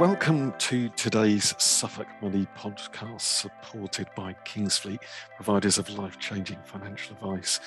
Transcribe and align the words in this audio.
Welcome 0.00 0.54
to 0.60 0.88
today's 0.96 1.54
Suffolk 1.58 2.06
Money 2.22 2.46
podcast, 2.56 3.20
supported 3.20 4.08
by 4.16 4.34
Kingsfleet, 4.46 5.00
providers 5.36 5.76
of 5.76 5.90
life 5.90 6.18
changing 6.18 6.56
financial 6.64 7.14
advice. 7.16 7.60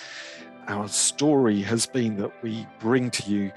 Our 0.67 0.87
story 0.87 1.61
has 1.61 1.85
been 1.85 2.17
that 2.17 2.31
we 2.41 2.65
bring 2.79 3.11
to 3.11 3.31
you 3.31 3.51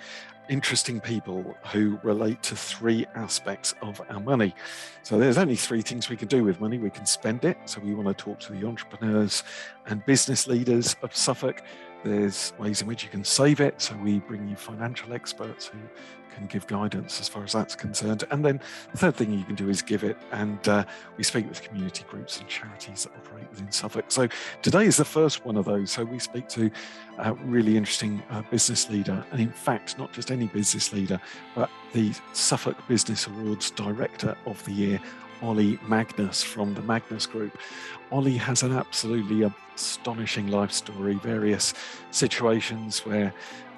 interesting 0.51 1.01
people 1.01 1.57
who 1.73 1.99
relate 2.03 2.43
to 2.43 2.55
three 2.55 3.07
aspects 3.15 3.75
of 3.81 4.03
our 4.11 4.21
money. 4.21 4.55
So 5.03 5.19
there's 5.19 5.39
only 5.39 5.57
three 5.57 5.81
things 5.81 6.11
we 6.11 6.17
can 6.19 6.29
do 6.29 6.45
with 6.45 6.61
money. 6.61 6.77
We 6.77 6.91
can 6.91 7.07
spend 7.07 7.47
it. 7.47 7.57
So 7.65 7.81
we 7.81 7.95
want 7.95 8.09
to 8.09 8.25
talk 8.25 8.41
to 8.41 8.53
the 8.53 8.67
entrepreneurs 8.67 9.43
and 9.87 10.05
business 10.07 10.47
leaders 10.47 10.97
of 11.03 11.15
Suffolk. 11.15 11.63
There's 12.05 12.53
ways 12.59 12.83
in 12.83 12.87
which 12.87 13.03
you 13.03 13.09
can 13.09 13.25
save 13.25 13.61
it. 13.61 13.81
So 13.81 13.97
we 13.97 14.21
bring 14.21 14.49
you 14.49 14.57
financial 14.57 15.13
experts 15.13 15.67
who 15.67 15.79
can 16.37 16.47
give 16.47 16.67
guidance 16.67 17.19
as 17.19 17.29
far 17.29 17.43
as 17.43 17.53
that's 17.53 17.75
concerned. 17.75 18.25
And 18.31 18.45
then 18.45 18.61
the 18.93 18.99
third 18.99 19.17
thing 19.17 19.33
you 19.33 19.45
can 19.45 19.55
do 19.55 19.69
is 19.69 19.83
give 19.83 20.05
it. 20.05 20.17
And 20.33 20.69
uh, 20.69 20.85
we 21.17 21.25
speak 21.25 21.49
with 21.49 21.63
community 21.63 22.05
groups 22.09 22.39
and 22.39 22.49
charities 22.49 23.05
that 23.05 23.13
operate 23.17 23.49
within 23.51 23.73
Suffolk. 23.73 24.07
So 24.09 24.29
today 24.63 24.85
is 24.85 24.99
the 24.99 25.05
first 25.05 25.45
one 25.45 25.57
of 25.57 25.65
those. 25.65 25.91
So 25.91 26.05
we 26.05 26.19
speak 26.19 26.49
to 26.49 26.71
a 27.19 27.33
really 27.35 27.77
interesting 27.77 28.23
uh, 28.31 28.43
business 28.51 28.91
leader. 28.91 29.25
And 29.33 29.41
in 29.41 29.51
fact, 29.51 29.99
not 29.99 30.13
just 30.13 30.31
any 30.31 30.47
business 30.47 30.93
leader, 30.93 31.21
but 31.55 31.71
the 31.93 32.13
Suffolk 32.35 32.77
Business 32.87 33.27
Awards 33.27 33.71
Director 33.71 34.37
of 34.45 34.63
the 34.67 34.73
Year, 34.73 35.01
Ollie 35.43 35.79
Magnus 35.87 36.43
from 36.43 36.75
the 36.75 36.83
Magnus 36.83 37.27
Group. 37.27 37.57
Ollie 38.11 38.37
has 38.37 38.63
an 38.63 38.73
absolutely 38.73 39.51
astonishing 39.75 40.49
life 40.49 40.73
story, 40.73 41.15
various 41.15 41.75
situations 42.11 43.01
where 43.01 43.33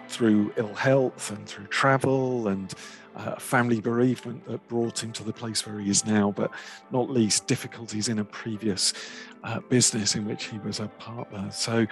through 0.08 0.52
ill 0.56 0.74
health 0.74 1.30
and 1.30 1.46
through 1.46 1.66
travel 1.66 2.48
and 2.48 2.74
uh, 3.16 3.36
family 3.36 3.80
bereavement 3.80 4.44
that 4.46 4.66
brought 4.68 5.02
him 5.02 5.12
to 5.12 5.24
the 5.24 5.32
place 5.32 5.66
where 5.66 5.78
he 5.80 5.90
is 5.90 6.06
now, 6.06 6.32
but 6.36 6.50
not 6.90 7.10
least 7.10 7.46
difficulties 7.46 8.08
in 8.08 8.20
a 8.20 8.24
previous 8.24 8.94
uh, 9.44 9.60
business 9.68 10.14
in 10.14 10.24
which 10.24 10.44
he 10.44 10.58
was 10.60 10.80
a 10.80 10.88
partner. 10.98 11.50
So, 11.50 11.86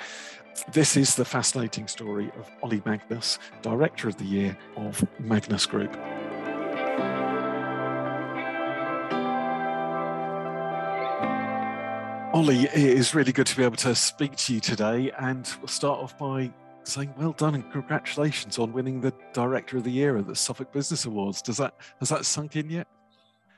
this 0.72 0.96
is 0.96 1.16
the 1.16 1.24
fascinating 1.24 1.86
story 1.86 2.30
of 2.38 2.50
Ollie 2.62 2.82
Magnus, 2.86 3.38
Director 3.60 4.08
of 4.08 4.16
the 4.16 4.24
Year 4.24 4.56
of 4.76 5.04
Magnus 5.20 5.66
Group. 5.66 5.94
Ollie, 12.36 12.64
it 12.64 12.74
is 12.74 13.14
really 13.14 13.32
good 13.32 13.46
to 13.46 13.56
be 13.56 13.64
able 13.64 13.76
to 13.76 13.94
speak 13.94 14.36
to 14.36 14.52
you 14.52 14.60
today, 14.60 15.10
and 15.18 15.50
we'll 15.58 15.68
start 15.68 16.00
off 16.00 16.18
by 16.18 16.52
saying 16.82 17.14
well 17.16 17.32
done 17.32 17.54
and 17.54 17.72
congratulations 17.72 18.58
on 18.58 18.74
winning 18.74 19.00
the 19.00 19.14
Director 19.32 19.78
of 19.78 19.84
the 19.84 19.90
Year 19.90 20.18
at 20.18 20.26
the 20.26 20.36
Suffolk 20.36 20.70
Business 20.70 21.06
Awards. 21.06 21.40
Does 21.40 21.56
that 21.56 21.76
has 21.98 22.10
that 22.10 22.26
sunk 22.26 22.56
in 22.56 22.68
yet? 22.68 22.88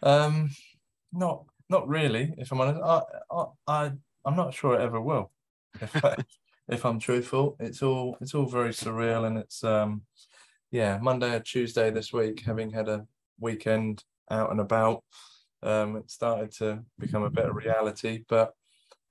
Um, 0.05 0.51
not 1.13 1.43
not 1.69 1.89
really. 1.89 2.33
If 2.39 2.53
I'm 2.53 2.61
honest, 2.61 2.81
I 2.81 3.03
I, 3.33 3.45
I 3.67 3.93
I'm 4.25 4.37
not 4.37 4.55
sure 4.55 4.75
it 4.75 4.81
ever 4.81 5.01
will. 5.01 5.33
If, 5.81 6.05
I, 6.05 6.15
if 6.69 6.87
I'm 6.87 7.01
truthful, 7.01 7.57
it's 7.59 7.83
all 7.83 8.17
it's 8.21 8.33
all 8.33 8.47
very 8.47 8.71
surreal 8.71 9.27
and 9.27 9.39
it's 9.39 9.65
um 9.65 10.03
yeah 10.71 11.01
Monday 11.03 11.35
or 11.35 11.41
Tuesday 11.41 11.91
this 11.91 12.13
week, 12.13 12.43
having 12.47 12.71
had 12.71 12.89
a 12.89 13.09
weekend 13.41 14.05
out 14.31 14.53
and 14.53 14.61
about, 14.61 15.03
um, 15.65 15.97
it 15.97 16.13
started 16.13 16.53
to 16.59 16.85
become 16.97 17.25
a 17.25 17.31
bit 17.31 17.47
of 17.47 17.57
reality. 17.57 18.23
But 18.29 18.55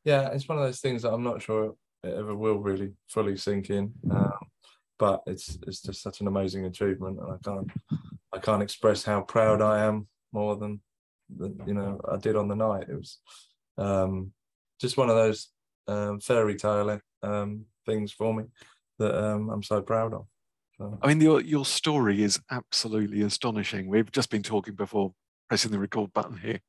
yeah, 0.08 0.30
it's 0.30 0.47
one 0.47 0.58
of 0.58 0.63
those 0.63 0.80
things 0.80 1.02
that 1.02 1.11
I'm 1.11 1.23
not 1.23 1.41
sure 1.41 1.75
it 2.02 2.13
ever 2.13 2.33
will 2.33 2.59
really 2.59 2.94
fully 3.09 3.36
sink 3.36 3.69
in. 3.69 3.91
Um, 4.09 4.39
but 4.97 5.22
it's 5.27 5.58
it's 5.67 5.81
just 5.81 6.02
such 6.02 6.22
an 6.22 6.27
amazing 6.27 6.64
achievement, 6.64 7.19
and 7.19 7.33
I 7.33 7.37
can't 7.43 7.70
I 8.33 8.39
can't 8.39 8.64
express 8.64 9.04
how 9.04 9.21
proud 9.21 9.61
I 9.61 9.83
am 9.83 10.08
more 10.31 10.55
than, 10.55 10.80
than 11.36 11.59
you 11.67 11.73
know 11.73 11.99
I 12.09 12.15
did 12.15 12.37
on 12.37 12.48
the 12.48 12.55
night. 12.55 12.87
It 12.87 12.95
was 12.95 13.20
um, 13.77 14.31
just 14.80 14.95
one 14.95 15.09
of 15.09 15.17
those 15.17 15.49
um, 15.89 16.21
fairy 16.21 16.55
tale 16.55 17.02
um, 17.21 17.65
things 17.86 18.14
for 18.14 18.33
me 18.33 18.45
that 18.99 19.14
um, 19.14 19.49
I'm 19.49 19.64
so 19.64 19.81
proud 19.81 20.14
of. 20.14 20.26
So. 20.77 20.98
I 21.02 21.08
mean, 21.08 21.20
your 21.20 21.42
your 21.42 21.65
story 21.65 22.23
is 22.23 22.39
absolutely 22.49 23.23
astonishing. 23.23 23.89
We've 23.89 24.11
just 24.11 24.30
been 24.30 24.43
talking 24.43 24.76
before 24.76 25.11
pressing 25.47 25.71
the 25.71 25.80
record 25.80 26.13
button 26.13 26.37
here, 26.37 26.59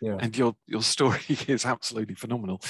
yeah. 0.00 0.16
and 0.20 0.36
your 0.36 0.54
your 0.66 0.82
story 0.82 1.20
is 1.48 1.64
absolutely 1.64 2.14
phenomenal. 2.14 2.60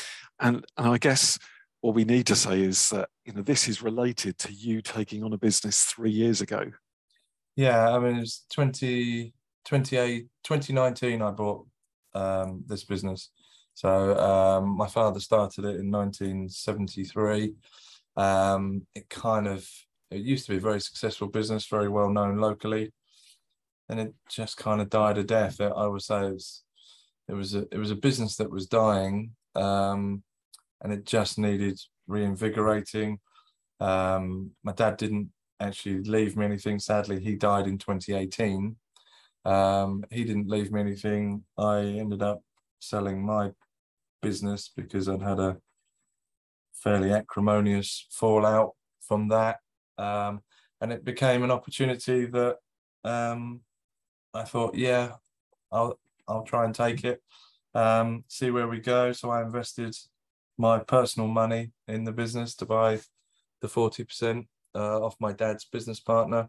And 0.40 0.64
and 0.76 0.88
I 0.88 0.98
guess 0.98 1.38
what 1.80 1.94
we 1.94 2.04
need 2.04 2.26
to 2.26 2.36
say 2.36 2.62
is 2.62 2.90
that 2.90 3.08
you 3.24 3.32
know 3.32 3.42
this 3.42 3.68
is 3.68 3.82
related 3.82 4.38
to 4.38 4.52
you 4.52 4.80
taking 4.80 5.22
on 5.22 5.32
a 5.32 5.38
business 5.38 5.84
three 5.84 6.10
years 6.10 6.40
ago. 6.40 6.70
Yeah, 7.56 7.90
I 7.90 7.98
mean 7.98 8.16
it's 8.16 8.44
20, 8.52 9.32
28, 9.64 10.26
2019 10.42 11.22
I 11.22 11.30
bought 11.30 11.66
um, 12.14 12.64
this 12.66 12.84
business. 12.84 13.30
So 13.74 14.16
um, 14.18 14.76
my 14.76 14.86
father 14.86 15.20
started 15.20 15.64
it 15.64 15.80
in 15.80 15.90
1973. 15.90 17.54
Um, 18.16 18.86
it 18.94 19.08
kind 19.10 19.48
of 19.48 19.68
it 20.10 20.20
used 20.20 20.46
to 20.46 20.52
be 20.52 20.58
a 20.58 20.60
very 20.60 20.80
successful 20.80 21.28
business, 21.28 21.66
very 21.66 21.88
well 21.88 22.08
known 22.08 22.38
locally, 22.38 22.92
and 23.88 24.00
it 24.00 24.14
just 24.28 24.56
kind 24.56 24.80
of 24.80 24.90
died 24.90 25.18
a 25.18 25.24
death. 25.24 25.60
I 25.60 25.86
would 25.86 26.02
say 26.02 26.26
it 26.26 26.32
was 26.32 26.62
it 27.28 27.34
was 27.34 27.54
a 27.54 27.66
it 27.70 27.78
was 27.78 27.90
a 27.90 27.96
business 27.96 28.36
that 28.36 28.50
was 28.50 28.66
dying. 28.66 29.32
Um, 29.54 30.22
and 30.82 30.92
it 30.92 31.06
just 31.06 31.38
needed 31.38 31.80
reinvigorating. 32.06 33.18
Um, 33.80 34.50
my 34.62 34.72
dad 34.72 34.96
didn't 34.96 35.30
actually 35.58 36.02
leave 36.02 36.36
me 36.36 36.44
anything. 36.44 36.78
Sadly, 36.78 37.20
he 37.20 37.34
died 37.34 37.66
in 37.66 37.78
2018. 37.78 38.76
Um, 39.44 40.04
he 40.10 40.24
didn't 40.24 40.48
leave 40.48 40.70
me 40.72 40.80
anything. 40.80 41.44
I 41.58 41.80
ended 41.80 42.22
up 42.22 42.42
selling 42.80 43.24
my 43.24 43.52
business 44.22 44.70
because 44.74 45.08
I'd 45.08 45.22
had 45.22 45.38
a 45.38 45.56
fairly 46.74 47.12
acrimonious 47.12 48.06
fallout 48.10 48.72
from 49.00 49.28
that. 49.28 49.58
Um, 49.96 50.40
and 50.80 50.92
it 50.92 51.04
became 51.04 51.42
an 51.42 51.50
opportunity 51.50 52.26
that 52.26 52.56
um, 53.04 53.60
I 54.34 54.44
thought, 54.44 54.74
yeah, 54.74 55.12
I'll 55.70 55.98
I'll 56.26 56.42
try 56.42 56.64
and 56.64 56.74
take 56.74 57.04
it, 57.04 57.22
um, 57.74 58.24
see 58.28 58.50
where 58.50 58.68
we 58.68 58.80
go. 58.80 59.12
So 59.12 59.30
I 59.30 59.42
invested 59.42 59.96
my 60.58 60.78
personal 60.78 61.28
money 61.28 61.72
in 61.88 62.04
the 62.04 62.12
business 62.12 62.54
to 62.56 62.66
buy 62.66 63.00
the 63.60 63.68
40% 63.68 64.46
uh, 64.74 65.04
off 65.04 65.16
my 65.20 65.32
dad's 65.32 65.64
business 65.64 66.00
partner. 66.00 66.48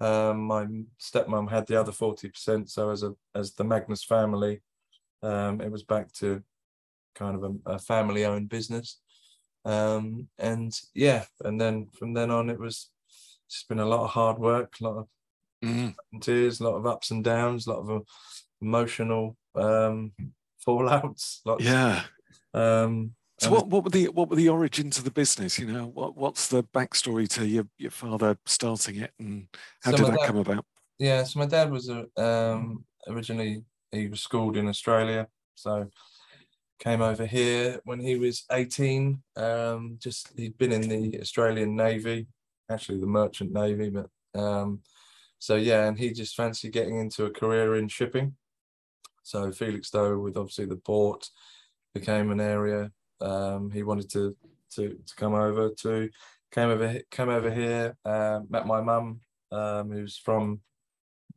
Um, 0.00 0.40
my 0.42 0.66
stepmom 1.00 1.50
had 1.50 1.66
the 1.66 1.78
other 1.80 1.92
40%. 1.92 2.68
So 2.68 2.90
as 2.90 3.02
a 3.02 3.14
as 3.34 3.54
the 3.54 3.64
Magnus 3.64 4.04
family, 4.04 4.62
um, 5.22 5.60
it 5.60 5.70
was 5.70 5.82
back 5.82 6.12
to 6.14 6.42
kind 7.14 7.36
of 7.36 7.44
a, 7.44 7.74
a 7.74 7.78
family 7.78 8.24
owned 8.24 8.48
business. 8.48 9.00
Um, 9.64 10.28
and 10.38 10.72
yeah, 10.94 11.24
and 11.44 11.60
then 11.60 11.88
from 11.92 12.14
then 12.14 12.30
on, 12.30 12.50
it 12.50 12.58
was 12.58 12.90
just 13.48 13.68
been 13.68 13.78
a 13.78 13.86
lot 13.86 14.04
of 14.04 14.10
hard 14.10 14.38
work, 14.38 14.74
a 14.80 14.84
lot 14.84 14.96
of 14.96 15.08
mm. 15.62 15.94
tears, 16.20 16.60
a 16.60 16.64
lot 16.64 16.76
of 16.76 16.86
ups 16.86 17.10
and 17.10 17.22
downs, 17.24 17.66
a 17.66 17.72
lot 17.72 17.88
of 17.88 18.06
emotional 18.60 19.36
um, 19.54 20.12
fallouts. 20.66 21.40
Lots, 21.44 21.64
yeah. 21.64 22.02
Um, 22.54 23.12
so 23.42 23.50
what, 23.50 23.66
what 23.68 23.84
were 23.84 23.90
the 23.90 24.08
what 24.08 24.28
were 24.28 24.36
the 24.36 24.48
origins 24.48 24.98
of 24.98 25.04
the 25.04 25.10
business? 25.10 25.58
You 25.58 25.66
know, 25.66 25.86
what 25.86 26.16
what's 26.16 26.46
the 26.46 26.62
backstory 26.62 27.28
to 27.30 27.46
your, 27.46 27.66
your 27.76 27.90
father 27.90 28.38
starting 28.46 28.96
it, 28.96 29.12
and 29.18 29.48
how 29.82 29.90
so 29.90 29.96
did 29.96 30.06
that 30.06 30.18
dad, 30.20 30.26
come 30.26 30.36
about? 30.36 30.64
Yeah, 30.98 31.24
so 31.24 31.40
my 31.40 31.46
dad 31.46 31.70
was 31.70 31.88
a, 31.88 32.06
um, 32.22 32.84
originally 33.08 33.64
he 33.90 34.06
was 34.06 34.20
schooled 34.20 34.56
in 34.56 34.68
Australia, 34.68 35.26
so 35.56 35.90
came 36.78 37.02
over 37.02 37.26
here 37.26 37.80
when 37.84 37.98
he 37.98 38.16
was 38.16 38.44
eighteen. 38.52 39.22
Um, 39.36 39.96
just 39.98 40.28
he'd 40.36 40.58
been 40.58 40.72
in 40.72 40.82
the 40.82 41.20
Australian 41.20 41.74
Navy, 41.74 42.28
actually 42.70 43.00
the 43.00 43.06
Merchant 43.06 43.52
Navy, 43.52 43.90
but 43.90 44.06
um, 44.40 44.82
so 45.42 45.56
yeah, 45.56 45.88
and 45.88 45.98
he 45.98 46.12
just 46.12 46.36
fancied 46.36 46.72
getting 46.72 47.00
into 47.00 47.24
a 47.24 47.30
career 47.30 47.74
in 47.74 47.88
shipping. 47.88 48.36
So 49.24 49.50
Felixstowe, 49.50 50.22
with 50.22 50.36
obviously 50.36 50.66
the 50.66 50.76
port, 50.76 51.28
became 51.94 52.30
an 52.30 52.40
area 52.40 52.92
um, 53.20 53.68
he 53.72 53.82
wanted 53.82 54.08
to 54.10 54.36
to 54.74 54.96
to 55.04 55.14
come 55.16 55.34
over 55.34 55.70
to 55.80 56.08
came 56.52 56.68
over 56.68 57.00
came 57.10 57.28
over 57.28 57.50
here. 57.50 57.96
Uh, 58.04 58.42
met 58.48 58.68
my 58.68 58.80
mum, 58.80 59.20
um, 59.50 59.90
who's 59.90 60.16
from 60.16 60.60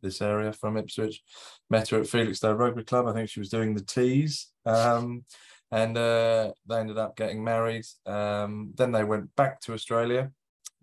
this 0.03 0.21
area 0.21 0.53
from 0.53 0.77
Ipswich. 0.77 1.23
Met 1.71 1.89
her 1.89 2.01
at 2.01 2.07
Felixstowe 2.07 2.53
Rugby 2.53 2.83
Club. 2.83 3.07
I 3.07 3.13
think 3.13 3.27
she 3.27 3.39
was 3.39 3.49
doing 3.49 3.73
the 3.73 3.83
teas. 3.83 4.51
Um, 4.67 5.25
and 5.71 5.97
uh, 5.97 6.51
they 6.69 6.79
ended 6.79 6.99
up 6.99 7.17
getting 7.17 7.43
married. 7.43 7.85
Um, 8.05 8.71
then 8.75 8.91
they 8.91 9.03
went 9.03 9.35
back 9.35 9.61
to 9.61 9.73
Australia. 9.73 10.31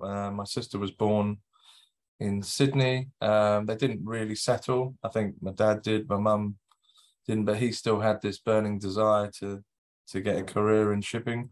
Uh, 0.01 0.33
my 0.33 0.43
sister 0.43 0.77
was 0.77 0.91
born 0.91 1.39
in 2.23 2.43
Sydney. 2.43 3.09
Um, 3.21 3.67
they 3.67 3.77
didn't 3.77 4.05
really 4.05 4.35
settle. 4.35 4.95
I 5.03 5.09
think 5.09 5.35
my 5.41 5.53
dad 5.53 5.83
did, 5.83 6.09
my 6.09 6.19
mum 6.19 6.57
didn't, 7.27 7.45
but 7.45 7.59
he 7.59 7.73
still 7.73 8.01
had 8.01 8.21
this 8.21 8.39
burning 8.39 8.79
desire 8.79 9.31
to 9.39 9.63
to 10.09 10.21
get 10.21 10.37
a 10.37 10.43
career 10.43 10.93
in 10.93 11.01
shipping. 11.01 11.51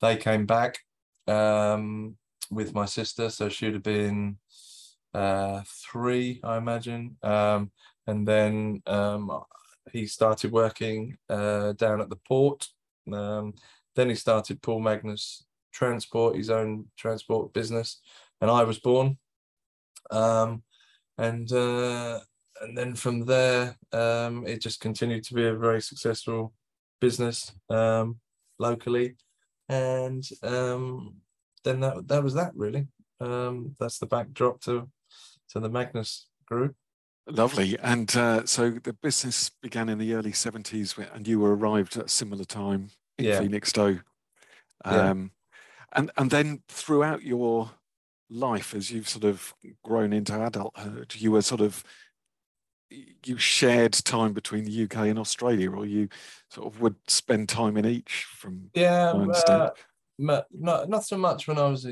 They 0.00 0.16
came 0.16 0.44
back 0.44 0.78
um, 1.26 2.16
with 2.50 2.74
my 2.74 2.84
sister, 2.86 3.30
so 3.30 3.48
she'd 3.48 3.74
have 3.74 3.82
been 3.82 4.38
uh, 5.14 5.62
three, 5.66 6.40
I 6.44 6.58
imagine. 6.58 7.16
Um, 7.22 7.70
and 8.06 8.26
then 8.26 8.82
um, 8.86 9.30
he 9.92 10.06
started 10.06 10.52
working 10.52 11.16
uh, 11.30 11.72
down 11.72 12.00
at 12.00 12.10
the 12.10 12.20
port. 12.28 12.68
Um, 13.12 13.54
then 13.94 14.08
he 14.08 14.14
started 14.14 14.60
Paul 14.62 14.80
Magnus 14.80 15.44
Transport, 15.72 16.36
his 16.36 16.50
own 16.50 16.86
transport 16.96 17.52
business, 17.54 18.00
and 18.40 18.50
I 18.50 18.64
was 18.64 18.78
born. 18.78 19.16
Um, 20.10 20.62
and 21.18 21.50
uh, 21.52 22.20
and 22.60 22.76
then 22.76 22.94
from 22.94 23.24
there, 23.24 23.76
um, 23.92 24.46
it 24.46 24.60
just 24.60 24.80
continued 24.80 25.24
to 25.24 25.34
be 25.34 25.46
a 25.46 25.54
very 25.54 25.80
successful 25.80 26.52
business 27.00 27.52
um, 27.70 28.18
locally, 28.58 29.16
and 29.68 30.24
um, 30.42 31.16
then 31.64 31.80
that 31.80 32.08
that 32.08 32.22
was 32.22 32.34
that 32.34 32.52
really. 32.54 32.86
Um, 33.20 33.74
that's 33.80 33.98
the 33.98 34.06
backdrop 34.06 34.60
to 34.62 34.88
to 35.50 35.60
the 35.60 35.70
Magnus 35.70 36.28
Group. 36.46 36.74
Lovely. 37.28 37.76
And 37.82 38.14
uh, 38.16 38.46
so 38.46 38.70
the 38.70 38.92
business 38.92 39.50
began 39.60 39.88
in 39.88 39.98
the 39.98 40.14
early 40.14 40.30
70s, 40.30 40.96
and 41.12 41.26
you 41.26 41.40
were 41.40 41.56
arrived 41.56 41.96
at 41.96 42.06
a 42.06 42.08
similar 42.08 42.44
time 42.44 42.90
in 43.18 43.24
yeah. 43.24 43.40
Felixstowe. 43.40 44.00
Um, 44.84 44.94
yeah. 44.94 45.12
and, 45.94 46.10
and 46.16 46.30
then 46.30 46.62
throughout 46.68 47.22
your 47.22 47.70
life, 48.30 48.74
as 48.74 48.90
you've 48.90 49.08
sort 49.08 49.24
of 49.24 49.54
grown 49.84 50.12
into 50.12 50.44
adulthood, 50.44 51.14
you 51.16 51.32
were 51.32 51.42
sort 51.42 51.60
of 51.60 51.84
you 52.88 53.36
shared 53.36 53.92
time 53.92 54.32
between 54.32 54.64
the 54.64 54.84
UK 54.84 55.08
and 55.08 55.18
Australia, 55.18 55.70
or 55.70 55.86
you 55.86 56.08
sort 56.50 56.72
of 56.72 56.80
would 56.80 56.96
spend 57.08 57.48
time 57.48 57.76
in 57.76 57.84
each. 57.84 58.26
From 58.36 58.70
yeah, 58.74 59.12
uh, 59.48 59.70
not 60.18 60.46
not 60.88 61.04
so 61.04 61.16
much 61.16 61.48
when 61.48 61.58
I 61.58 61.66
was 61.66 61.86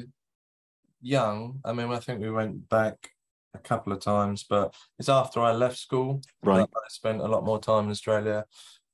young. 1.01 1.61
I 1.65 1.73
mean, 1.73 1.91
I 1.91 1.99
think 1.99 2.21
we 2.21 2.31
went 2.31 2.69
back 2.69 3.11
a 3.55 3.59
couple 3.59 3.93
of 3.93 4.01
times, 4.01 4.45
but 4.49 4.75
it's 4.99 5.09
after 5.09 5.41
I 5.41 5.53
left 5.53 5.79
school. 5.79 6.21
Right. 6.43 6.63
I 6.63 6.89
spent 6.89 7.21
a 7.21 7.29
lot 7.29 7.45
more 7.45 7.61
time 7.61 7.85
in 7.85 7.91
Australia. 7.91 8.45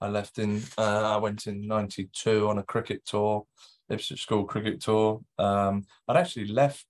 I 0.01 0.09
left 0.09 0.39
in, 0.39 0.63
uh, 0.79 1.15
I 1.15 1.17
went 1.19 1.47
in 1.47 1.67
92 1.67 2.49
on 2.49 2.59
a 2.59 2.63
cricket 2.63 3.05
tour, 3.05 3.47
Ipswich 3.91 4.23
School 4.23 4.45
cricket 4.45 4.81
tour. 4.81 5.21
Um, 5.39 5.85
I'd 6.09 6.17
actually 6.17 6.47
left 6.47 6.87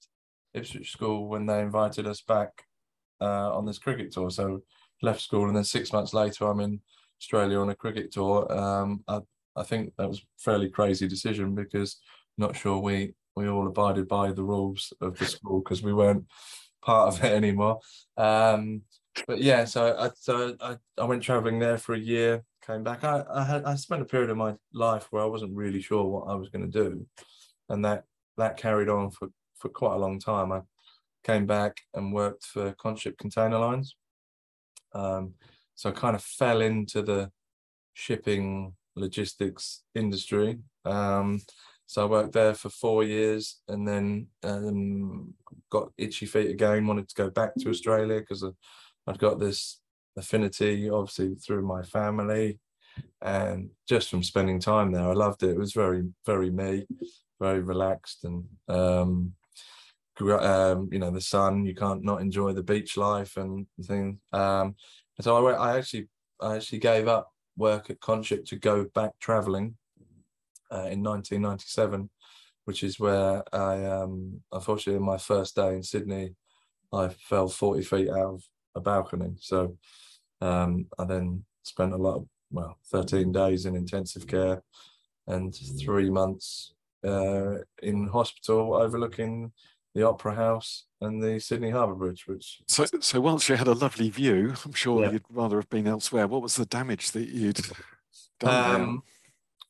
Ipswich 0.54 0.92
School 0.92 1.28
when 1.28 1.46
they 1.46 1.60
invited 1.60 2.06
us 2.06 2.20
back 2.22 2.64
uh, 3.20 3.54
on 3.54 3.66
this 3.66 3.78
cricket 3.78 4.12
tour. 4.12 4.30
So 4.30 4.62
left 5.02 5.20
school 5.20 5.46
and 5.46 5.56
then 5.56 5.64
six 5.64 5.92
months 5.92 6.12
later, 6.12 6.46
I'm 6.46 6.60
in 6.60 6.80
Australia 7.20 7.58
on 7.58 7.70
a 7.70 7.74
cricket 7.74 8.12
tour. 8.12 8.50
Um, 8.52 9.04
I, 9.08 9.20
I 9.56 9.62
think 9.62 9.92
that 9.98 10.08
was 10.08 10.18
a 10.18 10.22
fairly 10.38 10.70
crazy 10.70 11.08
decision 11.08 11.54
because 11.54 12.00
not 12.38 12.56
sure 12.56 12.78
we, 12.78 13.14
we 13.36 13.48
all 13.48 13.66
abided 13.66 14.08
by 14.08 14.32
the 14.32 14.42
rules 14.42 14.92
of 15.00 15.18
the 15.18 15.26
school 15.26 15.60
because 15.60 15.82
we 15.82 15.92
weren't 15.92 16.24
part 16.82 17.12
of 17.12 17.24
it 17.24 17.32
anymore. 17.32 17.80
Um, 18.16 18.82
but 19.26 19.40
yeah, 19.40 19.64
so 19.64 19.96
I 19.98 20.10
so 20.16 20.56
I, 20.60 20.76
I 20.96 21.04
went 21.04 21.22
traveling 21.22 21.58
there 21.58 21.78
for 21.78 21.94
a 21.94 21.98
year, 21.98 22.44
came 22.64 22.84
back. 22.84 23.04
I, 23.04 23.24
I 23.28 23.44
had 23.44 23.64
I 23.64 23.74
spent 23.74 24.02
a 24.02 24.06
period 24.06 24.30
of 24.30 24.36
my 24.36 24.54
life 24.72 25.08
where 25.10 25.22
I 25.22 25.26
wasn't 25.26 25.56
really 25.56 25.82
sure 25.82 26.04
what 26.04 26.28
I 26.28 26.34
was 26.34 26.48
going 26.48 26.70
to 26.70 26.82
do, 26.82 27.06
and 27.68 27.84
that 27.84 28.04
that 28.36 28.56
carried 28.56 28.88
on 28.88 29.10
for 29.10 29.28
for 29.60 29.68
quite 29.68 29.94
a 29.94 29.98
long 29.98 30.18
time. 30.18 30.52
I 30.52 30.60
came 31.24 31.46
back 31.46 31.76
and 31.94 32.12
worked 32.12 32.44
for 32.44 32.72
Conship 32.72 33.18
Container 33.18 33.58
Lines. 33.58 33.94
Um, 34.92 35.34
so 35.74 35.90
I 35.90 35.92
kind 35.92 36.16
of 36.16 36.22
fell 36.22 36.60
into 36.60 37.02
the 37.02 37.30
shipping 37.94 38.74
logistics 38.96 39.82
industry. 39.94 40.58
Um, 40.84 41.40
so 41.86 42.02
I 42.02 42.06
worked 42.06 42.32
there 42.32 42.54
for 42.54 42.70
four 42.70 43.02
years 43.02 43.60
and 43.68 43.86
then 43.86 44.28
um, 44.44 45.34
got 45.70 45.90
itchy 45.98 46.26
feet 46.26 46.50
again, 46.50 46.86
wanted 46.86 47.08
to 47.08 47.14
go 47.14 47.30
back 47.30 47.54
to 47.56 47.68
Australia 47.68 48.20
because 48.20 48.44
I'd 49.06 49.18
got 49.18 49.40
this 49.40 49.80
affinity, 50.16 50.88
obviously, 50.88 51.34
through 51.34 51.66
my 51.66 51.82
family. 51.82 52.60
And 53.22 53.70
just 53.88 54.08
from 54.08 54.22
spending 54.22 54.60
time 54.60 54.92
there, 54.92 55.08
I 55.08 55.14
loved 55.14 55.42
it. 55.42 55.50
It 55.50 55.58
was 55.58 55.72
very, 55.72 56.04
very 56.26 56.50
me, 56.50 56.86
very 57.40 57.60
relaxed 57.60 58.24
and 58.24 58.44
um, 58.68 59.32
um, 60.28 60.88
you 60.92 60.98
know 60.98 61.10
the 61.10 61.20
sun 61.20 61.64
you 61.64 61.74
can't 61.74 62.04
not 62.04 62.20
enjoy 62.20 62.52
the 62.52 62.62
beach 62.62 62.96
life 62.96 63.36
and 63.36 63.66
things 63.82 64.18
um, 64.32 64.74
so 65.20 65.36
I, 65.36 65.40
went, 65.40 65.58
I 65.58 65.78
actually 65.78 66.08
I 66.40 66.56
actually 66.56 66.78
gave 66.78 67.08
up 67.08 67.32
work 67.56 67.90
at 67.90 68.00
Conship 68.00 68.44
to 68.46 68.56
go 68.56 68.86
back 68.94 69.12
traveling 69.20 69.76
uh, 70.72 70.88
in 70.90 71.02
1997, 71.02 72.08
which 72.64 72.82
is 72.82 72.98
where 72.98 73.42
I, 73.54 73.84
um, 73.84 74.40
unfortunately, 74.52 75.04
my 75.04 75.18
first 75.18 75.56
day 75.56 75.74
in 75.74 75.82
Sydney, 75.82 76.34
I 76.92 77.08
fell 77.08 77.48
40 77.48 77.82
feet 77.82 78.08
out 78.08 78.34
of 78.34 78.44
a 78.74 78.80
balcony. 78.80 79.36
So 79.40 79.76
um, 80.40 80.86
I 80.98 81.04
then 81.04 81.44
spent 81.62 81.92
a 81.92 81.96
lot, 81.96 82.16
of, 82.16 82.26
well, 82.50 82.78
13 82.90 83.32
days 83.32 83.66
in 83.66 83.76
intensive 83.76 84.26
care 84.26 84.62
and 85.26 85.54
three 85.78 86.10
months 86.10 86.74
uh, 87.04 87.58
in 87.82 88.08
hospital 88.08 88.74
overlooking 88.74 89.52
the 89.94 90.06
Opera 90.06 90.34
House 90.34 90.84
and 91.00 91.22
the 91.22 91.40
Sydney 91.40 91.70
Harbour 91.70 91.94
Bridge. 91.94 92.26
Which 92.26 92.60
so, 92.68 92.86
so 93.00 93.20
whilst 93.20 93.48
you 93.48 93.56
had 93.56 93.68
a 93.68 93.74
lovely 93.74 94.10
view, 94.10 94.54
I'm 94.64 94.72
sure 94.72 95.02
yeah. 95.02 95.12
you'd 95.12 95.24
rather 95.30 95.56
have 95.56 95.70
been 95.70 95.86
elsewhere. 95.86 96.26
What 96.26 96.42
was 96.42 96.56
the 96.56 96.66
damage 96.66 97.10
that 97.12 97.28
you'd 97.28 97.60
done? 98.40 98.80
Um, 98.80 99.02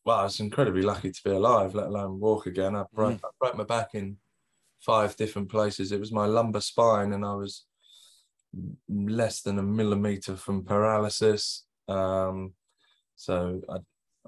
well, 0.05 0.21
I 0.21 0.25
was 0.25 0.41
incredibly 0.41 0.83
lucky 0.83 1.11
to 1.11 1.21
be 1.25 1.31
alive, 1.31 1.75
let 1.75 1.87
alone 1.87 2.21
walk 2.21 2.47
again. 2.47 2.75
I 2.75 2.85
broke, 2.93 3.21
mm. 3.21 3.25
I 3.25 3.29
broke 3.39 3.57
my 3.57 3.65
back 3.65 3.91
in 3.95 4.17
five 4.81 5.17
different 5.17 5.51
places. 5.51 5.93
It 5.93 6.01
was 6.01 6.13
my 6.13 6.27
lumbar 6.27 6.63
spine, 6.63 7.13
and 7.13 7.25
I 7.25 7.35
was 7.35 7.65
less 8.89 9.43
than 9.43 9.59
a 9.59 9.63
millimeter 9.63 10.37
from 10.37 10.65
paralysis. 10.65 11.65
Um, 11.89 12.55
so 13.17 13.61
I, 13.69 13.77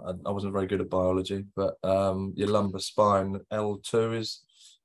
I, 0.07 0.13
I, 0.27 0.31
wasn't 0.31 0.53
very 0.53 0.67
good 0.67 0.81
at 0.81 0.91
biology, 0.91 1.45
but 1.57 1.77
um, 1.83 2.33
your 2.37 2.49
lumbar 2.49 2.81
spine 2.81 3.41
L2 3.53 4.19
is, 4.19 4.43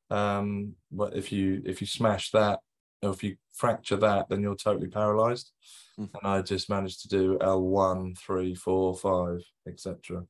um, 0.09 0.73
but 0.91 1.15
if 1.15 1.31
you 1.31 1.61
if 1.65 1.81
you 1.81 1.87
smash 1.87 2.31
that, 2.31 2.59
or 3.01 3.11
if 3.11 3.23
you 3.23 3.35
fracture 3.53 3.97
that, 3.97 4.29
then 4.29 4.41
you're 4.41 4.55
totally 4.55 4.87
paralyzed. 4.87 5.51
Mm. 5.99 6.09
And 6.13 6.31
I 6.31 6.41
just 6.41 6.69
managed 6.69 7.01
to 7.01 7.07
do 7.07 7.37
L1, 7.39 8.17
3, 8.17 8.55
4, 8.55 8.95
5, 8.95 9.41
etc. 9.67 10.23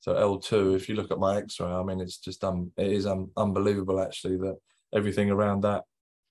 So 0.00 0.14
L2, 0.14 0.76
if 0.76 0.88
you 0.88 0.94
look 0.94 1.10
at 1.10 1.18
my 1.18 1.36
X-ray, 1.38 1.66
I 1.66 1.82
mean, 1.82 2.00
it's 2.00 2.18
just 2.18 2.44
um, 2.44 2.72
it 2.76 2.92
is 2.92 3.06
um, 3.06 3.30
unbelievable 3.36 4.00
actually 4.00 4.36
that 4.38 4.56
everything 4.94 5.30
around 5.30 5.62
that 5.62 5.84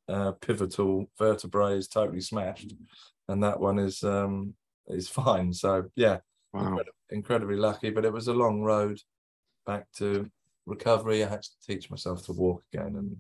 uh, 0.10 0.32
pivotal 0.34 1.06
vertebrae 1.18 1.78
is 1.78 1.88
totally 1.88 2.22
smashed, 2.22 2.74
and 3.28 3.44
that 3.44 3.60
one 3.60 3.78
is 3.78 4.04
um, 4.04 4.54
is 4.88 5.10
fine. 5.22 5.54
So 5.54 5.86
yeah, 5.96 6.20
wow. 6.54 6.62
incredibly, 6.62 6.94
incredibly 7.10 7.58
lucky, 7.58 7.90
but 7.90 8.06
it 8.06 8.14
was 8.14 8.28
a 8.28 8.34
long 8.34 8.62
road 8.62 9.00
back 9.66 9.86
to 9.98 10.30
recovery. 10.68 11.24
I 11.24 11.30
had 11.30 11.42
to 11.42 11.50
teach 11.66 11.90
myself 11.90 12.26
to 12.26 12.34
walk 12.34 12.64
again 12.72 12.96
and 12.96 13.18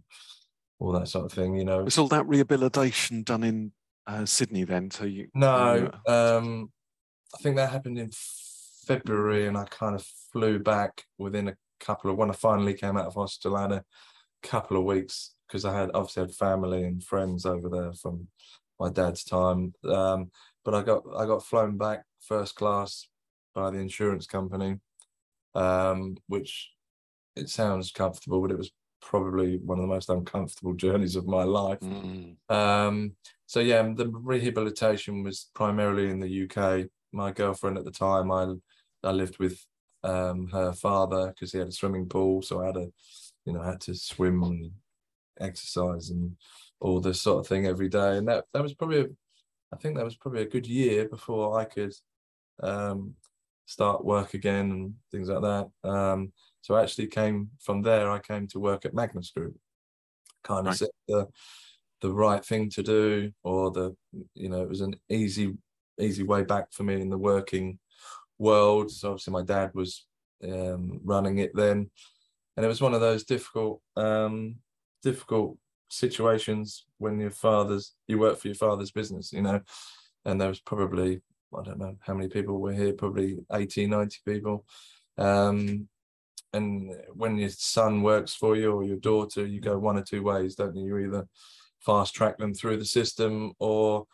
all 0.80 0.92
that 0.92 1.08
sort 1.08 1.26
of 1.26 1.32
thing. 1.32 1.56
You 1.56 1.66
know, 1.66 1.84
was 1.84 1.98
all 1.98 2.08
that 2.10 2.28
rehabilitation 2.28 3.24
done 3.24 3.44
in 3.44 3.72
uh, 4.06 4.26
Sydney 4.26 4.64
then? 4.64 4.92
So 4.92 5.06
you 5.06 5.30
no, 5.34 5.90
um, 6.08 6.72
I 7.34 7.42
think 7.42 7.56
that 7.56 7.72
happened 7.72 7.98
in 7.98 8.12
February, 8.86 9.48
and 9.48 9.58
I 9.58 9.66
kind 9.66 9.96
of 9.96 10.06
flew 10.32 10.60
back 10.60 11.04
within 11.18 11.48
a 11.48 11.56
couple 11.80 12.12
of 12.12 12.18
when 12.18 12.30
I 12.30 12.34
finally 12.34 12.74
came 12.74 12.98
out 12.98 13.08
of 13.08 13.16
hospital. 13.16 13.58
I 13.58 13.62
had 13.64 13.72
a 13.72 13.86
couple 14.44 14.78
of 14.78 14.84
weeks 14.84 15.34
because 15.48 15.66
I 15.66 15.78
had 15.78 15.92
obviously 15.94 16.24
had 16.24 16.36
family 16.36 16.84
and 16.84 17.04
friends 17.04 17.46
over 17.46 17.70
there 17.70 17.94
from 17.94 18.28
my 18.80 18.90
dad's 18.90 19.24
time. 19.24 19.74
Um, 19.90 20.32
but 20.64 20.76
I 20.76 20.84
got 20.84 21.04
I 21.18 21.26
got 21.26 21.46
flown 21.46 21.78
back 21.78 22.04
first 22.20 22.56
class 22.56 23.08
by 23.56 23.72
the 23.72 23.80
insurance 23.80 24.28
company, 24.28 24.78
um, 25.56 26.18
which 26.28 26.70
it 27.38 27.50
sounds 27.50 27.92
comfortable, 27.92 28.42
but 28.42 28.52
it 28.52 28.58
was 28.58 28.72
probably 29.02 29.58
one 29.58 29.78
of 29.78 29.84
the 29.84 29.94
most 29.94 30.10
uncomfortable 30.10 30.74
journeys 30.86 31.16
of 31.16 31.28
my 31.28 31.44
life. 31.44 31.80
Mm. 31.80 32.36
Um, 32.50 33.14
so 33.46 33.60
yeah, 33.60 33.82
the 33.82 34.10
rehabilitation 34.10 35.24
was 35.24 35.50
primarily 35.54 36.10
in 36.10 36.20
the 36.20 36.44
UK. 36.44 36.90
My 37.14 37.32
girlfriend 37.32 37.78
at 37.78 37.86
the 37.86 37.92
time, 37.92 38.32
I 38.32 38.54
I 39.04 39.12
lived 39.12 39.40
with 39.40 39.64
um, 40.04 40.48
her 40.48 40.74
father 40.74 41.28
because 41.28 41.52
he 41.52 41.60
had 41.60 41.70
a 41.70 41.72
swimming 41.72 42.08
pool, 42.08 42.42
so 42.42 42.62
I 42.62 42.68
had 42.68 42.78
a, 42.78 42.88
you 43.46 43.54
know, 43.54 43.62
I 43.62 43.68
had 43.68 43.82
to 43.82 43.96
swim 43.96 44.44
and 44.44 44.72
exercise 45.40 46.10
and 46.10 46.36
all 46.80 47.00
this 47.00 47.22
sort 47.22 47.40
of 47.40 47.48
thing 47.48 47.68
every 47.68 47.90
day, 47.90 48.18
and 48.18 48.28
that 48.28 48.46
that 48.54 48.64
was 48.64 48.74
probably, 48.74 49.02
a, 49.02 49.06
I 49.74 49.78
think 49.78 49.96
that 49.96 50.06
was 50.06 50.16
probably 50.16 50.42
a 50.42 50.50
good 50.50 50.68
year 50.68 51.08
before 51.08 51.60
I 51.60 51.66
could 51.66 51.94
um, 52.62 53.16
start 53.66 54.04
work 54.04 54.34
again 54.34 54.72
and 54.72 54.94
things 55.12 55.30
like 55.30 55.42
that. 55.42 55.90
Um, 55.90 56.34
so 56.68 56.76
I 56.76 56.84
actually 56.84 57.08
came 57.08 57.50
from 57.62 57.82
there. 57.82 58.12
I 58.12 58.20
came 58.20 58.46
to 58.48 58.60
work 58.60 58.84
at 58.84 58.94
Magnus 58.94 59.32
Group, 59.32 59.56
kind 60.44 60.68
of 60.68 60.82
right. 60.82 60.92
the 61.08 61.28
the 62.02 62.12
right 62.12 62.44
thing 62.44 62.70
to 62.72 62.84
do, 62.84 63.32
or 63.42 63.72
the 63.72 63.96
you 64.34 64.50
know 64.50 64.64
it 64.64 64.68
was 64.68 64.82
an 64.82 64.96
easy 65.08 65.54
easy 65.98 66.24
way 66.24 66.44
back 66.44 66.74
for 66.74 66.84
me 66.84 67.00
in 67.00 67.10
the 67.10 67.18
working 67.18 67.80
world. 68.38 68.92
So 68.92 69.12
obviously 69.12 69.32
my 69.32 69.44
dad 69.44 69.72
was 69.76 70.06
um, 70.44 71.00
running 71.06 71.38
it 71.38 71.52
then, 71.56 71.90
and 72.58 72.66
it 72.66 72.68
was 72.68 72.82
one 72.82 72.94
of 72.94 73.00
those 73.00 73.24
difficult 73.24 73.80
um, 73.96 74.56
difficult 75.02 75.58
situations 75.88 76.86
when 76.98 77.18
your 77.18 77.32
father's 77.32 77.94
you 78.10 78.20
work 78.20 78.38
for 78.40 78.50
your 78.50 78.56
father's 78.56 78.92
business, 78.92 79.32
you 79.32 79.42
know. 79.42 79.62
and 80.26 80.42
there 80.42 80.50
was 80.50 80.60
probably 80.60 81.22
I 81.58 81.64
don't 81.64 81.80
know 81.80 81.96
how 82.02 82.14
many 82.14 82.28
people 82.28 82.60
were 82.60 82.74
here, 82.74 82.92
probably 82.92 83.38
80, 83.54 83.88
90 83.88 84.18
people. 84.26 84.66
Um, 85.18 85.88
and 86.54 86.94
when 87.14 87.38
your 87.38 87.50
son 87.50 88.02
works 88.02 88.34
for 88.34 88.56
you 88.56 88.72
or 88.72 88.84
your 88.84 88.98
daughter, 88.98 89.46
you 89.46 89.60
go 89.60 89.78
one 89.78 89.98
or 89.98 90.04
two 90.04 90.24
ways, 90.24 90.56
don't 90.56 90.76
you? 90.76 90.86
You 90.86 90.98
either 91.00 91.28
fast 91.80 92.16
track 92.16 92.38
them 92.38 92.54
through 92.54 92.78
the 92.78 92.86
system 92.86 93.54
or 93.60 94.06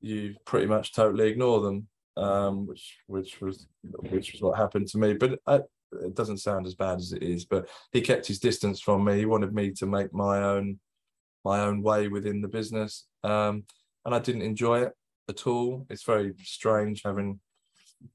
you 0.00 0.34
pretty 0.44 0.66
much 0.66 0.92
totally 0.92 1.28
ignore 1.28 1.60
them, 1.60 1.88
um, 2.16 2.66
which 2.66 2.98
which 3.06 3.40
was 3.40 3.68
which 4.10 4.32
was 4.32 4.42
what 4.42 4.58
happened 4.58 4.88
to 4.88 4.98
me. 4.98 5.14
But 5.14 5.38
I, 5.46 5.60
it 5.92 6.14
doesn't 6.14 6.38
sound 6.38 6.66
as 6.66 6.74
bad 6.74 6.98
as 6.98 7.12
it 7.12 7.22
is. 7.22 7.44
But 7.44 7.68
he 7.92 8.00
kept 8.00 8.26
his 8.26 8.38
distance 8.38 8.80
from 8.80 9.04
me. 9.04 9.18
He 9.18 9.26
wanted 9.26 9.54
me 9.54 9.72
to 9.72 9.86
make 9.86 10.12
my 10.12 10.42
own 10.42 10.78
my 11.44 11.60
own 11.60 11.82
way 11.82 12.08
within 12.08 12.40
the 12.40 12.48
business, 12.48 13.06
um, 13.24 13.64
and 14.04 14.14
I 14.14 14.18
didn't 14.18 14.42
enjoy 14.42 14.82
it 14.82 14.92
at 15.28 15.46
all. 15.46 15.86
It's 15.88 16.04
very 16.04 16.34
strange 16.42 17.02
having 17.04 17.40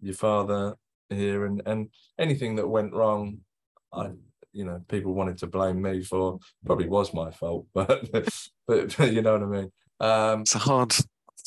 your 0.01 0.15
father 0.15 0.75
here, 1.09 1.45
and 1.45 1.61
and 1.65 1.89
anything 2.19 2.55
that 2.55 2.67
went 2.67 2.93
wrong, 2.93 3.39
I 3.95 4.11
you 4.53 4.65
know 4.65 4.81
people 4.87 5.13
wanted 5.13 5.37
to 5.39 5.47
blame 5.47 5.81
me 5.81 6.03
for 6.03 6.39
probably 6.65 6.87
was 6.87 7.13
my 7.13 7.31
fault, 7.31 7.67
but 7.73 8.11
but, 8.11 8.49
but 8.67 9.13
you 9.13 9.21
know 9.21 9.33
what 9.33 9.43
I 9.43 9.45
mean. 9.45 9.71
Um, 9.99 10.41
it's 10.41 10.55
a 10.55 10.59
hard 10.59 10.93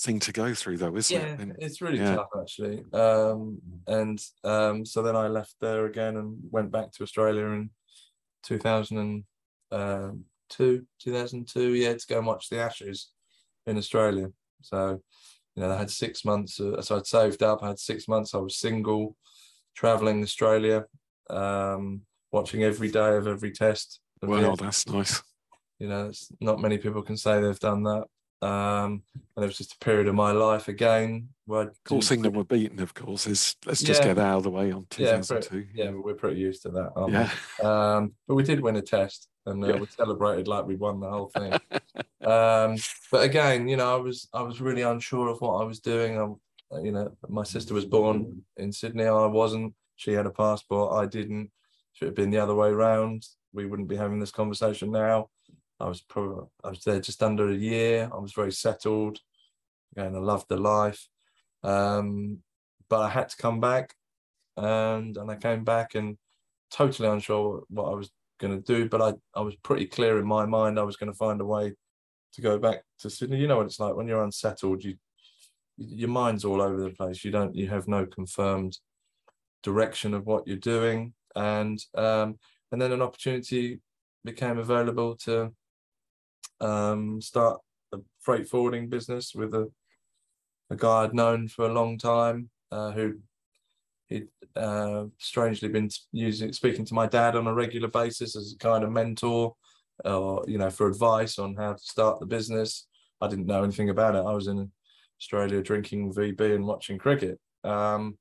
thing 0.00 0.20
to 0.20 0.32
go 0.32 0.54
through 0.54 0.76
though 0.76 0.94
isn't 0.94 1.20
yeah, 1.20 1.26
it 1.26 1.40
and, 1.40 1.56
it's 1.58 1.80
really 1.80 1.98
yeah. 1.98 2.14
tough 2.14 2.28
actually 2.40 2.84
um, 2.92 3.58
and 3.88 4.22
um, 4.44 4.86
so 4.86 5.02
then 5.02 5.16
i 5.16 5.26
left 5.26 5.56
there 5.60 5.86
again 5.86 6.16
and 6.16 6.38
went 6.52 6.70
back 6.70 6.92
to 6.92 7.02
australia 7.02 7.46
in 7.46 7.68
2002 8.44 10.86
2002 11.00 11.74
yeah 11.74 11.94
to 11.94 12.06
go 12.08 12.18
and 12.18 12.28
watch 12.28 12.48
the 12.48 12.60
ashes 12.60 13.10
in 13.66 13.76
australia 13.76 14.30
so 14.62 15.00
you 15.56 15.62
know 15.62 15.72
i 15.72 15.76
had 15.76 15.90
six 15.90 16.24
months 16.24 16.60
uh, 16.60 16.80
so 16.80 16.96
i'd 16.96 17.06
saved 17.06 17.42
up 17.42 17.64
i 17.64 17.68
had 17.68 17.80
six 17.80 18.06
months 18.06 18.34
i 18.34 18.38
was 18.38 18.56
single 18.56 19.16
traveling 19.74 20.22
australia 20.22 20.84
um, 21.28 22.02
watching 22.32 22.62
every 22.62 22.90
day 22.90 23.16
of 23.16 23.26
every 23.26 23.50
test 23.50 24.00
well 24.22 24.56
that's 24.56 24.86
nice. 24.88 25.22
You 25.78 25.88
know 25.88 26.08
it's 26.08 26.28
not 26.40 26.60
many 26.60 26.78
people 26.78 27.02
can 27.02 27.16
say 27.16 27.40
they've 27.40 27.58
done 27.58 27.84
that. 27.84 28.04
Um, 28.40 29.02
and 29.36 29.44
it 29.44 29.48
was 29.48 29.58
just 29.58 29.74
a 29.74 29.84
period 29.84 30.06
of 30.06 30.14
my 30.14 30.30
life 30.30 30.68
again 30.68 31.30
where 31.46 31.62
of 31.62 31.84
course 31.84 32.12
England 32.12 32.36
were 32.36 32.44
beaten 32.44 32.80
of 32.80 32.94
course. 32.94 33.26
Is 33.26 33.56
let's 33.66 33.82
just 33.82 34.02
yeah. 34.02 34.08
get 34.14 34.18
out 34.18 34.38
of 34.38 34.42
the 34.44 34.50
way 34.50 34.70
on 34.70 34.86
2002 34.90 35.66
yeah, 35.74 35.84
yeah 35.84 35.90
we're 35.90 36.14
pretty 36.14 36.40
used 36.40 36.62
to 36.62 36.70
that 36.70 36.92
yeah. 37.08 37.30
Um, 37.68 38.14
but 38.28 38.36
we 38.36 38.44
did 38.44 38.60
win 38.60 38.76
a 38.76 38.82
test 38.82 39.28
and 39.46 39.64
uh, 39.64 39.68
yeah. 39.68 39.76
we 39.76 39.86
celebrated 39.86 40.46
like 40.46 40.66
we 40.66 40.76
won 40.76 41.00
the 41.00 41.08
whole 41.08 41.30
thing. 41.36 41.52
Um, 42.20 42.76
but 43.10 43.22
again 43.22 43.68
you 43.68 43.76
know 43.76 43.96
I 43.96 44.00
was 44.00 44.28
I 44.34 44.42
was 44.42 44.60
really 44.60 44.82
unsure 44.82 45.28
of 45.28 45.40
what 45.40 45.62
I 45.62 45.64
was 45.64 45.80
doing. 45.80 46.18
I'm, 46.18 46.84
you 46.84 46.92
know 46.92 47.16
my 47.28 47.44
sister 47.44 47.72
was 47.72 47.86
born 47.86 48.42
in 48.56 48.70
Sydney. 48.70 49.06
I 49.06 49.26
wasn't. 49.26 49.72
She 49.96 50.12
had 50.12 50.26
a 50.26 50.30
passport. 50.30 50.94
I 50.94 51.06
didn't 51.06 51.50
should 51.98 52.06
have 52.06 52.14
been 52.14 52.30
the 52.30 52.38
other 52.38 52.54
way 52.54 52.68
around 52.68 53.26
we 53.52 53.66
wouldn't 53.66 53.88
be 53.88 53.96
having 53.96 54.20
this 54.20 54.30
conversation 54.30 54.90
now 54.90 55.28
I 55.80 55.88
was 55.88 56.00
probably 56.00 56.46
I 56.64 56.70
was 56.70 56.82
there 56.84 57.00
just 57.00 57.22
under 57.22 57.48
a 57.50 57.54
year. 57.54 58.10
I 58.12 58.18
was 58.18 58.32
very 58.32 58.52
settled, 58.52 59.20
and 59.96 60.16
I 60.16 60.18
loved 60.18 60.46
the 60.48 60.56
life. 60.56 61.08
Um, 61.62 62.38
but 62.88 63.00
I 63.00 63.08
had 63.08 63.28
to 63.30 63.36
come 63.36 63.60
back, 63.60 63.94
and 64.56 65.16
and 65.16 65.30
I 65.30 65.36
came 65.36 65.64
back 65.64 65.94
and 65.94 66.18
totally 66.70 67.08
unsure 67.08 67.62
what 67.68 67.90
I 67.92 67.94
was 67.94 68.10
going 68.40 68.60
to 68.60 68.62
do. 68.62 68.88
But 68.88 69.02
I 69.02 69.12
I 69.38 69.42
was 69.42 69.54
pretty 69.56 69.86
clear 69.86 70.18
in 70.18 70.26
my 70.26 70.46
mind 70.46 70.78
I 70.78 70.84
was 70.84 70.96
going 70.96 71.12
to 71.12 71.18
find 71.18 71.40
a 71.40 71.44
way 71.44 71.74
to 72.32 72.40
go 72.40 72.58
back 72.58 72.82
to 73.00 73.10
Sydney. 73.10 73.38
You 73.38 73.46
know 73.46 73.58
what 73.58 73.66
it's 73.66 73.80
like 73.80 73.94
when 73.94 74.08
you're 74.08 74.24
unsettled. 74.24 74.82
You 74.82 74.96
your 75.76 76.08
mind's 76.08 76.44
all 76.44 76.60
over 76.60 76.80
the 76.80 76.90
place. 76.90 77.24
You 77.24 77.30
don't 77.30 77.54
you 77.54 77.68
have 77.68 77.86
no 77.86 78.04
confirmed 78.04 78.78
direction 79.62 80.12
of 80.14 80.26
what 80.26 80.46
you're 80.46 80.56
doing, 80.56 81.14
and 81.38 81.78
um, 81.94 82.38
and 82.72 82.82
then 82.82 82.92
an 82.92 83.00
opportunity 83.00 83.80
became 84.24 84.58
available 84.58 85.16
to 85.16 85.52
um, 86.60 87.22
start 87.22 87.60
a 87.92 87.98
freight 88.20 88.48
forwarding 88.48 88.88
business 88.88 89.34
with 89.34 89.54
a, 89.54 89.70
a 90.70 90.76
guy 90.76 91.04
I'd 91.04 91.14
known 91.14 91.48
for 91.48 91.66
a 91.66 91.72
long 91.72 91.96
time 91.96 92.50
uh, 92.72 92.90
who 92.90 93.18
he'd 94.08 94.28
uh, 94.56 95.04
strangely 95.18 95.68
been 95.68 95.88
using 96.12 96.52
speaking 96.52 96.84
to 96.86 96.94
my 96.94 97.06
dad 97.06 97.36
on 97.36 97.46
a 97.46 97.54
regular 97.54 97.88
basis 97.88 98.34
as 98.36 98.52
a 98.52 98.58
kind 98.58 98.82
of 98.82 98.90
mentor 98.90 99.54
or 100.04 100.44
you 100.48 100.58
know 100.58 100.70
for 100.70 100.88
advice 100.88 101.38
on 101.38 101.54
how 101.54 101.72
to 101.72 101.82
start 101.82 102.18
the 102.18 102.26
business. 102.26 102.88
I 103.20 103.28
didn't 103.28 103.46
know 103.46 103.62
anything 103.62 103.90
about 103.90 104.14
it. 104.16 104.26
I 104.26 104.32
was 104.32 104.48
in 104.48 104.70
australia 105.20 105.60
drinking 105.60 106.12
vb 106.12 106.54
and 106.54 106.64
watching 106.64 106.98
cricket. 106.98 107.38
Um, 107.64 108.18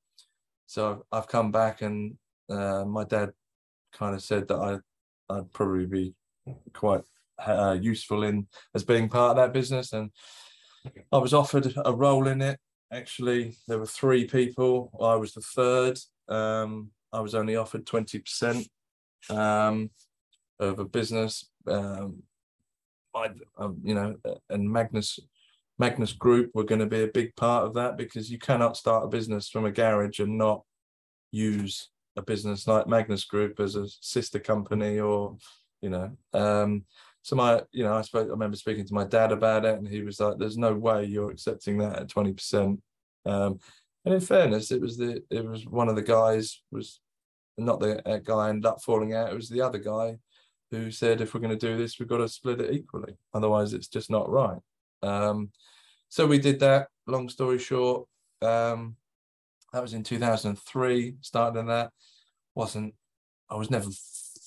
so 0.65 1.05
i've 1.11 1.27
come 1.27 1.51
back 1.51 1.81
and 1.81 2.17
uh, 2.49 2.85
my 2.85 3.03
dad 3.03 3.31
kind 3.93 4.15
of 4.15 4.21
said 4.21 4.47
that 4.47 4.57
i 4.57 5.35
i'd 5.35 5.53
probably 5.53 5.85
be 5.85 6.13
quite 6.73 7.01
uh, 7.45 7.77
useful 7.79 8.23
in 8.23 8.47
as 8.73 8.83
being 8.83 9.09
part 9.09 9.31
of 9.31 9.37
that 9.37 9.53
business. 9.53 9.93
And 9.93 10.11
I 11.11 11.17
was 11.17 11.33
offered 11.33 11.73
a 11.85 11.93
role 11.93 12.27
in 12.27 12.41
it. 12.41 12.59
Actually, 12.91 13.55
there 13.67 13.79
were 13.79 13.85
three 13.85 14.25
people. 14.25 14.91
I 15.01 15.15
was 15.15 15.33
the 15.33 15.41
third. 15.41 15.99
Um, 16.29 16.91
I 17.11 17.19
was 17.19 17.35
only 17.35 17.55
offered 17.55 17.85
twenty 17.85 18.19
percent 18.19 18.67
um, 19.29 19.89
of 20.59 20.79
a 20.79 20.85
business. 20.85 21.49
Um, 21.67 22.23
I, 23.13 23.29
um, 23.57 23.79
you 23.83 23.93
know, 23.93 24.15
and 24.49 24.69
Magnus 24.69 25.19
Magnus 25.77 26.13
Group 26.13 26.51
were 26.53 26.63
going 26.63 26.79
to 26.79 26.85
be 26.85 27.03
a 27.03 27.07
big 27.07 27.35
part 27.35 27.65
of 27.65 27.73
that 27.73 27.97
because 27.97 28.31
you 28.31 28.37
cannot 28.37 28.77
start 28.77 29.03
a 29.03 29.09
business 29.09 29.49
from 29.49 29.65
a 29.65 29.71
garage 29.71 30.19
and 30.19 30.37
not 30.37 30.63
use 31.31 31.89
a 32.17 32.21
business 32.21 32.67
like 32.67 32.87
Magnus 32.87 33.23
Group 33.23 33.59
as 33.59 33.75
a 33.75 33.87
sister 33.87 34.39
company 34.39 34.99
or 34.99 35.37
you 35.81 35.89
know 35.89 36.11
um, 36.33 36.83
so 37.21 37.35
my 37.35 37.61
you 37.71 37.83
know 37.83 37.93
I 37.93 38.01
spoke 38.01 38.27
I 38.27 38.31
remember 38.31 38.57
speaking 38.57 38.85
to 38.85 38.93
my 38.93 39.05
dad 39.05 39.31
about 39.31 39.65
it 39.65 39.77
and 39.77 39.87
he 39.87 40.01
was 40.01 40.19
like 40.19 40.37
there's 40.37 40.57
no 40.57 40.73
way 40.73 41.05
you're 41.05 41.31
accepting 41.31 41.77
that 41.77 41.99
at 41.99 42.07
20% 42.07 42.79
um, 43.25 43.59
and 44.05 44.13
in 44.13 44.19
fairness 44.19 44.71
it 44.71 44.81
was 44.81 44.97
the 44.97 45.23
it 45.29 45.45
was 45.45 45.65
one 45.65 45.89
of 45.89 45.95
the 45.95 46.01
guys 46.01 46.61
was 46.71 46.99
not 47.57 47.79
the 47.79 48.21
guy 48.23 48.49
ended 48.49 48.65
up 48.65 48.81
falling 48.81 49.13
out 49.13 49.31
it 49.31 49.35
was 49.35 49.49
the 49.49 49.61
other 49.61 49.79
guy 49.79 50.17
who 50.71 50.91
said 50.91 51.21
if 51.21 51.33
we're 51.33 51.39
going 51.39 51.57
to 51.57 51.67
do 51.67 51.77
this 51.77 51.99
we've 51.99 52.09
got 52.09 52.17
to 52.17 52.27
split 52.27 52.61
it 52.61 52.73
equally 52.73 53.15
otherwise 53.33 53.73
it's 53.73 53.87
just 53.87 54.09
not 54.09 54.29
right. 54.29 54.59
Um, 55.03 55.51
so 56.09 56.25
we 56.25 56.39
did 56.39 56.59
that 56.61 56.87
long 57.05 57.29
story 57.29 57.59
short 57.59 58.07
um, 58.41 58.95
that 59.77 59.83
was 59.83 59.93
in 59.93 60.01
2003 60.01 61.17
Started 61.21 61.23
starting 61.23 61.67
that 61.67 61.91
wasn't 62.55 62.95
I 63.47 63.55
was 63.55 63.69
never 63.69 63.89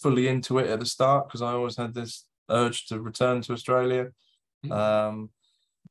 fully 0.03 0.27
into 0.27 0.59
it 0.59 0.69
at 0.69 0.81
the 0.81 0.87
start 0.87 1.29
because 1.29 1.41
I 1.41 1.53
always 1.53 1.77
had 1.77 1.95
this 1.95 2.27
urge 2.51 2.87
to 2.87 3.01
return 3.01 3.41
to 3.43 3.53
Australia. 3.53 4.09
Mm. 4.67 4.73
Um, 4.73 5.31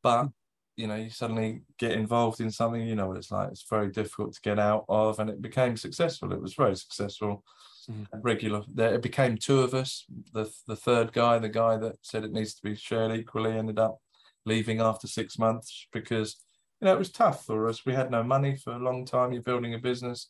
but 0.04 0.28
you 0.76 0.88
know, 0.88 0.96
you 0.96 1.10
suddenly 1.10 1.62
get 1.78 1.94
involved 1.94 2.42
in 2.42 2.52
something, 2.52 2.82
you 2.82 2.96
know 2.96 3.08
what 3.08 3.18
it's 3.18 3.32
like. 3.32 3.50
It's 3.50 3.66
very 3.70 3.90
difficult 3.90 4.34
to 4.34 4.42
get 4.42 4.60
out 4.60 4.86
of, 4.90 5.20
and 5.20 5.30
it 5.30 5.42
became 5.42 5.76
successful. 5.78 6.34
It 6.34 6.42
was 6.42 6.54
very 6.54 6.76
successful. 6.76 7.44
Mm. 7.90 8.08
Regular. 8.22 8.64
There, 8.74 8.94
it 8.94 9.02
became 9.02 9.38
two 9.38 9.62
of 9.62 9.74
us. 9.74 10.04
The 10.34 10.52
the 10.68 10.76
third 10.76 11.14
guy, 11.14 11.40
the 11.40 11.48
guy 11.48 11.78
that 11.78 11.96
said 12.02 12.26
it 12.26 12.34
needs 12.34 12.54
to 12.56 12.64
be 12.64 12.76
shared 12.76 13.16
equally, 13.16 13.54
ended 13.54 13.80
up 13.80 14.00
leaving 14.46 14.82
after 14.82 15.08
six 15.08 15.40
months 15.40 15.88
because 15.94 16.36
you 16.80 16.86
know 16.86 16.94
it 16.94 17.00
was 17.00 17.12
tough 17.12 17.46
for 17.46 17.68
us. 17.68 17.86
We 17.86 17.94
had 17.94 18.12
no 18.12 18.24
money 18.24 18.56
for 18.56 18.74
a 18.74 18.80
long 18.80 19.06
time. 19.06 19.34
You're 19.34 19.42
building 19.42 19.74
a 19.74 19.80
business, 19.80 20.30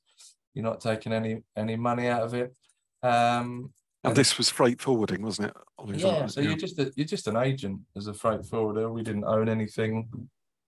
you're 0.54 0.66
not 0.66 0.82
taking 0.82 1.14
any 1.14 1.42
any 1.56 1.76
money 1.76 2.08
out 2.08 2.24
of 2.24 2.34
it. 2.34 2.56
Um, 3.04 3.72
and 4.04 4.16
this 4.16 4.38
was 4.38 4.50
freight 4.50 4.82
forwarding, 4.82 5.22
wasn't 5.22 5.50
it? 5.50 5.54
Yeah. 5.98 6.28
So 6.28 6.42
you're 6.42 6.56
just 6.56 6.80
a, 6.80 6.92
you're 6.96 7.06
just 7.06 7.28
an 7.28 7.36
agent 7.36 7.82
as 7.98 8.08
a 8.08 8.14
freight 8.14 8.46
forwarder. 8.46 8.92
We 8.92 9.04
didn't 9.04 9.26
own 9.26 9.50
anything. 9.50 10.10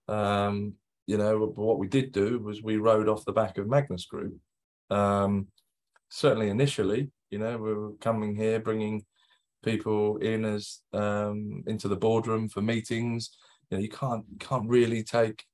Um, 0.08 0.74
you 1.06 1.16
know, 1.16 1.46
but 1.46 1.62
what 1.62 1.78
we 1.78 1.88
did 1.88 2.12
do 2.12 2.38
was 2.38 2.62
we 2.62 2.76
rode 2.76 3.08
off 3.08 3.24
the 3.24 3.32
back 3.32 3.58
of 3.58 3.68
Magnus 3.68 4.06
Group. 4.06 4.36
Um, 4.90 5.48
certainly 6.10 6.48
initially, 6.48 7.10
you 7.30 7.38
know, 7.38 7.56
we 7.56 7.74
were 7.74 7.92
coming 8.00 8.36
here, 8.36 8.60
bringing 8.60 9.04
people 9.64 10.18
in 10.18 10.44
as 10.44 10.80
um, 10.92 11.64
into 11.66 11.88
the 11.88 11.96
boardroom 11.96 12.48
for 12.48 12.60
meetings. 12.60 13.36
You 13.70 13.78
know, 13.78 13.82
you 13.82 13.88
can't 13.88 14.24
can't 14.38 14.68
really 14.68 15.02
take 15.02 15.44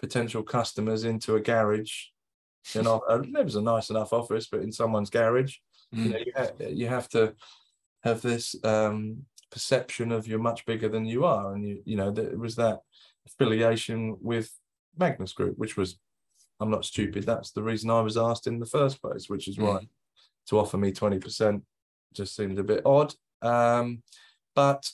potential 0.00 0.42
customers 0.42 1.04
into 1.04 1.36
a 1.36 1.40
garage. 1.40 2.06
You 2.74 2.82
know, 2.82 3.02
it 3.08 3.44
was 3.44 3.56
a 3.56 3.62
nice 3.62 3.88
enough 3.88 4.12
office, 4.12 4.48
but 4.50 4.60
in 4.60 4.72
someone's 4.72 5.10
garage, 5.10 5.56
Mm. 5.94 6.04
You 6.04 6.10
know, 6.10 6.18
you, 6.18 6.32
ha- 6.36 6.68
you 6.68 6.86
have 6.88 7.08
to 7.10 7.34
have 8.04 8.20
this 8.20 8.54
um, 8.64 9.24
perception 9.50 10.12
of 10.12 10.26
you're 10.26 10.38
much 10.38 10.66
bigger 10.66 10.88
than 10.88 11.06
you 11.06 11.24
are, 11.24 11.54
and 11.54 11.66
you 11.66 11.82
you 11.84 11.96
know 11.96 12.10
there 12.10 12.36
was 12.36 12.56
that 12.56 12.80
affiliation 13.26 14.16
with 14.20 14.50
Magnus 14.96 15.32
Group, 15.32 15.58
which 15.58 15.76
was 15.76 15.98
I'm 16.60 16.70
not 16.70 16.84
stupid. 16.84 17.24
That's 17.24 17.52
the 17.52 17.62
reason 17.62 17.90
I 17.90 18.00
was 18.00 18.16
asked 18.16 18.46
in 18.46 18.58
the 18.58 18.66
first 18.66 19.00
place, 19.00 19.28
which 19.28 19.48
is 19.48 19.56
mm. 19.56 19.62
why 19.64 19.88
to 20.48 20.58
offer 20.58 20.78
me 20.78 20.90
20% 20.92 21.60
just 22.14 22.34
seemed 22.34 22.58
a 22.58 22.64
bit 22.64 22.80
odd. 22.86 23.14
Um, 23.42 24.02
but 24.54 24.90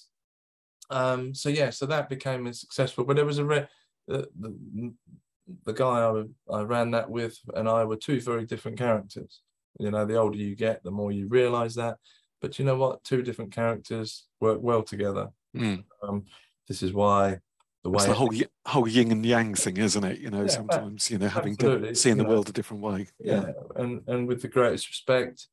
um, 0.91 1.33
so 1.33 1.49
yeah, 1.49 1.71
so 1.71 1.87
that 1.87 2.09
became 2.09 2.47
a 2.47 2.55
successful. 2.55 3.05
But 3.05 3.19
it 3.19 3.27
was 3.27 3.39
a 3.39 3.45
the, 4.07 4.29
the, 4.39 4.93
the 5.65 5.73
guy 5.73 5.85
I, 5.85 6.25
I 6.53 6.63
ran 6.63 6.91
that 6.93 7.11
with 7.11 7.39
and 7.55 7.69
I 7.69 7.85
were 7.85 7.97
two 7.97 8.21
very 8.21 8.47
different 8.47 8.79
characters. 8.79 9.41
You 9.79 9.91
know, 9.91 10.05
the 10.05 10.17
older 10.17 10.39
you 10.39 10.55
get, 10.55 10.83
the 10.85 10.91
more 10.91 11.13
you 11.13 11.27
realize 11.29 11.75
that. 11.75 11.97
But 12.41 12.59
you 12.59 12.65
know 12.65 12.77
what? 12.77 13.03
Two 13.05 13.23
different 13.23 13.53
characters 13.53 14.27
work 14.41 14.59
well 14.63 14.83
together. 14.83 15.31
Mm. 15.57 15.85
Um, 16.03 16.25
this 16.69 16.83
is 16.83 16.93
why 16.93 17.39
the 17.83 17.91
way 17.91 17.97
It's 17.97 18.07
the 18.07 18.15
whole 18.15 18.33
whole 18.67 18.89
yin 18.89 19.13
and 19.13 19.25
yang 19.25 19.55
thing, 19.55 19.77
isn't 19.77 20.05
it? 20.05 20.21
You 20.21 20.31
know, 20.31 20.43
Yeah, 20.43 20.49
sometimes 20.49 21.11
you 21.11 21.19
know 21.19 21.29
having 21.29 21.57
to 21.57 21.95
seeing 21.95 22.17
the 22.17 22.23
know. 22.25 22.31
world 22.31 22.49
a 22.49 22.53
different 22.53 22.83
way. 22.83 23.09
yeah, 23.19 23.53
and 23.77 24.03
and 24.07 24.29
with 24.29 24.43
the 24.43 24.49
greatest 24.49 24.89
respect, 24.89 25.49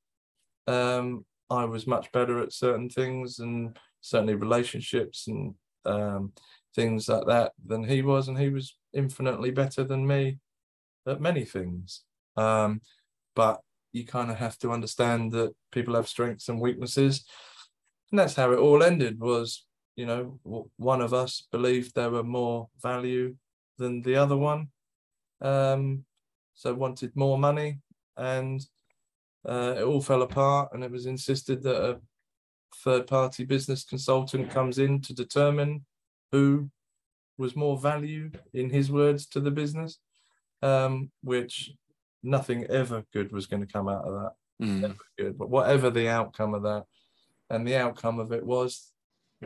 um, 0.67 1.25
I 1.49 1.65
was 1.65 1.87
much 1.87 2.11
better 2.11 2.39
at 2.39 2.53
certain 2.53 2.89
things 2.89 3.39
and 3.39 3.77
certainly 4.01 4.35
relationships 4.35 5.27
and 5.27 5.55
um, 5.85 6.33
things 6.75 7.09
like 7.09 7.25
that 7.27 7.53
than 7.65 7.83
he 7.83 8.01
was, 8.01 8.27
and 8.27 8.37
he 8.37 8.49
was 8.49 8.75
infinitely 8.93 9.51
better 9.51 9.83
than 9.83 10.05
me 10.05 10.39
at 11.07 11.21
many 11.21 11.45
things. 11.45 12.03
Um, 12.37 12.81
but 13.35 13.61
you 13.91 14.05
kind 14.05 14.31
of 14.31 14.37
have 14.37 14.57
to 14.59 14.71
understand 14.71 15.31
that 15.33 15.53
people 15.71 15.95
have 15.95 16.07
strengths 16.07 16.49
and 16.49 16.59
weaknesses, 16.59 17.25
and 18.11 18.19
that's 18.19 18.35
how 18.35 18.51
it 18.51 18.59
all 18.59 18.83
ended. 18.83 19.19
Was 19.19 19.65
you 19.95 20.05
know 20.05 20.39
one 20.77 21.01
of 21.01 21.13
us 21.13 21.47
believed 21.51 21.93
there 21.93 22.09
were 22.09 22.23
more 22.23 22.69
value 22.81 23.35
than 23.77 24.01
the 24.01 24.15
other 24.15 24.37
one, 24.37 24.69
um, 25.41 26.05
so 26.53 26.73
wanted 26.73 27.15
more 27.15 27.37
money, 27.37 27.79
and 28.17 28.65
uh, 29.47 29.75
it 29.77 29.83
all 29.83 30.01
fell 30.01 30.21
apart. 30.21 30.69
And 30.73 30.83
it 30.83 30.91
was 30.91 31.05
insisted 31.05 31.63
that 31.63 31.83
a 31.83 31.99
third-party 32.83 33.43
business 33.45 33.83
consultant 33.83 34.49
comes 34.49 34.79
in 34.79 35.01
to 35.01 35.13
determine 35.13 35.85
who 36.31 36.69
was 37.37 37.55
more 37.55 37.77
value, 37.77 38.31
in 38.53 38.69
his 38.69 38.91
words, 38.91 39.25
to 39.27 39.39
the 39.39 39.51
business, 39.51 39.99
um, 40.61 41.11
which 41.23 41.71
nothing 42.23 42.65
ever 42.65 43.03
good 43.13 43.31
was 43.31 43.47
going 43.47 43.65
to 43.65 43.71
come 43.71 43.87
out 43.87 44.05
of 44.05 44.13
that 44.13 44.31
Mm. 44.61 44.95
good. 45.17 45.37
But 45.37 45.49
whatever 45.49 45.89
the 45.89 46.07
outcome 46.07 46.53
of 46.53 46.63
that, 46.63 46.85
and 47.49 47.67
the 47.67 47.77
outcome 47.77 48.19
of 48.19 48.31
it 48.31 48.45
was, 48.45 48.93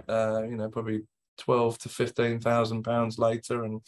uh, 0.10 0.44
you 0.44 0.58
know, 0.58 0.70
probably 0.70 1.04
twelve 1.38 1.78
to 1.80 1.90
fifteen 1.90 2.40
thousand 2.40 2.84
pounds 2.84 3.18
later, 3.18 3.64
and 3.64 3.82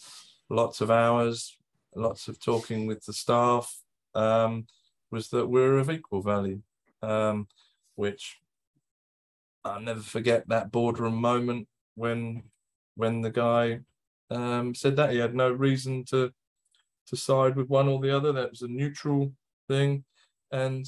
lots 0.48 0.80
of 0.80 0.90
hours, 0.90 1.56
lots 1.94 2.28
of 2.28 2.40
talking 2.40 2.86
with 2.86 3.04
the 3.04 3.12
staff, 3.12 3.82
um, 4.14 4.66
was 5.10 5.28
that 5.28 5.46
we're 5.46 5.76
of 5.76 5.90
equal 5.90 6.22
value, 6.22 6.62
um, 7.02 7.46
which 7.94 8.40
I'll 9.64 9.80
never 9.80 10.00
forget 10.00 10.48
that 10.48 10.72
boardroom 10.72 11.16
moment 11.16 11.68
when 11.94 12.44
when 12.98 13.20
the 13.22 13.30
guy 13.30 13.78
um, 14.30 14.74
said 14.74 14.96
that 14.96 15.12
he 15.12 15.18
had 15.18 15.34
no 15.34 15.50
reason 15.50 16.04
to 16.06 16.32
to 17.06 17.16
side 17.16 17.56
with 17.56 17.68
one 17.68 17.88
or 17.88 18.00
the 18.00 18.14
other. 18.14 18.32
That 18.32 18.50
was 18.50 18.62
a 18.62 18.68
neutral 18.68 19.32
thing, 19.68 20.04
and 20.50 20.84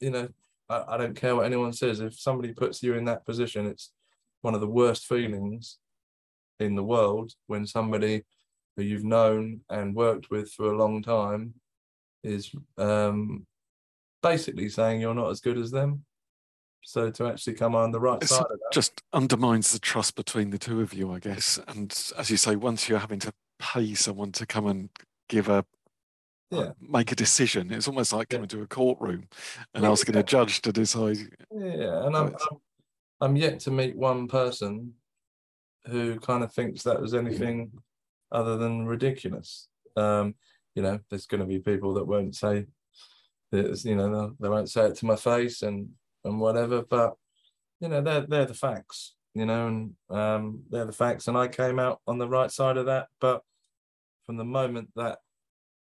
you 0.00 0.10
know, 0.10 0.28
I, 0.68 0.84
I 0.88 0.96
don't 0.96 1.14
care 1.14 1.36
what 1.36 1.46
anyone 1.46 1.74
says. 1.74 2.00
If 2.00 2.18
somebody 2.18 2.52
puts 2.54 2.82
you 2.82 2.94
in 2.94 3.04
that 3.04 3.26
position, 3.26 3.66
it's 3.66 3.92
one 4.40 4.54
of 4.54 4.60
the 4.60 4.66
worst 4.66 5.06
feelings 5.06 5.78
in 6.58 6.74
the 6.74 6.82
world 6.82 7.32
when 7.46 7.66
somebody 7.66 8.24
who 8.76 8.82
you've 8.82 9.04
known 9.04 9.60
and 9.68 9.94
worked 9.94 10.30
with 10.30 10.50
for 10.50 10.72
a 10.72 10.76
long 10.76 11.02
time 11.02 11.54
is 12.24 12.50
um, 12.78 13.46
basically 14.22 14.68
saying 14.68 15.00
you're 15.00 15.14
not 15.14 15.30
as 15.30 15.40
good 15.40 15.58
as 15.58 15.70
them. 15.70 16.04
So 16.82 17.10
to 17.10 17.26
actually 17.26 17.54
come 17.54 17.74
on 17.74 17.92
the 17.92 18.00
right 18.00 18.22
It's 18.22 18.32
side 18.32 18.40
of 18.42 18.48
that, 18.48 18.72
just 18.72 19.02
undermines 19.12 19.72
the 19.72 19.78
trust 19.78 20.16
between 20.16 20.50
the 20.50 20.58
two 20.58 20.80
of 20.80 20.92
you, 20.92 21.12
I 21.12 21.18
guess. 21.18 21.58
And 21.68 21.90
as 22.18 22.30
you 22.30 22.36
say, 22.36 22.56
once 22.56 22.88
you're 22.88 22.98
having 22.98 23.20
to 23.20 23.32
pay 23.58 23.94
someone 23.94 24.32
to 24.32 24.46
come 24.46 24.66
and 24.66 24.90
give 25.28 25.48
a 25.48 25.64
Yeah. 26.50 26.72
make 26.80 27.12
a 27.12 27.14
decision, 27.16 27.72
it's 27.72 27.88
almost 27.88 28.12
like 28.12 28.30
Yeah. 28.30 28.38
coming 28.38 28.48
to 28.48 28.62
a 28.62 28.66
courtroom 28.66 29.28
and 29.74 29.84
Yeah. 29.84 29.90
asking 29.90 30.16
a 30.16 30.22
judge 30.22 30.60
to 30.62 30.72
decide. 30.72 31.18
Yeah, 31.50 32.06
and 32.06 32.16
I'm, 32.16 32.34
I'm 32.34 32.58
I'm 33.20 33.36
yet 33.36 33.60
to 33.60 33.70
meet 33.70 33.96
one 33.96 34.26
person 34.26 34.94
who 35.86 36.18
kind 36.18 36.42
of 36.42 36.52
thinks 36.52 36.82
that 36.82 37.00
was 37.00 37.14
anything 37.14 37.72
other 38.32 38.56
than 38.56 38.86
ridiculous. 38.86 39.68
Um, 39.96 40.34
you 40.74 40.82
know, 40.82 40.98
there's 41.08 41.26
going 41.26 41.40
to 41.40 41.46
be 41.46 41.60
people 41.60 41.94
that 41.94 42.06
won't 42.06 42.34
say, 42.34 42.66
you 43.52 43.94
know, 43.94 44.34
they 44.40 44.48
won't 44.48 44.70
say 44.70 44.86
it 44.86 44.96
to 44.96 45.06
my 45.06 45.16
face 45.16 45.62
and 45.62 45.90
and 46.24 46.40
whatever, 46.40 46.82
but 46.82 47.14
you 47.80 47.88
know, 47.88 48.00
they're 48.00 48.26
they're 48.26 48.46
the 48.46 48.54
facts, 48.54 49.14
you 49.34 49.46
know, 49.46 49.66
and 49.66 49.92
um, 50.10 50.62
they're 50.70 50.84
the 50.84 50.92
facts, 50.92 51.28
and 51.28 51.36
I 51.36 51.48
came 51.48 51.78
out 51.78 52.00
on 52.06 52.18
the 52.18 52.28
right 52.28 52.50
side 52.50 52.76
of 52.76 52.86
that. 52.86 53.08
But 53.20 53.42
from 54.24 54.36
the 54.36 54.44
moment 54.44 54.90
that 54.96 55.18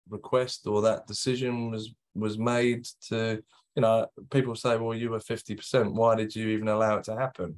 request 0.09 0.67
or 0.67 0.83
that 0.83 1.07
decision 1.07 1.71
was 1.71 1.95
was 2.15 2.39
made 2.39 2.87
to 3.09 3.43
you 3.77 3.83
know, 3.83 4.07
people 4.31 4.55
say, 4.57 4.77
well, 4.79 4.97
you 4.97 5.11
were 5.11 5.19
50%. 5.19 5.93
Why 5.93 6.17
did 6.17 6.35
you 6.35 6.49
even 6.49 6.69
allow 6.69 6.97
it 6.97 7.05
to 7.05 7.17
happen? 7.17 7.57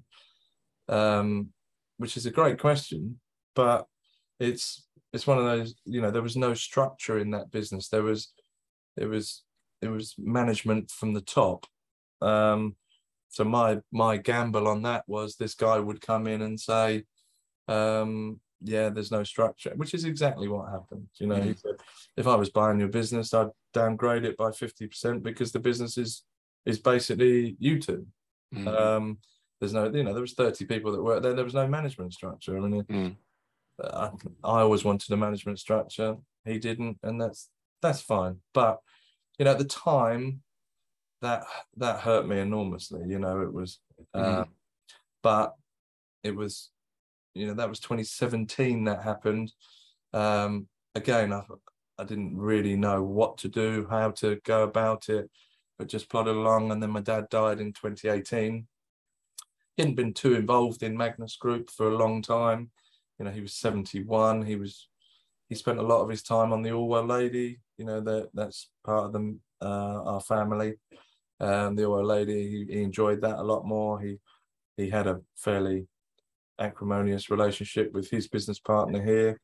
Um, 0.88 1.51
which 1.97 2.17
is 2.17 2.27
a 2.27 2.33
great 2.33 2.59
question, 2.59 3.21
but 3.55 3.87
it's 4.41 4.85
it's 5.12 5.27
one 5.27 5.38
of 5.38 5.45
those, 5.45 5.75
you 5.85 6.03
know, 6.03 6.11
there 6.11 6.23
was 6.23 6.37
no 6.37 6.55
structure 6.55 7.19
in 7.19 7.31
that 7.31 7.51
business. 7.51 7.88
There 7.88 8.03
was 8.03 8.33
it 8.97 9.07
was 9.07 9.45
it 9.81 9.88
was 9.88 10.14
management 10.19 10.91
from 10.91 11.14
the 11.14 11.21
top. 11.21 11.67
Um, 12.20 12.76
so 13.28 13.44
my 13.44 13.81
my 13.92 14.16
gamble 14.16 14.68
on 14.68 14.83
that 14.83 15.04
was 15.07 15.37
this 15.37 15.54
guy 15.54 15.78
would 15.78 16.00
come 16.00 16.26
in 16.26 16.42
and 16.42 16.59
say, 16.59 17.04
um, 17.68 18.40
yeah, 18.62 18.88
there's 18.88 19.12
no 19.12 19.22
structure, 19.22 19.72
which 19.76 19.94
is 19.94 20.04
exactly 20.04 20.48
what 20.48 20.70
happened. 20.70 21.09
You 21.20 21.28
know, 21.28 21.40
he 21.40 21.54
said, 21.54 21.76
if 22.16 22.26
I 22.26 22.35
was 22.35 22.50
buying 22.50 22.81
your 22.81 22.88
business, 22.88 23.33
I'd 23.35 23.50
downgrade 23.74 24.24
it 24.24 24.37
by 24.37 24.50
50% 24.50 25.22
because 25.22 25.52
the 25.52 25.61
business 25.61 25.98
is 25.98 26.24
is 26.66 26.78
basically 26.78 27.57
you 27.59 27.78
two. 27.81 28.07
Mm. 28.54 28.66
Um, 28.66 29.18
there's 29.61 29.72
no, 29.72 29.90
you 29.90 30.04
know, 30.04 30.12
there 30.12 30.22
was 30.22 30.35
30 30.35 30.64
people 30.66 30.92
that 30.92 31.02
worked 31.02 31.22
there. 31.22 31.35
There 31.35 31.44
was 31.44 31.54
no 31.54 31.66
management 31.66 32.12
structure. 32.12 32.57
I 32.57 32.61
mean, 32.61 32.83
Mm. 32.85 33.16
I, 33.83 34.11
I 34.42 34.61
always 34.61 34.85
wanted 34.85 35.12
a 35.12 35.16
management 35.16 35.59
structure. 35.61 36.16
He 36.44 36.59
didn't, 36.59 36.98
and 37.02 37.20
that's 37.20 37.48
that's 37.81 38.00
fine. 38.00 38.38
But 38.52 38.81
you 39.38 39.44
know, 39.44 39.52
at 39.52 39.59
the 39.59 39.64
time, 39.64 40.42
that 41.22 41.44
that 41.76 42.00
hurt 42.00 42.26
me 42.26 42.38
enormously. 42.38 43.02
You 43.09 43.18
know, 43.18 43.40
it 43.42 43.52
was, 43.52 43.81
uh, 44.14 44.44
Mm. 44.44 44.48
but 45.22 45.54
it 46.22 46.35
was, 46.35 46.70
you 47.35 47.46
know, 47.46 47.54
that 47.54 47.68
was 47.68 47.81
2017 47.81 48.85
that 48.85 49.02
happened. 49.02 49.52
Um, 50.12 50.68
again, 50.94 51.33
I 51.33 51.42
I 52.00 52.04
didn't 52.04 52.37
really 52.37 52.76
know 52.76 53.02
what 53.02 53.38
to 53.38 53.48
do, 53.48 53.87
how 53.90 54.12
to 54.12 54.37
go 54.44 54.62
about 54.62 55.09
it, 55.09 55.28
but 55.78 55.88
just 55.88 56.09
plodded 56.09 56.37
along. 56.37 56.70
And 56.70 56.81
then 56.81 56.90
my 56.90 57.00
dad 57.00 57.28
died 57.28 57.59
in 57.61 57.72
2018. 57.72 58.68
He 59.76 59.83
hadn't 59.83 59.96
been 59.96 60.14
too 60.14 60.35
involved 60.35 60.83
in 60.85 60.96
Magnus 60.96 61.37
Group 61.37 61.70
for 61.70 61.88
a 61.88 61.96
long 61.96 62.22
time. 62.22 62.70
You 63.18 63.24
know, 63.24 63.33
he 63.33 63.40
was 63.40 63.54
71. 63.54 64.42
He 64.42 64.54
was 64.57 64.88
he 65.48 65.54
spent 65.54 65.78
a 65.78 65.83
lot 65.83 66.02
of 66.02 66.11
his 66.11 66.22
time 66.22 66.52
on 66.52 66.62
the 66.62 66.70
Orwell 66.72 67.07
Lady. 67.07 67.59
You 67.78 67.85
know, 67.87 68.00
that 68.00 68.31
that's 68.35 68.70
part 68.85 69.07
of 69.07 69.12
them, 69.12 69.40
uh, 69.61 70.02
our 70.04 70.20
family. 70.20 70.74
Um, 71.40 71.77
the 71.77 71.85
Orwell 71.85 72.07
Lady, 72.07 72.48
he, 72.68 72.74
he 72.74 72.83
enjoyed 72.83 73.20
that 73.22 73.38
a 73.38 73.42
lot 73.42 73.64
more. 73.66 74.01
He 74.01 74.18
he 74.77 74.88
had 74.90 75.07
a 75.07 75.20
fairly 75.37 75.87
acrimonious 76.59 77.31
relationship 77.31 77.92
with 77.92 78.11
his 78.11 78.29
business 78.29 78.59
partner 78.59 79.03
here. 79.03 79.40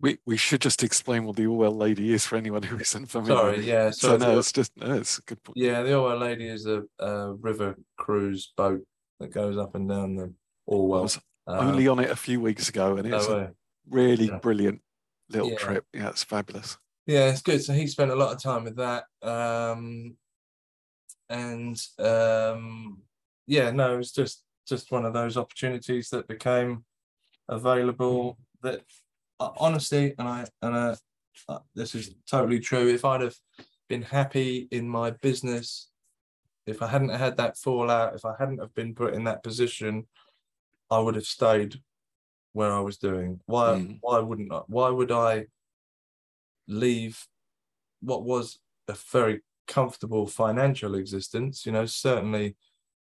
We 0.00 0.18
we 0.26 0.36
should 0.36 0.60
just 0.60 0.82
explain 0.82 1.24
what 1.24 1.36
the 1.36 1.46
Orwell 1.46 1.76
lady 1.76 2.12
is 2.12 2.24
for 2.26 2.36
anyone 2.36 2.62
who 2.62 2.76
isn't 2.78 3.06
familiar. 3.06 3.36
Sorry, 3.54 3.66
yeah. 3.66 3.90
So 3.90 4.08
So, 4.08 4.16
no, 4.16 4.32
the- 4.32 4.38
it's 4.38 4.52
just 4.52 4.76
no, 4.76 4.94
it's 4.94 5.18
a 5.18 5.22
good 5.22 5.42
point. 5.42 5.56
yeah, 5.56 5.82
the 5.82 5.94
Orwell 5.98 6.18
Lady 6.18 6.46
is 6.48 6.66
a, 6.66 6.82
a 7.00 7.32
river 7.34 7.76
cruise 7.96 8.52
boat 8.56 8.82
that 9.18 9.32
goes 9.32 9.56
up 9.58 9.74
and 9.74 9.88
down 9.88 10.14
the 10.16 10.24
I 10.24 10.30
Orwell. 10.66 11.02
was 11.02 11.18
Um, 11.46 11.66
only 11.68 11.88
on 11.88 11.98
it 11.98 12.10
a 12.10 12.16
few 12.16 12.40
weeks 12.40 12.68
ago, 12.68 12.96
and 12.96 13.10
no 13.10 13.16
it's 13.16 13.26
a 13.28 13.52
really 13.88 14.26
Yeah. 14.26 14.38
brilliant 14.38 14.82
little 15.30 15.50
Yeah. 15.50 15.56
trip. 15.58 15.84
Yeah, 15.92 16.10
it's 16.10 16.22
fabulous. 16.22 16.76
yeah, 17.06 17.30
it's 17.30 17.40
good. 17.42 17.62
So 17.64 17.72
he 17.72 17.86
spent 17.86 18.10
a 18.10 18.14
lot 18.16 18.32
of 18.34 18.40
time 18.42 18.64
with 18.64 18.76
that. 18.76 19.04
Um, 19.22 20.16
and 21.28 21.80
um, 21.98 23.02
yeah, 23.46 23.70
no, 23.70 23.94
it 23.94 23.98
was 23.98 24.12
just 24.12 24.44
just 24.66 24.92
one 24.92 25.04
of 25.04 25.12
those 25.12 25.36
opportunities 25.36 26.10
that 26.10 26.28
became 26.28 26.84
available. 27.48 28.38
That 28.62 28.82
uh, 29.40 29.50
honestly, 29.56 30.14
and 30.18 30.28
I 30.28 30.46
and 30.62 30.76
I, 30.76 30.96
uh, 31.48 31.58
this 31.74 31.94
is 31.94 32.14
totally 32.30 32.60
true. 32.60 32.88
If 32.88 33.04
I'd 33.04 33.22
have 33.22 33.36
been 33.88 34.02
happy 34.02 34.68
in 34.70 34.88
my 34.88 35.10
business, 35.10 35.90
if 36.66 36.82
I 36.82 36.88
hadn't 36.88 37.10
had 37.10 37.36
that 37.38 37.56
fallout, 37.56 38.14
if 38.14 38.24
I 38.24 38.34
hadn't 38.38 38.58
have 38.58 38.74
been 38.74 38.94
put 38.94 39.14
in 39.14 39.24
that 39.24 39.42
position, 39.42 40.06
I 40.90 40.98
would 40.98 41.14
have 41.14 41.26
stayed 41.26 41.80
where 42.52 42.72
I 42.72 42.80
was 42.80 42.98
doing. 42.98 43.40
Why? 43.46 43.74
Mm. 43.74 43.98
Why 44.00 44.18
wouldn't 44.18 44.52
I? 44.52 44.60
Why 44.66 44.90
would 44.90 45.12
I 45.12 45.46
leave 46.66 47.26
what 48.00 48.22
was 48.22 48.58
a 48.88 48.94
very 49.10 49.40
comfortable 49.68 50.26
financial 50.26 50.96
existence? 50.96 51.64
You 51.64 51.72
know, 51.72 51.86
certainly 51.86 52.56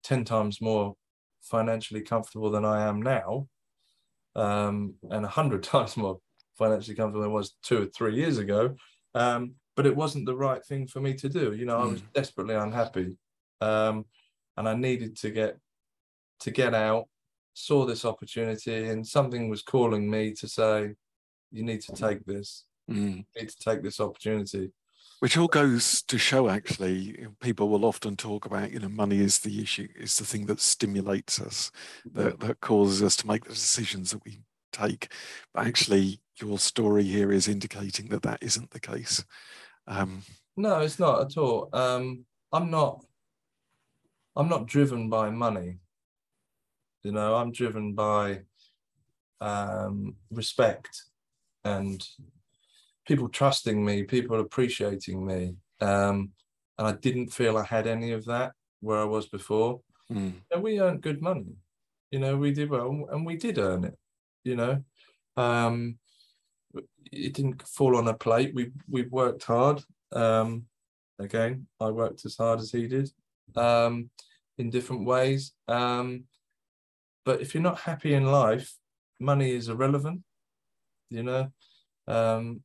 ten 0.04 0.24
times 0.26 0.62
more 0.62 0.96
financially 1.41 2.02
comfortable 2.02 2.50
than 2.50 2.65
I 2.65 2.88
am 2.88 3.02
now, 3.02 3.48
um, 4.36 4.96
and 5.12 5.26
a 5.26 5.30
hundred 5.30 5.63
times 5.74 5.96
more 5.98 6.20
financially 6.58 6.96
comfortable 6.96 7.22
than 7.22 7.32
I 7.32 7.34
was 7.34 7.56
two 7.63 7.84
or 7.84 7.86
three 7.86 8.15
years 8.15 8.38
ago. 8.38 8.76
Um, 9.13 9.56
but 9.76 9.86
it 9.86 9.96
wasn't 9.96 10.26
the 10.26 10.36
right 10.36 10.63
thing 10.65 10.88
for 10.88 11.02
me 11.02 11.13
to 11.15 11.30
do. 11.30 11.54
You 11.54 11.65
know, 11.65 11.78
I 11.78 11.86
was 11.86 12.02
desperately 12.13 12.56
unhappy, 12.56 13.18
um, 13.62 14.06
and 14.58 14.70
I 14.70 14.74
needed 14.74 15.18
to 15.18 15.32
get 15.32 15.58
to 16.41 16.52
get 16.52 16.74
out. 16.74 17.08
Saw 17.54 17.86
this 17.86 18.06
opportunity, 18.06 18.89
and 18.89 19.06
something 19.06 19.50
was 19.50 19.62
calling 19.62 20.10
me 20.10 20.34
to 20.34 20.48
say, 20.48 20.94
"You 21.52 21.63
need 21.63 21.82
to 21.82 21.94
take 21.94 22.26
this. 22.26 22.65
Mm. 22.89 23.18
You 23.18 23.41
need 23.41 23.50
to 23.50 23.60
take 23.60 23.84
this 23.84 24.00
opportunity." 24.00 24.72
Which 25.19 25.38
all 25.38 25.47
goes 25.47 26.01
to 26.04 26.17
show, 26.17 26.49
actually, 26.49 27.28
people 27.41 27.69
will 27.69 27.86
often 27.86 28.15
talk 28.15 28.45
about, 28.45 28.71
you 28.71 28.80
know, 28.80 28.89
money 28.89 29.19
is 29.19 29.39
the 29.39 29.62
issue, 29.62 29.88
is 29.95 30.17
the 30.17 30.25
thing 30.25 30.45
that 30.47 30.60
stimulates 30.60 31.39
us, 31.39 31.71
that, 32.13 32.39
that 32.41 32.60
causes 32.60 33.01
us 33.01 33.15
to 33.17 33.28
make 33.28 33.45
the 33.45 33.51
decisions 33.54 34.12
that 34.12 34.23
we 34.25 34.41
take. 34.71 35.12
But 35.54 35.67
actually, 35.67 36.19
your 36.39 36.60
story 36.60 37.04
here 37.04 37.32
is 37.32 37.47
indicating 37.47 38.10
that 38.10 38.23
that 38.23 38.43
isn't 38.43 38.71
the 38.71 38.80
case. 38.80 39.23
Um, 39.88 40.21
no, 40.58 40.80
it's 40.82 40.99
not 40.99 41.21
at 41.21 41.38
all. 41.38 41.69
Um, 41.73 42.25
I'm 42.51 42.69
not. 42.69 43.04
I'm 44.36 44.49
not 44.49 44.67
driven 44.67 45.10
by 45.10 45.30
money. 45.30 45.78
You 47.04 47.13
know, 47.13 47.36
I'm 47.36 47.51
driven 47.51 47.93
by 47.93 48.41
um, 49.39 50.15
respect 50.30 51.04
and 51.63 52.06
people 53.06 53.30
trusting 53.30 53.84
me, 53.84 54.04
people 54.04 54.39
appreciating 54.39 55.26
me. 55.26 55.56
Um, 55.82 56.32
and 56.78 56.88
I 56.88 56.94
didn't 56.94 57.30
feel 57.30 57.58
I 57.58 57.63
had 57.63 57.88
any 57.88 58.12
of 58.12 58.26
that 58.26 58.54
where 58.82 59.00
I 59.00 59.06
was 59.06 59.28
before. 59.28 59.82
mm, 60.12 60.34
And 60.52 60.63
we 60.63 60.80
earned 60.80 61.02
good 61.02 61.22
money. 61.22 61.56
You 62.12 62.20
know, 62.20 62.38
we 62.38 62.52
did 62.52 62.70
well 62.70 63.08
and 63.12 63.26
we 63.26 63.36
did 63.38 63.58
earn 63.58 63.84
it, 63.86 63.98
you 64.44 64.56
know. 64.56 64.84
Um, 65.38 65.98
it 67.12 67.34
didn't 67.34 67.68
fall 67.68 67.96
on 67.98 68.08
a 68.08 68.13
plate. 68.13 68.54
We 68.54 68.72
we 68.89 69.04
worked 69.04 69.44
hard. 69.44 69.84
Um, 70.12 70.65
again, 71.20 71.68
I 71.80 71.89
worked 71.91 72.26
as 72.26 72.38
hard 72.38 72.60
as 72.60 72.72
he 72.72 72.88
did, 72.88 73.10
um, 73.56 74.10
in 74.58 74.70
different 74.70 75.06
ways. 75.06 75.54
Um, 75.68 76.26
but 77.26 77.41
if 77.41 77.54
you're 77.54 77.63
not 77.63 77.80
happy 77.80 78.13
in 78.13 78.26
life, 78.26 78.78
money 79.20 79.52
is 79.52 79.70
irrelevant. 79.70 80.24
You 81.10 81.24
know, 81.24 81.52
um, 82.08 82.63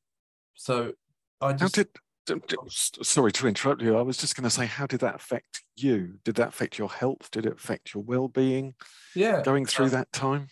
so 0.61 0.93
I 1.41 1.53
how 1.53 1.57
just 1.57 1.75
did, 1.75 1.89
d- 2.27 2.35
d- 2.49 2.57
s- 2.67 2.93
sorry 3.03 3.33
to 3.33 3.49
interrupt 3.49 3.81
you, 3.81 3.97
I 3.97 4.03
was 4.03 4.19
just 4.19 4.37
going 4.37 4.45
to 4.45 4.51
say, 4.51 4.67
how 4.67 4.87
did 4.87 5.01
that 5.01 5.15
affect 5.15 5.63
you? 5.77 6.19
Did 6.23 6.35
that 6.35 6.49
affect 6.49 6.79
your 6.79 6.91
health? 6.91 7.31
Did 7.31 7.47
it 7.47 7.55
affect 7.55 7.95
your 7.95 8.03
well 8.03 8.29
being 8.29 8.75
yeah 9.15 9.43
going 9.43 9.65
through 9.65 9.87
um, 9.87 9.93
that 9.93 10.13
time? 10.13 10.49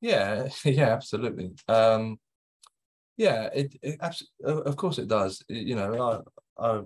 Yeah, 0.00 0.48
yeah, 0.64 0.90
absolutely. 0.90 1.52
Um, 1.66 2.20
yeah, 3.16 3.48
it, 3.52 3.74
it 3.82 4.00
of 4.40 4.76
course 4.76 4.98
it 4.98 5.08
does. 5.08 5.42
It- 5.48 5.66
you 5.66 5.74
know, 5.74 6.22
I, 6.58 6.64
I, 6.64 6.82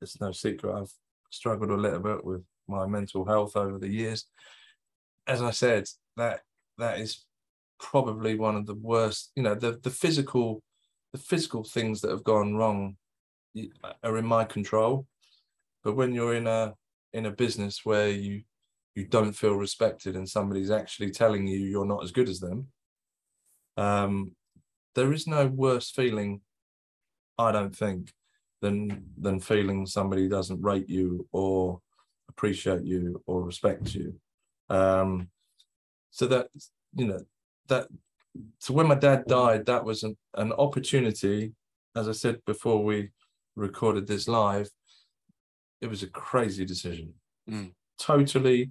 it's 0.00 0.18
no 0.18 0.32
secret 0.32 0.74
I've 0.74 0.92
struggled 1.30 1.70
a 1.70 1.76
little 1.76 2.00
bit 2.00 2.24
with 2.24 2.42
my 2.68 2.86
mental 2.86 3.26
health 3.26 3.54
over 3.54 3.78
the 3.78 3.92
years. 3.92 4.26
As 5.26 5.42
I 5.42 5.50
said, 5.50 5.84
that 6.16 6.40
that 6.78 7.00
is 7.00 7.26
probably 7.78 8.34
one 8.34 8.56
of 8.56 8.64
the 8.64 8.74
worst. 8.74 9.30
You 9.36 9.42
know, 9.42 9.54
the 9.54 9.72
the 9.72 9.90
physical, 9.90 10.62
the 11.12 11.18
physical 11.18 11.62
things 11.62 12.00
that 12.00 12.10
have 12.10 12.24
gone 12.24 12.54
wrong 12.54 12.96
are 14.02 14.16
in 14.16 14.26
my 14.26 14.44
control. 14.44 15.06
But 15.84 15.96
when 15.96 16.12
you're 16.12 16.34
in 16.34 16.46
a 16.46 16.74
in 17.12 17.26
a 17.26 17.30
business 17.30 17.84
where 17.84 18.08
you 18.08 18.42
you 18.94 19.04
don't 19.06 19.32
feel 19.32 19.54
respected 19.54 20.16
and 20.16 20.28
somebody's 20.28 20.70
actually 20.70 21.10
telling 21.10 21.46
you 21.46 21.58
you're 21.58 21.86
not 21.86 22.04
as 22.04 22.12
good 22.12 22.28
as 22.28 22.40
them, 22.40 22.68
um, 23.76 24.32
there 24.94 25.12
is 25.12 25.26
no 25.26 25.46
worse 25.46 25.90
feeling, 25.90 26.40
I 27.38 27.52
don't 27.52 27.74
think, 27.74 28.12
than 28.60 29.04
than 29.18 29.40
feeling 29.40 29.86
somebody 29.86 30.28
doesn't 30.28 30.62
rate 30.62 30.88
you 30.88 31.26
or 31.32 31.80
appreciate 32.28 32.84
you 32.84 33.22
or 33.26 33.42
respect 33.42 33.94
you. 33.94 34.14
Um, 34.70 35.28
so 36.10 36.26
that 36.26 36.48
you 36.94 37.06
know 37.06 37.20
that 37.68 37.88
so 38.58 38.74
when 38.74 38.86
my 38.88 38.94
dad 38.94 39.24
died, 39.26 39.66
that 39.66 39.84
was 39.84 40.02
an, 40.02 40.16
an 40.34 40.52
opportunity. 40.52 41.52
As 41.94 42.08
I 42.08 42.12
said 42.12 42.40
before, 42.46 42.82
we 42.82 43.10
recorded 43.56 44.06
this 44.06 44.26
live. 44.28 44.70
It 45.80 45.88
was 45.88 46.02
a 46.02 46.08
crazy 46.08 46.64
decision, 46.64 47.14
Mm. 47.50 47.72
totally 47.98 48.70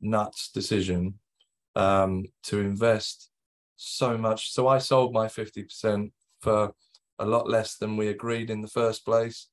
nuts 0.00 0.50
decision 0.52 1.14
um, 1.74 2.24
to 2.44 2.60
invest 2.60 3.30
so 3.76 4.16
much. 4.16 4.52
So 4.52 4.68
I 4.68 4.78
sold 4.78 5.12
my 5.12 5.26
50% 5.26 6.12
for 6.40 6.72
a 7.18 7.26
lot 7.26 7.48
less 7.48 7.76
than 7.76 7.96
we 7.96 8.08
agreed 8.08 8.50
in 8.50 8.60
the 8.60 8.68
first 8.68 9.04
place. 9.04 9.48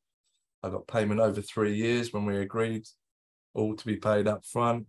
I 0.61 0.69
got 0.69 0.87
payment 0.87 1.19
over 1.19 1.41
three 1.41 1.75
years 1.75 2.13
when 2.13 2.25
we 2.25 2.37
agreed 2.37 2.85
all 3.55 3.75
to 3.75 3.85
be 3.85 3.95
paid 3.95 4.27
up 4.27 4.45
front. 4.45 4.85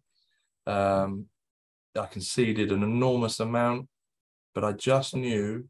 Um, 0.66 1.26
I 1.98 2.06
conceded 2.06 2.72
an 2.72 2.82
enormous 2.82 3.40
amount, 3.40 3.88
but 4.56 4.64
I 4.64 4.72
just 4.72 5.14
knew 5.14 5.68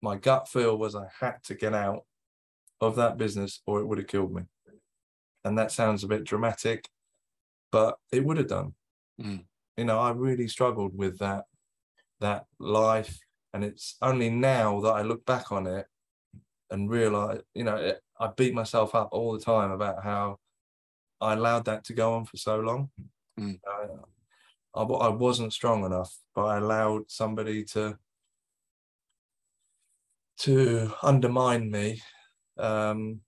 my 0.00 0.14
gut 0.14 0.48
feel 0.48 0.78
was 0.78 0.94
I 0.94 1.08
had 1.18 1.42
to 1.42 1.56
get 1.56 1.74
out 1.74 2.04
of 2.80 2.94
that 2.94 3.18
business 3.18 3.60
or 3.66 3.80
it 3.80 3.84
would 3.84 3.98
have 3.98 4.06
killed 4.06 4.32
me. 4.32 4.42
And 5.44 5.58
that 5.58 5.72
sounds 5.72 6.04
a 6.04 6.06
bit 6.06 6.22
dramatic, 6.22 6.88
but 7.72 7.96
it 8.12 8.24
would 8.24 8.36
have 8.36 8.46
done. 8.46 8.74
Mm. 9.20 9.42
You 9.76 9.84
know, 9.86 9.98
I 9.98 10.12
really 10.12 10.46
struggled 10.46 10.96
with 10.96 11.18
that 11.18 11.46
that 12.20 12.44
life, 12.60 13.18
and 13.52 13.64
it's 13.64 13.96
only 14.00 14.30
now 14.30 14.80
that 14.82 14.92
I 14.92 15.02
look 15.02 15.26
back 15.26 15.50
on 15.50 15.66
it 15.66 15.86
and 16.70 16.88
realize, 16.88 17.40
you 17.54 17.64
know, 17.64 17.74
it, 17.74 18.00
I 18.20 18.28
beat 18.28 18.54
myself 18.54 18.94
up 18.94 19.08
all 19.10 19.32
the 19.32 19.44
time 19.44 19.72
about 19.72 20.04
how 20.04 20.38
I 21.20 21.32
allowed 21.32 21.64
that 21.64 21.82
to 21.86 21.92
go 21.92 22.14
on 22.14 22.26
for 22.26 22.36
so 22.36 22.60
long. 22.60 22.90
Mm. 23.40 23.58
Uh, 23.68 23.96
I, 24.76 24.82
I 24.82 25.08
wasn't 25.08 25.52
strong 25.52 25.84
enough, 25.84 26.16
but 26.36 26.44
I 26.44 26.58
allowed 26.58 27.10
somebody 27.10 27.64
to 27.64 27.98
to 30.40 30.92
undermine 31.02 31.70
me 31.70 32.02
um, 32.58 33.20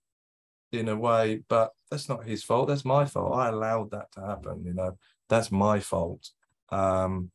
in 0.71 0.89
a 0.89 0.95
way. 0.95 1.43
But 1.47 1.71
that's 1.89 2.09
not 2.09 2.25
his 2.25 2.43
fault. 2.43 2.67
That's 2.67 2.85
my 2.85 3.05
fault. 3.05 3.35
I 3.35 3.49
allowed 3.49 3.91
that 3.91 4.11
to 4.13 4.21
happen. 4.21 4.63
You 4.65 4.73
know, 4.73 4.97
that's 5.29 5.51
my 5.51 5.79
fault. 5.79 6.29
Um, 6.69 7.31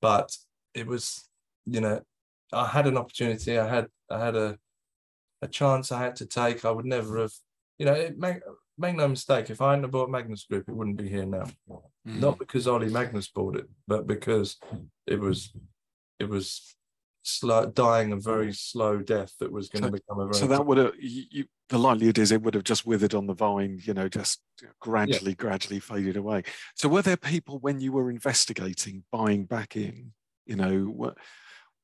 but 0.00 0.36
it 0.74 0.86
was, 0.86 1.28
you 1.66 1.80
know, 1.80 2.00
I 2.52 2.66
had 2.66 2.86
an 2.86 2.96
opportunity. 2.96 3.58
I 3.58 3.68
had 3.68 3.88
I 4.10 4.24
had 4.24 4.36
a 4.36 4.58
a 5.42 5.48
chance 5.48 5.92
I 5.92 6.00
had 6.00 6.16
to 6.16 6.26
take. 6.26 6.64
I 6.64 6.70
would 6.70 6.86
never 6.86 7.18
have, 7.18 7.32
you 7.78 7.86
know, 7.86 7.94
it 7.94 8.18
make 8.18 8.38
make 8.78 8.96
no 8.96 9.08
mistake. 9.08 9.50
If 9.50 9.60
I 9.60 9.74
hadn't 9.74 9.90
bought 9.90 10.10
Magnus 10.10 10.44
Group, 10.44 10.68
it 10.68 10.74
wouldn't 10.74 10.96
be 10.96 11.08
here 11.08 11.26
now 11.26 11.46
Mm. 12.06 12.20
not 12.20 12.38
because 12.38 12.68
Ollie 12.68 12.90
Magnus 12.90 13.28
bought 13.28 13.56
it, 13.56 13.66
but 13.88 14.06
because 14.06 14.58
it 15.06 15.18
was 15.18 15.54
it 16.18 16.28
was 16.28 16.76
slow 17.24 17.66
dying 17.66 18.12
a 18.12 18.16
very 18.16 18.48
mm. 18.48 18.56
slow 18.56 18.98
death 18.98 19.32
that 19.40 19.50
was 19.50 19.68
going 19.68 19.82
to 19.82 19.90
become 19.90 20.20
a 20.20 20.26
very 20.26 20.34
So 20.34 20.46
that 20.46 20.64
would 20.66 20.78
have, 20.78 20.92
you, 20.98 21.46
the 21.70 21.78
likelihood 21.78 22.18
is 22.18 22.30
it 22.30 22.42
would 22.42 22.54
have 22.54 22.64
just 22.64 22.86
withered 22.86 23.14
on 23.14 23.26
the 23.26 23.34
vine, 23.34 23.80
you 23.82 23.94
know, 23.94 24.08
just 24.08 24.40
gradually, 24.78 25.34
gradually 25.34 25.80
faded 25.80 26.16
away. 26.16 26.44
So 26.74 26.88
were 26.88 27.02
there 27.02 27.16
people 27.16 27.58
when 27.58 27.80
you 27.80 27.92
were 27.92 28.10
investigating 28.10 29.04
buying 29.10 29.46
back 29.46 29.74
in, 29.74 30.12
you 30.44 30.56
know, 30.56 30.92
were, 30.94 31.14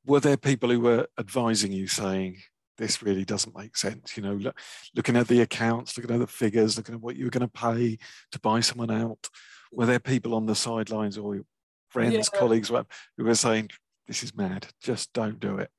were 0.05 0.21
there 0.21 0.37
people 0.37 0.71
who 0.71 0.81
were 0.81 1.07
advising 1.19 1.73
you 1.73 1.87
saying, 1.87 2.37
this 2.77 3.03
really 3.03 3.25
doesn't 3.25 3.57
make 3.57 3.77
sense, 3.77 4.17
you 4.17 4.23
know, 4.23 4.35
look, 4.35 4.59
looking 4.95 5.17
at 5.17 5.29
the 5.29 5.41
accounts, 5.41 5.97
looking 5.97 6.15
at 6.15 6.21
the 6.21 6.27
figures, 6.27 6.77
looking 6.77 6.95
at 6.95 7.01
what 7.01 7.17
you 7.17 7.25
were 7.25 7.31
going 7.31 7.41
to 7.41 7.49
pay 7.49 7.99
to 8.33 8.41
buy 8.41 8.61
someone 8.61 8.91
out? 8.91 9.29
Were 9.73 9.87
there 9.87 10.01
people 10.01 10.35
on 10.35 10.47
the 10.47 10.55
sidelines 10.55 11.17
or 11.17 11.35
your 11.35 11.45
friends, 11.91 12.31
Yeah. 12.33 12.39
colleagues, 12.39 12.69
who 12.69 13.25
were 13.25 13.35
saying, 13.35 13.71
this 14.11 14.25
is 14.25 14.37
mad, 14.37 14.67
just 14.83 15.13
don't 15.13 15.39
do 15.39 15.59
it? 15.59 15.71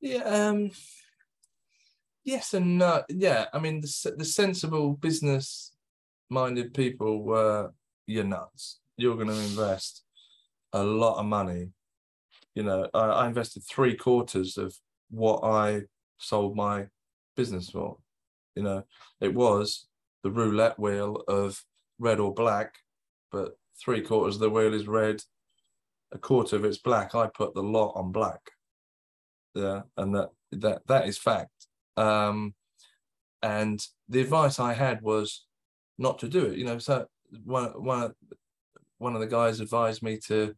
yeah 0.00 0.24
um 0.24 0.68
yes 2.24 2.54
and 2.54 2.76
no. 2.76 3.04
Yeah 3.08 3.46
I 3.52 3.60
mean 3.60 3.80
the 3.82 4.14
the 4.16 4.24
sensible 4.24 4.94
business 4.94 5.70
minded 6.28 6.74
people 6.74 7.22
were 7.22 7.70
you're 8.08 8.24
nuts. 8.24 8.80
You're 8.96 9.14
going 9.14 9.28
to 9.28 9.34
invest 9.34 10.02
a 10.72 10.82
lot 10.82 11.20
of 11.20 11.26
money. 11.26 11.68
You 12.56 12.64
know 12.64 12.88
I, 12.92 13.04
I 13.22 13.26
invested 13.28 13.62
three 13.62 13.94
quarters 13.94 14.58
of 14.58 14.74
what 15.10 15.44
I 15.44 15.82
sold 16.18 16.56
my 16.56 16.88
business 17.36 17.70
for. 17.70 17.98
You 18.56 18.64
know 18.64 18.82
it 19.20 19.32
was 19.32 19.86
the 20.24 20.32
roulette 20.32 20.80
wheel 20.80 21.22
of 21.28 21.64
red 22.00 22.18
or 22.18 22.34
black 22.34 22.74
but 23.30 23.56
three 23.80 24.00
quarters 24.00 24.34
of 24.34 24.40
the 24.40 24.50
wheel 24.50 24.74
is 24.74 24.88
red 24.88 25.22
a 26.12 26.18
quarter 26.18 26.56
of 26.56 26.64
it's 26.64 26.78
black 26.78 27.14
i 27.14 27.26
put 27.26 27.54
the 27.54 27.62
lot 27.62 27.92
on 27.92 28.12
black 28.12 28.40
yeah 29.54 29.82
and 29.96 30.14
that 30.14 30.30
that 30.52 30.86
that 30.86 31.08
is 31.08 31.18
fact 31.18 31.66
um 31.96 32.54
and 33.42 33.86
the 34.08 34.20
advice 34.20 34.58
i 34.58 34.72
had 34.72 35.00
was 35.02 35.44
not 35.98 36.18
to 36.18 36.28
do 36.28 36.46
it 36.46 36.58
you 36.58 36.64
know 36.64 36.78
so 36.78 37.06
one 37.44 37.70
one 37.82 38.12
one 38.98 39.14
of 39.14 39.20
the 39.20 39.26
guys 39.26 39.60
advised 39.60 40.02
me 40.02 40.16
to 40.16 40.54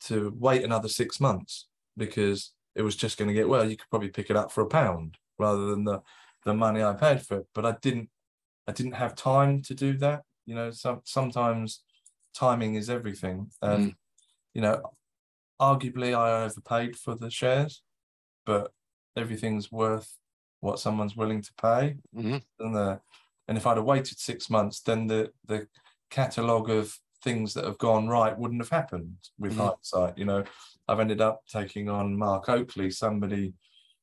to 0.00 0.34
wait 0.38 0.62
another 0.62 0.88
six 0.88 1.20
months 1.20 1.66
because 1.96 2.52
it 2.74 2.82
was 2.82 2.96
just 2.96 3.18
going 3.18 3.28
to 3.28 3.34
get 3.34 3.48
well. 3.48 3.68
You 3.68 3.76
could 3.76 3.90
probably 3.90 4.08
pick 4.08 4.30
it 4.30 4.36
up 4.36 4.50
for 4.50 4.62
a 4.62 4.68
pound 4.68 5.16
rather 5.38 5.66
than 5.66 5.84
the 5.84 6.00
the 6.44 6.54
money 6.54 6.82
I 6.82 6.94
paid 6.94 7.22
for 7.22 7.38
it. 7.38 7.46
But 7.54 7.66
I 7.66 7.76
didn't 7.82 8.08
I 8.66 8.72
didn't 8.72 8.92
have 8.92 9.14
time 9.14 9.62
to 9.62 9.74
do 9.74 9.96
that. 9.98 10.22
You 10.46 10.54
know, 10.54 10.70
some 10.70 11.00
sometimes 11.04 11.82
timing 12.34 12.76
is 12.76 12.88
everything, 12.88 13.50
and 13.60 13.92
mm. 13.92 13.94
You 14.54 14.60
know, 14.60 14.82
arguably 15.60 16.16
I 16.16 16.44
overpaid 16.44 16.96
for 16.96 17.14
the 17.14 17.30
shares, 17.30 17.82
but 18.46 18.72
everything's 19.16 19.70
worth 19.70 20.16
what 20.60 20.78
someone's 20.78 21.16
willing 21.16 21.42
to 21.42 21.52
pay. 21.60 21.96
Mm-hmm. 22.16 22.36
And 22.60 22.74
the 22.74 23.00
and 23.48 23.58
if 23.58 23.66
I'd 23.66 23.76
have 23.76 23.86
waited 23.86 24.18
six 24.18 24.48
months, 24.50 24.80
then 24.80 25.06
the 25.06 25.30
the 25.46 25.66
catalogue 26.10 26.70
of 26.70 26.96
things 27.22 27.52
that 27.54 27.64
have 27.64 27.78
gone 27.78 28.08
right 28.08 28.36
wouldn't 28.38 28.60
have 28.60 28.70
happened 28.70 29.16
with 29.38 29.52
mm-hmm. 29.52 29.62
hindsight. 29.62 30.18
You 30.18 30.24
know, 30.24 30.44
I've 30.88 31.00
ended 31.00 31.20
up 31.20 31.42
taking 31.50 31.88
on 31.88 32.16
Mark 32.16 32.48
Oakley, 32.48 32.90
somebody 32.90 33.54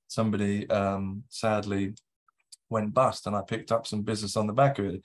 somebody 0.08 0.70
um, 0.70 1.24
sadly 1.30 1.94
went 2.70 2.94
bust, 2.94 3.28
and 3.28 3.36
I 3.36 3.42
picked 3.42 3.72
up 3.72 3.88
some 3.88 4.04
business 4.04 4.38
on 4.38 4.48
the 4.48 4.54
back 4.54 4.80
of 4.80 4.86
it 4.86 5.04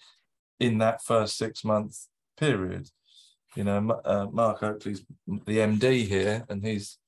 in 0.61 0.78
that 0.78 1.02
first 1.02 1.37
six 1.37 1.64
month 1.64 2.07
period. 2.37 2.88
You 3.54 3.64
know, 3.64 4.00
uh, 4.04 4.26
Mark 4.32 4.62
Oakley's 4.62 5.04
the 5.26 5.58
MD 5.58 6.06
here, 6.06 6.44
and 6.48 6.64
he's 6.64 6.98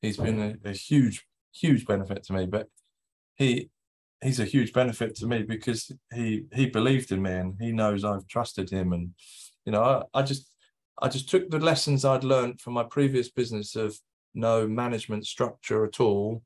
he's 0.00 0.16
been 0.16 0.58
a, 0.64 0.68
a 0.68 0.72
huge 0.72 1.26
huge 1.52 1.84
benefit 1.86 2.22
to 2.24 2.32
me. 2.32 2.46
But 2.46 2.68
he 3.36 3.70
he's 4.22 4.40
a 4.40 4.44
huge 4.44 4.72
benefit 4.72 5.14
to 5.16 5.26
me 5.26 5.42
because 5.42 5.90
he 6.14 6.44
he 6.52 6.66
believed 6.66 7.10
in 7.10 7.22
me 7.22 7.32
and 7.32 7.54
he 7.60 7.72
knows 7.72 8.04
I've 8.04 8.26
trusted 8.28 8.70
him 8.70 8.92
and 8.92 9.10
you 9.64 9.72
know 9.72 9.82
I, 9.82 10.20
I 10.20 10.22
just 10.22 10.50
I 11.00 11.08
just 11.08 11.28
took 11.28 11.50
the 11.50 11.58
lessons 11.58 12.04
I'd 12.04 12.24
learned 12.24 12.60
from 12.60 12.74
my 12.74 12.84
previous 12.84 13.30
business 13.30 13.76
of 13.76 13.98
no 14.34 14.68
management 14.68 15.26
structure 15.26 15.84
at 15.84 16.00
all. 16.00 16.42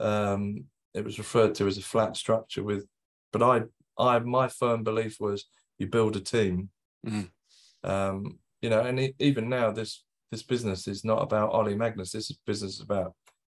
Um, 0.00 0.64
it 0.92 1.04
was 1.04 1.18
referred 1.18 1.54
to 1.56 1.66
as 1.66 1.78
a 1.78 1.82
flat 1.82 2.16
structure 2.16 2.62
with, 2.62 2.86
but 3.32 3.42
I 3.42 3.62
I 3.98 4.18
my 4.18 4.48
firm 4.48 4.82
belief 4.82 5.18
was 5.20 5.46
you 5.78 5.86
build 5.86 6.16
a 6.16 6.20
team. 6.20 6.70
Mm. 7.06 7.30
Um, 7.84 8.38
you 8.64 8.70
know, 8.70 8.80
and 8.80 9.12
even 9.18 9.50
now 9.50 9.70
this 9.70 10.02
this 10.30 10.42
business 10.42 10.88
is 10.88 11.04
not 11.04 11.22
about 11.22 11.50
Ollie 11.50 11.76
Magnus. 11.76 12.12
This 12.12 12.32
business 12.46 12.76
is 12.76 12.80
about 12.80 13.12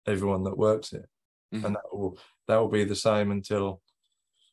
everyone 0.06 0.44
that 0.44 0.56
works 0.56 0.92
here, 0.92 1.10
mm. 1.54 1.62
and 1.62 1.74
that 1.74 1.82
will 1.92 2.16
that 2.48 2.56
will 2.56 2.70
be 2.70 2.84
the 2.84 2.96
same 2.96 3.30
until 3.30 3.82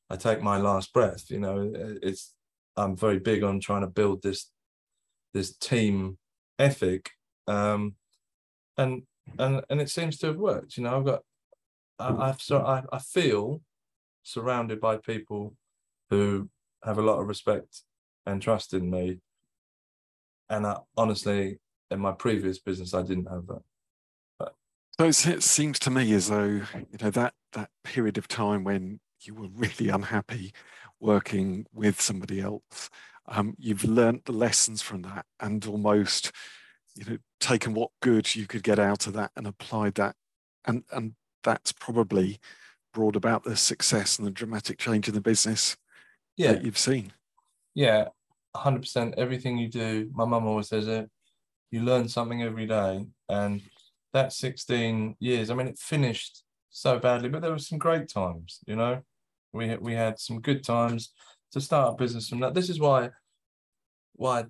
I 0.09 0.17
take 0.17 0.41
my 0.41 0.57
last 0.57 0.91
breath. 0.91 1.31
You 1.31 1.39
know, 1.39 1.71
it's 2.03 2.33
I'm 2.75 2.97
very 2.97 3.17
big 3.17 3.43
on 3.43 3.61
trying 3.61 3.83
to 3.83 3.87
build 3.87 4.23
this 4.23 4.51
this 5.33 5.55
team 5.55 6.17
ethic, 6.59 7.11
um, 7.47 7.95
and 8.77 9.03
and 9.39 9.63
and 9.69 9.79
it 9.79 9.89
seems 9.89 10.17
to 10.17 10.27
have 10.27 10.37
worked. 10.37 10.75
You 10.75 10.83
know, 10.83 10.97
I've 10.97 11.05
got 11.05 11.21
I, 11.97 12.27
I've 12.27 12.41
so 12.41 12.57
I, 12.57 12.83
I 12.91 12.99
feel 12.99 13.61
surrounded 14.23 14.81
by 14.81 14.97
people 14.97 15.55
who 16.09 16.49
have 16.83 16.97
a 16.97 17.07
lot 17.09 17.21
of 17.21 17.27
respect 17.29 17.83
and 18.25 18.41
trust 18.41 18.73
in 18.73 18.91
me, 18.91 19.21
and 20.51 20.67
I, 20.67 20.77
honestly, 20.97 21.59
in 21.89 21.99
my 21.99 22.11
previous 22.11 22.59
business, 22.59 22.93
I 22.93 23.01
didn't 23.01 23.25
have 23.25 23.47
that. 23.47 23.61
But. 24.37 24.55
So 24.99 25.31
it 25.31 25.43
seems 25.43 25.79
to 25.79 25.89
me 25.89 26.11
as 26.13 26.27
though 26.27 26.61
you 26.75 26.97
know 27.01 27.09
that 27.09 27.33
that 27.53 27.69
period 27.83 28.17
of 28.17 28.27
time 28.27 28.63
when 28.63 28.99
you 29.21 29.33
were 29.33 29.47
really 29.47 29.89
unhappy 29.89 30.53
working 30.99 31.65
with 31.73 31.99
somebody 31.99 32.41
else, 32.41 32.89
um, 33.27 33.55
you've 33.57 33.85
learnt 33.85 34.25
the 34.25 34.31
lessons 34.33 34.81
from 34.81 35.01
that 35.03 35.25
and 35.39 35.65
almost 35.65 36.31
you 36.95 37.05
know 37.05 37.17
taken 37.39 37.73
what 37.73 37.89
good 38.01 38.35
you 38.35 38.45
could 38.45 38.63
get 38.63 38.77
out 38.77 39.07
of 39.07 39.13
that 39.13 39.31
and 39.37 39.47
applied 39.47 39.95
that, 39.95 40.15
and 40.65 40.83
and 40.91 41.13
that's 41.43 41.71
probably 41.71 42.39
brought 42.93 43.15
about 43.15 43.45
the 43.45 43.55
success 43.55 44.19
and 44.19 44.27
the 44.27 44.31
dramatic 44.31 44.77
change 44.77 45.07
in 45.07 45.13
the 45.13 45.21
business 45.21 45.77
yeah. 46.35 46.51
that 46.51 46.65
you've 46.65 46.77
seen. 46.77 47.13
Yeah, 47.73 48.09
hundred 48.55 48.81
percent. 48.81 49.15
Everything 49.17 49.57
you 49.57 49.67
do, 49.67 50.09
my 50.13 50.25
mum 50.25 50.47
always 50.47 50.69
says 50.69 50.87
it. 50.87 51.09
You 51.71 51.81
learn 51.81 52.07
something 52.07 52.43
every 52.43 52.65
day, 52.65 53.05
and 53.29 53.61
that 54.13 54.33
16 54.33 55.15
years, 55.19 55.49
I 55.49 55.55
mean, 55.55 55.67
it 55.67 55.79
finished 55.79 56.43
so 56.69 56.99
badly, 56.99 57.29
but 57.29 57.41
there 57.41 57.51
were 57.51 57.59
some 57.59 57.77
great 57.77 58.09
times, 58.09 58.59
you 58.65 58.75
know. 58.75 59.01
We 59.53 59.75
we 59.77 59.93
had 59.93 60.19
some 60.19 60.39
good 60.41 60.63
times 60.63 61.11
to 61.51 61.61
start 61.61 61.93
a 61.93 61.97
business 61.97 62.29
from 62.29 62.39
that. 62.39 62.53
This 62.53 62.69
is 62.69 62.79
why 62.79 63.09
why 64.13 64.45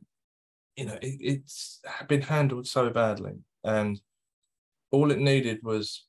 you 0.75 0.85
know 0.85 0.97
it, 1.01 1.17
it's 1.19 1.81
been 2.07 2.21
handled 2.21 2.67
so 2.67 2.89
badly. 2.89 3.33
And 3.63 3.99
all 4.91 5.11
it 5.11 5.19
needed 5.19 5.59
was 5.63 6.05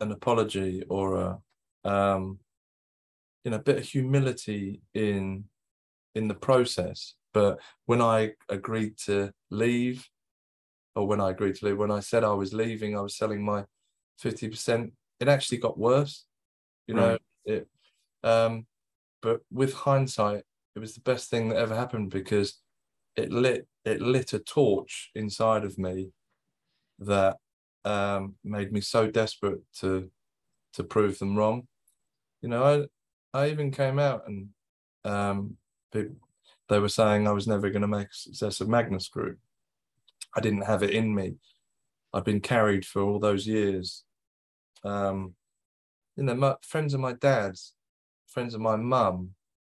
an 0.00 0.10
apology 0.12 0.82
or 0.88 1.40
a 1.84 1.88
um 1.88 2.38
you 3.44 3.50
know 3.50 3.58
a 3.58 3.62
bit 3.62 3.78
of 3.78 3.84
humility 3.84 4.82
in 4.94 5.44
in 6.16 6.28
the 6.28 6.34
process. 6.34 7.14
But 7.32 7.60
when 7.84 8.00
I 8.00 8.32
agreed 8.48 8.96
to 9.04 9.30
leave 9.50 10.08
or 10.94 11.06
when 11.06 11.20
I 11.20 11.30
agreed 11.30 11.56
to 11.56 11.66
leave, 11.66 11.78
when 11.78 11.90
I 11.90 12.00
said 12.00 12.24
I 12.24 12.32
was 12.32 12.54
leaving, 12.54 12.96
I 12.96 13.02
was 13.02 13.16
selling 13.16 13.44
my 13.44 13.64
50%. 14.22 14.92
It 15.20 15.28
actually 15.28 15.58
got 15.58 15.78
worse, 15.78 16.24
you 16.86 16.94
know. 16.94 17.10
Right. 17.10 17.20
It, 17.44 17.68
um, 18.24 18.66
but 19.20 19.40
with 19.52 19.74
hindsight, 19.74 20.42
it 20.74 20.78
was 20.78 20.94
the 20.94 21.00
best 21.00 21.30
thing 21.30 21.50
that 21.50 21.58
ever 21.58 21.74
happened 21.74 22.10
because 22.10 22.60
it 23.16 23.30
lit 23.30 23.66
it 23.84 24.00
lit 24.00 24.32
a 24.32 24.38
torch 24.38 25.10
inside 25.14 25.64
of 25.64 25.78
me 25.78 26.10
that 26.98 27.36
um, 27.84 28.34
made 28.44 28.72
me 28.72 28.80
so 28.80 29.10
desperate 29.10 29.60
to 29.80 30.10
to 30.74 30.84
prove 30.84 31.18
them 31.18 31.36
wrong. 31.36 31.66
You 32.42 32.48
know, 32.48 32.88
I 33.32 33.38
I 33.38 33.50
even 33.50 33.70
came 33.70 33.98
out 33.98 34.22
and 34.26 34.48
um, 35.04 35.56
people, 36.02 36.16
they 36.68 36.78
were 36.78 36.88
saying 36.88 37.26
I 37.26 37.32
was 37.32 37.46
never 37.46 37.70
going 37.70 37.82
to 37.82 37.88
make 37.88 38.08
a 38.08 38.14
success 38.14 38.60
of 38.60 38.68
Magnus 38.68 39.08
Group 39.08 39.38
I 40.36 40.40
didn't 40.40 40.66
have 40.66 40.82
it 40.82 40.90
in 40.90 41.14
me. 41.14 41.36
I've 42.12 42.24
been 42.24 42.40
carried 42.40 42.84
for 42.84 43.02
all 43.02 43.18
those 43.18 43.46
years. 43.46 44.04
Um, 44.84 45.34
you 46.16 46.24
know, 46.24 46.34
my 46.34 46.54
friends 46.62 46.94
of 46.94 47.00
my 47.00 47.14
dad's, 47.14 47.72
friends 48.26 48.54
of 48.54 48.60
my 48.60 48.76
mum, 48.76 49.30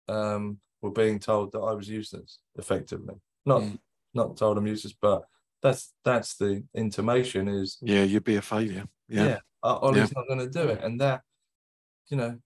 um, 0.08 0.58
were 0.82 0.90
being 0.90 1.18
told 1.18 1.52
that 1.52 1.60
I 1.60 1.72
was 1.72 1.88
useless, 1.88 2.38
effectively. 2.56 3.14
Not 3.46 3.62
mm. 3.62 3.78
not 4.14 4.36
told 4.36 4.58
I'm 4.58 4.66
useless, 4.66 4.94
but 5.00 5.22
that's 5.62 5.92
that's 6.04 6.36
the 6.36 6.62
intimation 6.74 7.48
is 7.48 7.78
yeah, 7.80 8.04
you'd 8.04 8.24
be 8.24 8.36
a 8.36 8.42
failure. 8.42 8.84
Yeah, 9.08 9.24
yeah 9.24 9.38
Ollie's 9.62 10.10
yeah. 10.10 10.20
not 10.20 10.28
going 10.28 10.40
to 10.40 10.48
do 10.48 10.68
it, 10.68 10.82
and 10.82 11.00
that 11.00 11.22
you 12.08 12.16
know 12.16 12.38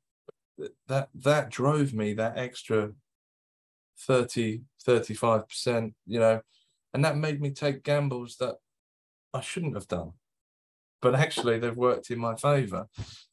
that 0.88 1.08
that 1.14 1.50
drove 1.50 1.94
me 1.94 2.14
that 2.14 2.38
extra 2.38 2.90
30 3.98 4.62
35 4.84 5.48
percent 5.48 5.94
you 6.06 6.18
know 6.20 6.40
and 6.94 7.04
that 7.04 7.16
made 7.16 7.40
me 7.40 7.50
take 7.50 7.82
gambles 7.82 8.36
that 8.36 8.54
I 9.34 9.40
shouldn't 9.40 9.74
have 9.74 9.88
done. 9.88 10.12
But 11.02 11.16
actually, 11.16 11.58
they've 11.58 11.76
worked 11.76 12.10
in 12.10 12.18
my 12.18 12.36
favor. 12.36 12.86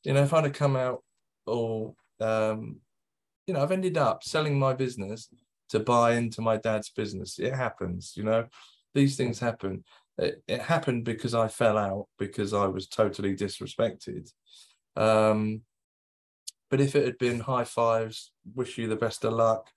You 0.04 0.14
know, 0.14 0.24
if 0.24 0.34
I'd 0.34 0.46
have 0.46 0.54
come 0.54 0.76
out 0.76 1.04
or, 1.46 1.94
um, 2.20 2.82
you 3.46 3.54
know, 3.54 3.62
I've 3.62 3.72
ended 3.72 3.98
up 3.98 4.24
selling 4.24 4.58
my 4.58 4.74
business 4.74 5.30
to 5.70 5.80
buy 5.80 6.16
into 6.16 6.42
my 6.42 6.58
dad's 6.58 6.90
business. 6.90 7.40
It 7.40 7.54
happens, 7.54 8.14
you 8.18 8.24
know, 8.24 8.48
these 8.94 9.16
things 9.16 9.40
happen. 9.40 9.86
It, 10.18 10.44
it 10.48 10.62
happened 10.62 11.06
because 11.06 11.34
I 11.34 11.48
fell 11.48 11.78
out 11.78 12.08
because 12.18 12.54
I 12.54 12.66
was 12.66 12.88
totally 12.88 13.36
disrespected. 13.36 14.30
Um, 14.98 15.62
but 16.70 16.82
if 16.82 16.96
it 16.96 17.06
had 17.06 17.18
been 17.20 17.40
high 17.40 17.64
fives, 17.64 18.32
wish 18.54 18.78
you 18.78 18.88
the 18.88 18.96
best 18.96 19.24
of 19.24 19.34
luck, 19.34 19.70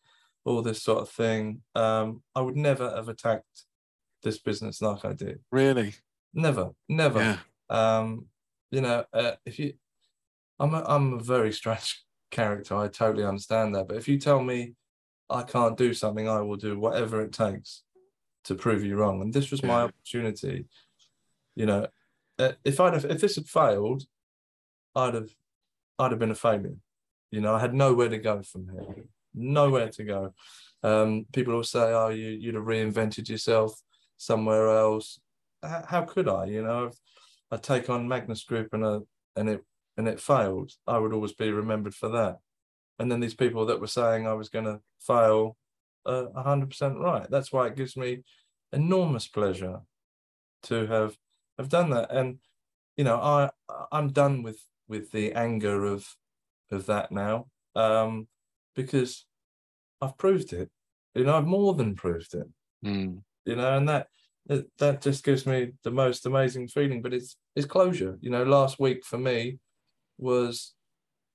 all 0.45 0.63
this 0.63 0.83
sort 0.83 1.01
of 1.01 1.09
thing, 1.09 1.63
um, 1.75 2.23
I 2.35 2.41
would 2.41 2.57
never 2.57 2.91
have 2.91 3.09
attacked 3.09 3.65
this 4.23 4.39
business 4.39 4.83
like 4.83 5.05
I 5.05 5.13
did. 5.13 5.41
Really? 5.51 5.95
Never, 6.33 6.71
never. 6.89 7.21
Yeah. 7.21 7.39
Um, 7.71 8.27
you 8.71 8.81
know, 8.81 9.05
uh, 9.13 9.33
if 9.47 9.59
you, 9.59 9.75
I'm 10.59 10.75
a, 10.75 10.85
I'm 10.87 11.15
a 11.15 11.19
very 11.19 11.53
strange 11.53 12.03
character. 12.31 12.77
I 12.77 12.89
totally 12.89 13.25
understand 13.25 13.75
that. 13.75 13.89
But 13.89 13.97
if 13.97 14.09
you 14.09 14.19
tell 14.19 14.43
me 14.43 14.75
I 15.31 15.43
can't 15.43 15.77
do 15.77 15.95
something, 15.95 16.29
I 16.29 16.41
will 16.41 16.57
do 16.57 16.79
whatever 16.79 17.23
it 17.23 17.33
takes 17.33 17.83
to 18.45 18.55
prove 18.55 18.85
you 18.85 18.97
wrong. 18.97 19.23
And 19.23 19.33
this 19.33 19.51
was 19.51 19.63
my 19.63 19.83
opportunity. 19.83 20.67
You 21.55 21.67
know, 21.67 21.87
uh, 22.39 22.53
if 22.65 22.81
I'd 22.81 22.95
have, 22.95 23.05
if 23.05 23.21
this 23.21 23.37
had 23.37 23.47
failed, 23.47 24.05
I'd 24.95 25.15
have, 25.15 25.31
I'd 25.99 26.11
have 26.11 26.21
been 26.21 26.31
a 26.31 26.37
failure. 26.37 26.77
You 27.31 27.41
know, 27.41 27.55
I 27.55 27.61
had 27.61 27.75
nowhere 27.75 28.09
to 28.09 28.19
go 28.19 28.43
from 28.43 28.69
here. 28.69 29.07
Nowhere 29.35 29.89
to 29.91 30.05
go. 30.05 30.35
Um, 30.83 31.27
people 31.33 31.55
will 31.55 31.65
say, 31.65 31.93
"Oh, 31.93 32.09
you 32.09 32.29
you'd 32.29 32.55
have 32.55 32.65
reinvented 32.65 33.29
yourself." 33.29 33.81
somewhere 34.17 34.71
else. 34.71 35.21
How, 35.63 35.85
how 35.87 36.03
could 36.03 36.29
I? 36.29 36.47
You 36.47 36.63
know, 36.63 36.85
if 36.87 36.97
I 37.51 37.57
take 37.57 37.91
on 37.91 38.09
Magnus 38.09 38.45
Group 38.45 38.73
and 38.73 38.85
a 38.85 39.03
and 39.37 39.49
it 39.49 39.65
and 39.97 40.09
it 40.09 40.21
failed, 40.21 40.73
I 40.87 40.99
would 40.99 41.13
always 41.13 41.33
be 41.33 41.51
remembered 41.51 41.95
for 41.95 42.09
that. 42.11 42.39
And 42.99 43.11
then 43.11 43.21
these 43.21 43.35
people 43.35 43.67
that 43.67 43.81
were 43.81 43.87
saying 43.87 44.27
I 44.27 44.35
was 44.35 44.49
going 44.49 44.67
to 44.67 44.81
fail, 45.01 45.57
a 46.07 46.43
hundred 46.43 46.71
percent 46.71 46.99
right. 46.99 47.29
That's 47.31 47.53
why 47.53 47.67
it 47.67 47.77
gives 47.77 47.97
me 47.97 48.23
enormous 48.73 49.29
pleasure 49.29 49.81
to 50.65 50.87
have 50.87 51.17
have 51.59 51.69
done 51.69 51.91
that. 51.91 52.11
And 52.11 52.39
you 52.97 53.05
know, 53.05 53.17
I 53.17 53.51
I'm 53.91 54.09
done 54.09 54.43
with 54.43 54.61
with 54.89 55.11
the 55.13 55.33
anger 55.33 55.85
of 55.85 56.07
of 56.71 56.87
that 56.87 57.13
now 57.13 57.47
um, 57.75 58.27
because 58.75 59.27
I've 60.01 60.19
proved 60.19 60.53
it. 60.53 60.71
You 61.15 61.25
know, 61.25 61.37
I've 61.37 61.47
more 61.47 61.75
than 61.75 61.95
proved 61.95 62.35
it. 62.35 62.47
Mm. 62.85 63.23
You 63.45 63.57
know, 63.57 63.77
and 63.77 63.89
that 63.89 64.09
that 64.79 65.01
just 65.01 65.25
gives 65.25 65.47
me 65.47 65.73
the 65.85 65.91
most 65.91 66.27
amazing 66.27 66.69
feeling. 66.69 67.03
But 67.03 67.15
it's 67.15 67.37
it's 67.57 67.67
closure. 67.67 68.19
You 68.21 68.31
know, 68.31 68.45
last 68.45 68.79
week 68.79 69.05
for 69.05 69.19
me 69.19 69.59
was, 70.19 70.75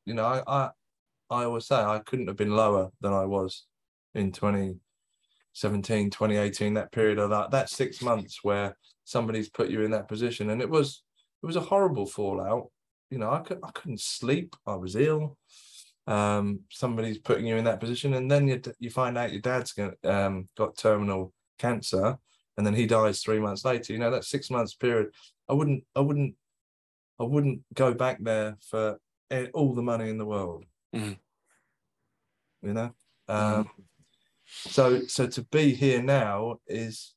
you 0.06 0.14
know, 0.14 0.26
I 0.26 0.44
I, 0.48 0.70
I 1.30 1.44
always 1.46 1.66
say 1.66 1.76
I 1.76 2.00
couldn't 2.06 2.28
have 2.28 2.38
been 2.38 2.56
lower 2.56 2.90
than 3.02 3.14
I 3.14 3.26
was 3.26 3.66
in 4.16 4.32
2017, 4.32 6.10
2018, 6.10 6.74
that 6.74 6.92
period 6.92 7.20
of 7.20 7.30
that 7.30 7.52
that 7.52 7.70
six 7.70 8.02
months 8.02 8.40
where 8.44 8.76
somebody's 9.06 9.50
put 9.50 9.70
you 9.70 9.82
in 9.82 9.92
that 9.92 10.08
position. 10.08 10.50
And 10.50 10.62
it 10.62 10.70
was 10.70 11.04
it 11.42 11.46
was 11.46 11.56
a 11.56 11.62
horrible 11.62 12.06
fallout. 12.06 12.70
You 13.10 13.18
know, 13.18 13.32
I 13.32 13.40
could 13.40 13.60
I 13.64 13.72
couldn't 13.72 14.02
sleep. 14.02 14.56
I 14.68 14.76
was 14.76 14.96
ill. 14.96 15.38
Um, 16.10 16.62
somebody's 16.72 17.20
putting 17.20 17.46
you 17.46 17.58
in 17.58 17.66
that 17.66 17.80
position, 17.80 18.16
and 18.16 18.30
then 18.30 18.48
you 18.48 18.60
you 18.80 18.90
find 18.90 19.16
out 19.16 19.32
your 19.32 19.42
dad's 19.42 19.74
got, 19.74 19.94
um, 20.04 20.50
got 20.58 20.76
terminal 20.76 21.34
cancer, 21.60 22.18
and 22.58 22.66
then 22.66 22.74
he 22.74 22.88
dies 22.88 23.22
three 23.22 23.40
months 23.40 23.64
later. 23.64 23.94
You 23.94 24.00
know, 24.00 24.10
that 24.10 24.26
six 24.26 24.50
months 24.50 24.74
period. 24.74 25.14
I 25.48 25.54
wouldn't 25.54 25.84
I 25.96 26.00
wouldn't 26.00 26.34
I 27.20 27.24
wouldn't 27.24 27.62
go 27.76 27.94
back 27.94 28.18
there 28.22 28.58
for 28.60 28.98
all 29.54 29.76
the 29.76 29.84
money 29.84 30.10
in 30.10 30.18
the 30.18 30.26
world. 30.26 30.66
Mm. 30.96 31.20
You 32.64 32.74
know, 32.74 32.92
um, 33.28 33.66
mm. 33.66 33.70
so 34.48 35.06
so 35.06 35.28
to 35.28 35.44
be 35.44 35.76
here 35.76 36.02
now 36.02 36.58
is, 36.66 37.14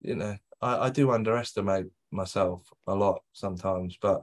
you 0.00 0.14
know, 0.14 0.36
I, 0.62 0.86
I 0.86 0.90
do 0.90 1.10
underestimate 1.10 1.86
myself 2.12 2.62
a 2.86 2.94
lot 2.94 3.22
sometimes, 3.32 3.98
but 4.00 4.22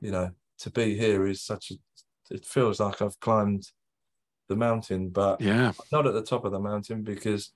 you 0.00 0.12
know, 0.12 0.30
to 0.60 0.70
be 0.70 0.96
here 0.96 1.26
is 1.26 1.42
such 1.42 1.72
a 1.72 1.74
it 2.30 2.44
feels 2.44 2.80
like 2.80 3.02
I've 3.02 3.18
climbed 3.20 3.66
the 4.48 4.56
mountain, 4.56 5.10
but 5.10 5.40
yeah, 5.40 5.72
not 5.92 6.06
at 6.06 6.14
the 6.14 6.22
top 6.22 6.44
of 6.44 6.52
the 6.52 6.60
mountain 6.60 7.02
because 7.02 7.52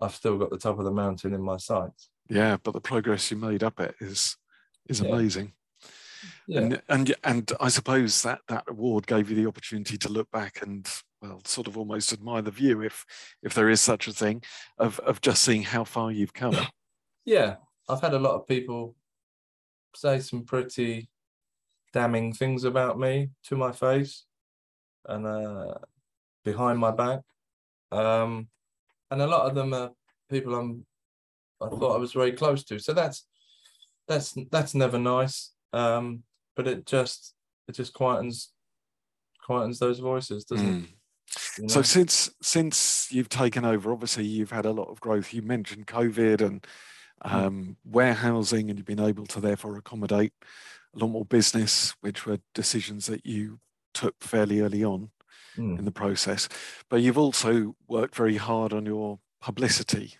I've 0.00 0.14
still 0.14 0.38
got 0.38 0.50
the 0.50 0.58
top 0.58 0.78
of 0.78 0.84
the 0.84 0.92
mountain 0.92 1.34
in 1.34 1.42
my 1.42 1.56
sights. 1.56 2.10
Yeah, 2.28 2.56
but 2.62 2.72
the 2.72 2.80
progress 2.80 3.30
you 3.30 3.36
made 3.36 3.62
up 3.62 3.80
it 3.80 3.94
is 4.00 4.36
is 4.88 5.00
yeah. 5.00 5.08
amazing. 5.08 5.52
Yeah. 6.46 6.60
And, 6.60 6.82
and 6.88 7.14
and 7.24 7.52
I 7.60 7.68
suppose 7.68 8.22
that 8.22 8.40
that 8.48 8.64
award 8.68 9.06
gave 9.06 9.30
you 9.30 9.36
the 9.36 9.46
opportunity 9.46 9.96
to 9.98 10.08
look 10.08 10.30
back 10.30 10.62
and 10.62 10.88
well, 11.20 11.40
sort 11.44 11.66
of 11.66 11.76
almost 11.76 12.12
admire 12.12 12.42
the 12.42 12.50
view, 12.50 12.82
if 12.82 13.04
if 13.42 13.54
there 13.54 13.68
is 13.68 13.80
such 13.80 14.08
a 14.08 14.12
thing, 14.12 14.42
of 14.78 14.98
of 15.00 15.20
just 15.20 15.42
seeing 15.42 15.62
how 15.62 15.84
far 15.84 16.10
you've 16.10 16.34
come. 16.34 16.56
Yeah, 17.24 17.56
I've 17.88 18.00
had 18.00 18.14
a 18.14 18.18
lot 18.18 18.34
of 18.36 18.46
people 18.46 18.96
say 19.94 20.20
some 20.20 20.44
pretty 20.44 21.08
damning 21.92 22.32
things 22.32 22.64
about 22.64 22.98
me 22.98 23.30
to 23.44 23.56
my 23.56 23.72
face 23.72 24.24
and 25.06 25.26
uh, 25.26 25.74
behind 26.44 26.78
my 26.78 26.90
back. 26.90 27.20
Um, 27.90 28.48
and 29.10 29.22
a 29.22 29.26
lot 29.26 29.46
of 29.46 29.54
them 29.54 29.72
are 29.72 29.90
people 30.28 30.54
I'm 30.54 30.84
I 31.60 31.68
thought 31.68 31.96
I 31.96 31.98
was 31.98 32.12
very 32.12 32.32
close 32.32 32.64
to. 32.64 32.78
So 32.78 32.92
that's 32.92 33.26
that's 34.06 34.36
that's 34.50 34.74
never 34.74 34.98
nice. 34.98 35.52
Um, 35.72 36.22
but 36.56 36.66
it 36.66 36.86
just 36.86 37.34
it 37.66 37.72
just 37.72 37.94
quietens 37.94 38.48
quietens 39.48 39.78
those 39.78 39.98
voices, 39.98 40.44
doesn't 40.44 40.66
mm. 40.66 40.84
it? 40.84 40.88
Hmm. 40.88 41.62
You 41.62 41.62
know? 41.64 41.68
So 41.68 41.82
since 41.82 42.30
since 42.42 43.08
you've 43.10 43.28
taken 43.28 43.64
over, 43.64 43.92
obviously 43.92 44.24
you've 44.24 44.50
had 44.50 44.66
a 44.66 44.72
lot 44.72 44.88
of 44.88 45.00
growth. 45.00 45.34
You 45.34 45.42
mentioned 45.42 45.86
COVID 45.86 46.40
and 46.40 46.66
hmm. 47.22 47.34
um, 47.34 47.64
mm. 47.64 47.76
warehousing, 47.84 48.70
and 48.70 48.78
you've 48.78 48.86
been 48.86 49.00
able 49.00 49.26
to 49.26 49.40
therefore 49.40 49.76
accommodate 49.76 50.32
lot 50.98 51.10
more 51.10 51.24
business, 51.24 51.94
which 52.00 52.26
were 52.26 52.38
decisions 52.54 53.06
that 53.06 53.24
you 53.26 53.60
took 53.94 54.14
fairly 54.20 54.60
early 54.60 54.84
on 54.84 55.10
mm. 55.56 55.78
in 55.78 55.84
the 55.84 55.92
process. 55.92 56.48
But 56.88 57.02
you've 57.02 57.18
also 57.18 57.74
worked 57.88 58.14
very 58.14 58.36
hard 58.36 58.72
on 58.72 58.86
your 58.86 59.18
publicity 59.40 60.16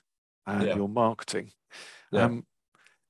and 0.47 0.67
yeah. 0.67 0.77
your 0.77 0.89
marketing. 0.89 1.53
Yeah. 2.11 2.25
Um, 2.25 2.47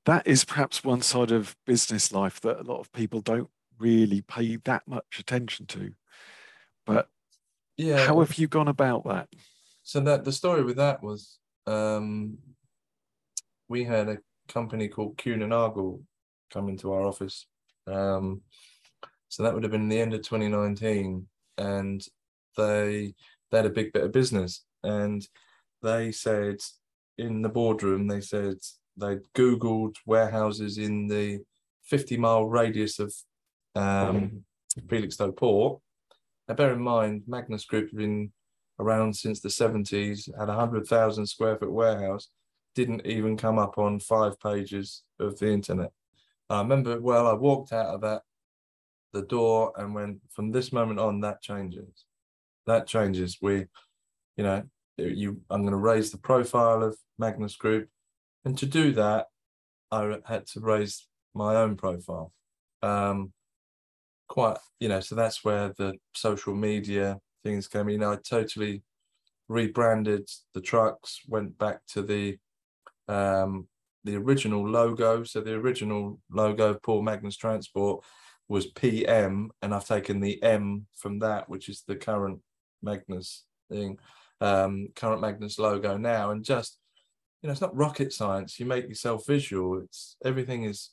that 0.07 0.27
is 0.27 0.45
perhaps 0.45 0.83
one 0.83 1.03
side 1.03 1.31
of 1.31 1.57
business 1.67 2.13
life 2.13 2.41
that 2.41 2.61
a 2.61 2.63
lot 2.63 2.81
of 2.81 2.93
people 2.93 3.21
don't 3.21 3.51
really 3.79 4.23
pay 4.23 4.57
that 4.57 4.83
much 4.87 5.19
attention 5.19 5.67
to. 5.67 5.93
But 6.87 7.09
yeah, 7.77 8.07
how 8.07 8.21
have 8.21 8.39
you 8.39 8.49
gone 8.49 8.69
about 8.69 9.05
that? 9.05 9.29
So 9.83 10.01
that 10.01 10.25
the 10.25 10.33
story 10.33 10.65
with 10.65 10.77
that 10.77 11.03
was 11.03 11.39
um, 11.67 12.39
we 13.69 13.85
had 13.85 14.09
a 14.09 14.19
company 14.49 14.89
called 14.89 15.17
Kuehne 15.17 15.43
and 15.43 15.51
Nagel 15.51 16.03
come 16.51 16.69
into 16.69 16.93
our 16.93 17.07
office. 17.07 17.47
Um, 17.91 18.43
so 19.29 19.43
that 19.43 19.55
would 19.55 19.63
have 19.63 19.73
been 19.73 19.89
the 19.89 20.01
end 20.01 20.15
of 20.15 20.23
2019, 20.23 21.27
and 21.59 22.07
they 22.57 23.15
they 23.51 23.59
had 23.59 23.67
a 23.67 23.71
big 23.71 23.93
bit 23.93 24.05
of 24.05 24.13
business, 24.13 24.65
and 24.83 25.27
they 25.83 26.13
said 26.13 26.57
in 27.17 27.43
the 27.43 27.49
boardroom 27.49 28.07
they 28.07 28.21
said 28.21 28.57
they'd 28.97 29.23
googled 29.37 29.97
warehouses 30.07 30.79
in 30.79 31.07
the 31.07 31.41
50 31.85 32.17
mile 32.17 32.45
radius 32.45 32.99
of 32.99 33.15
um, 33.75 34.45
Felixstowe 34.89 35.33
Port. 35.33 35.81
Now, 36.49 36.55
bear 36.55 36.73
in 36.73 36.81
mind, 36.81 37.23
Magnus 37.27 37.65
Group 37.65 37.91
have 37.91 37.99
been 37.99 38.33
around 38.79 39.15
since 39.15 39.41
the 39.41 39.49
70s, 39.49 40.29
had 40.39 40.49
a 40.49 40.57
100,000 40.57 41.27
square 41.27 41.57
foot 41.57 41.73
warehouse, 41.73 42.29
didn't 42.75 43.07
even 43.07 43.37
come 43.37 43.59
up 43.59 43.79
on 43.79 44.01
five 44.01 44.39
pages 44.41 45.03
of 45.19 45.39
the 45.39 45.51
internet. 45.51 45.91
I 46.51 46.61
remember 46.61 47.01
well, 47.01 47.27
I 47.27 47.35
walked 47.35 47.73
out 47.73 47.95
of 47.95 48.01
that 48.03 48.23
the 49.13 49.23
door 49.23 49.73
and 49.77 49.95
went 49.95 50.19
from 50.31 50.51
this 50.51 50.73
moment 50.73 51.01
on 51.01 51.21
that 51.21 51.43
changes. 51.43 52.05
That 52.67 52.87
changes. 52.87 53.39
We, 53.41 53.67
you 54.37 54.45
know, 54.45 54.63
you 54.97 55.41
I'm 55.51 55.63
going 55.63 55.73
to 55.73 55.77
raise 55.77 56.11
the 56.11 56.19
profile 56.19 56.83
of 56.83 56.97
Magnus 57.19 57.57
Group, 57.57 57.89
and 58.45 58.57
to 58.59 58.67
do 58.67 58.93
that, 58.93 59.27
I 59.91 60.19
had 60.27 60.47
to 60.49 60.61
raise 60.61 61.07
my 61.35 61.57
own 61.57 61.77
profile. 61.77 62.33
Um, 62.83 63.33
quite, 64.29 64.59
you 64.81 64.89
know, 64.89 65.01
so 65.01 65.15
that's 65.15 65.45
where 65.45 65.73
the 65.79 65.95
social 66.15 66.55
media 66.55 67.19
things 67.43 67.67
came. 67.67 67.89
Know, 67.99 68.13
I 68.13 68.17
totally 68.17 68.83
rebranded 69.49 70.29
the 70.55 70.61
trucks, 70.61 71.21
went 71.27 71.57
back 71.59 71.81
to 71.89 72.03
the 72.03 72.39
um, 73.09 73.67
the 74.09 74.17
original 74.17 74.67
logo. 74.67 75.23
So 75.25 75.41
the 75.41 75.55
original 75.55 76.19
logo 76.31 76.71
of 76.71 76.83
Paul 76.83 77.03
Magnus 77.03 77.37
Transport 77.37 78.05
was 78.49 78.67
PM, 78.67 79.51
and 79.61 79.75
I've 79.75 79.87
taken 79.87 80.21
the 80.21 80.43
M 80.43 80.87
from 80.97 81.19
that, 81.19 81.49
which 81.49 81.69
is 81.69 81.83
the 81.87 81.97
current 81.97 82.41
Magnus 82.83 83.45
thing, 83.71 83.99
um, 84.41 84.89
current 84.97 85.21
Magnus 85.21 85.59
logo 85.59 85.99
now, 85.99 86.31
and 86.31 86.45
just 86.45 86.79
you 87.43 87.47
know, 87.47 87.53
it's 87.53 87.61
not 87.61 87.77
rocket 87.77 88.13
science. 88.13 88.59
You 88.59 88.67
make 88.67 88.89
yourself 88.89 89.27
visual. 89.27 89.81
It's 89.81 90.17
everything 90.25 90.65
is 90.65 90.91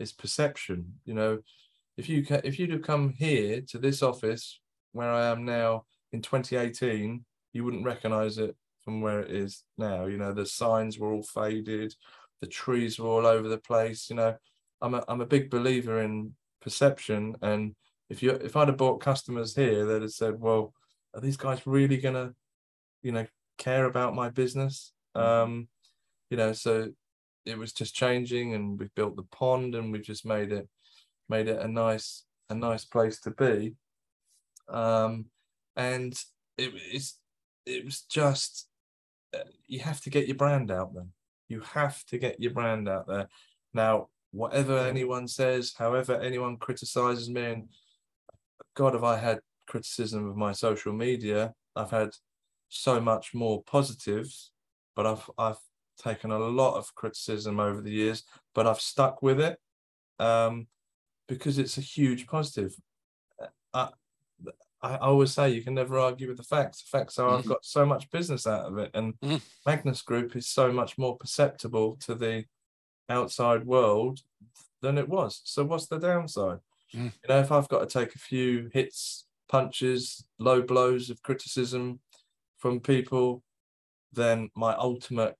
is 0.00 0.12
perception. 0.12 0.94
You 1.04 1.14
know, 1.14 1.38
if 1.96 2.08
you 2.08 2.24
if 2.44 2.58
you'd 2.58 2.72
have 2.72 2.82
come 2.82 3.14
here 3.16 3.60
to 3.68 3.78
this 3.78 4.02
office 4.02 4.58
where 4.92 5.10
I 5.10 5.26
am 5.26 5.44
now 5.44 5.84
in 6.12 6.22
2018, 6.22 7.24
you 7.52 7.64
wouldn't 7.64 7.84
recognize 7.84 8.38
it 8.38 8.56
from 8.82 9.02
where 9.02 9.20
it 9.20 9.30
is 9.30 9.64
now. 9.76 10.06
You 10.06 10.16
know, 10.16 10.32
the 10.32 10.46
signs 10.46 10.98
were 10.98 11.12
all 11.12 11.22
faded 11.22 11.94
the 12.40 12.46
trees 12.46 12.98
were 12.98 13.08
all 13.08 13.26
over 13.26 13.48
the 13.48 13.58
place. 13.58 14.10
You 14.10 14.16
know, 14.16 14.36
I'm 14.80 14.94
a 14.94 15.04
I'm 15.08 15.20
a 15.20 15.26
big 15.26 15.50
believer 15.50 16.02
in 16.02 16.34
perception, 16.60 17.36
and 17.42 17.74
if 18.10 18.22
you 18.22 18.30
if 18.30 18.56
I'd 18.56 18.68
have 18.68 18.76
bought 18.76 19.00
customers 19.00 19.54
here, 19.54 19.84
they'd 19.84 20.02
have 20.02 20.12
said, 20.12 20.40
"Well, 20.40 20.72
are 21.14 21.20
these 21.20 21.36
guys 21.36 21.66
really 21.66 21.98
gonna, 21.98 22.34
you 23.02 23.12
know, 23.12 23.26
care 23.56 23.86
about 23.86 24.14
my 24.14 24.30
business?" 24.30 24.92
Mm-hmm. 25.16 25.26
Um, 25.26 25.68
you 26.30 26.36
know, 26.36 26.52
so 26.52 26.90
it 27.44 27.58
was 27.58 27.72
just 27.72 27.94
changing, 27.94 28.54
and 28.54 28.78
we've 28.78 28.94
built 28.94 29.16
the 29.16 29.22
pond, 29.24 29.74
and 29.74 29.92
we've 29.92 30.02
just 30.02 30.26
made 30.26 30.52
it 30.52 30.68
made 31.28 31.48
it 31.48 31.60
a 31.60 31.68
nice 31.68 32.24
a 32.50 32.54
nice 32.54 32.84
place 32.84 33.20
to 33.20 33.30
be. 33.30 33.74
Um, 34.68 35.26
and 35.76 36.12
it, 36.56 36.72
it's 36.74 37.18
it 37.66 37.84
was 37.84 38.02
just 38.02 38.68
uh, 39.34 39.40
you 39.66 39.80
have 39.80 40.00
to 40.02 40.10
get 40.10 40.26
your 40.26 40.36
brand 40.36 40.70
out 40.70 40.94
there 40.94 41.08
you 41.48 41.60
have 41.60 42.04
to 42.06 42.18
get 42.18 42.40
your 42.40 42.52
brand 42.52 42.88
out 42.88 43.06
there. 43.06 43.28
Now, 43.72 44.08
whatever 44.30 44.78
anyone 44.78 45.28
says, 45.28 45.74
however 45.76 46.20
anyone 46.20 46.56
criticizes 46.56 47.30
me, 47.30 47.44
and 47.44 47.68
God, 48.74 48.94
have 48.94 49.04
I 49.04 49.18
had 49.18 49.40
criticism 49.66 50.28
of 50.28 50.36
my 50.36 50.52
social 50.52 50.92
media? 50.92 51.54
I've 51.74 51.90
had 51.90 52.10
so 52.68 53.00
much 53.00 53.34
more 53.34 53.62
positives, 53.64 54.52
but 54.94 55.06
I've 55.06 55.30
I've 55.38 55.58
taken 55.98 56.30
a 56.30 56.38
lot 56.38 56.76
of 56.76 56.94
criticism 56.94 57.58
over 57.58 57.80
the 57.80 57.90
years, 57.90 58.24
but 58.54 58.66
I've 58.66 58.80
stuck 58.80 59.22
with 59.22 59.40
it 59.40 59.58
um, 60.18 60.66
because 61.26 61.58
it's 61.58 61.78
a 61.78 61.82
huge 61.82 62.26
positive. 62.26 62.74
I, 63.74 63.88
I 64.80 64.96
always 64.96 65.32
say 65.32 65.50
you 65.50 65.62
can 65.62 65.74
never 65.74 65.98
argue 65.98 66.28
with 66.28 66.36
the 66.36 66.44
facts. 66.44 66.82
The 66.82 66.98
facts 66.98 67.18
are 67.18 67.28
I've 67.28 67.40
mm-hmm. 67.40 67.48
got 67.48 67.64
so 67.64 67.84
much 67.84 68.10
business 68.10 68.46
out 68.46 68.66
of 68.66 68.78
it, 68.78 68.90
and 68.94 69.14
mm. 69.20 69.40
Magnus 69.66 70.02
Group 70.02 70.36
is 70.36 70.46
so 70.46 70.72
much 70.72 70.96
more 70.96 71.16
perceptible 71.16 71.96
to 72.06 72.14
the 72.14 72.44
outside 73.08 73.64
world 73.64 74.20
than 74.80 74.98
it 74.98 75.08
was. 75.08 75.40
So 75.44 75.64
what's 75.64 75.86
the 75.86 75.98
downside? 75.98 76.58
Mm. 76.94 77.12
You 77.22 77.28
know, 77.28 77.40
if 77.40 77.50
I've 77.50 77.68
got 77.68 77.80
to 77.80 77.98
take 77.98 78.14
a 78.14 78.20
few 78.20 78.70
hits, 78.72 79.26
punches, 79.48 80.24
low 80.38 80.62
blows 80.62 81.10
of 81.10 81.22
criticism 81.22 82.00
from 82.58 82.80
people, 82.80 83.42
then 84.12 84.50
my 84.54 84.74
ultimate 84.74 85.36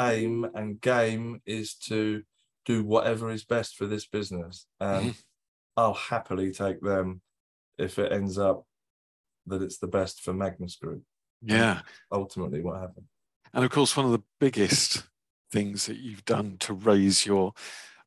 aim 0.00 0.46
and 0.54 0.80
game 0.80 1.42
is 1.44 1.74
to 1.74 2.22
do 2.64 2.84
whatever 2.84 3.30
is 3.30 3.44
best 3.44 3.76
for 3.76 3.86
this 3.86 4.06
business. 4.06 4.66
And 4.80 5.10
Mhm. 5.10 5.22
I'll 5.76 5.94
happily 5.94 6.52
take 6.52 6.80
them 6.80 7.22
if 7.78 7.98
it 7.98 8.12
ends 8.12 8.38
up 8.38 8.67
that 9.48 9.62
it's 9.62 9.78
the 9.78 9.86
best 9.86 10.20
for 10.20 10.32
Magnus 10.32 10.76
Group. 10.76 11.02
Yeah. 11.42 11.80
Ultimately, 12.12 12.60
what 12.60 12.80
happened. 12.80 13.06
And 13.52 13.64
of 13.64 13.70
course, 13.70 13.96
one 13.96 14.06
of 14.06 14.12
the 14.12 14.22
biggest 14.40 15.02
things 15.52 15.86
that 15.86 15.96
you've 15.96 16.24
done 16.24 16.56
to 16.60 16.74
raise 16.74 17.24
your 17.24 17.52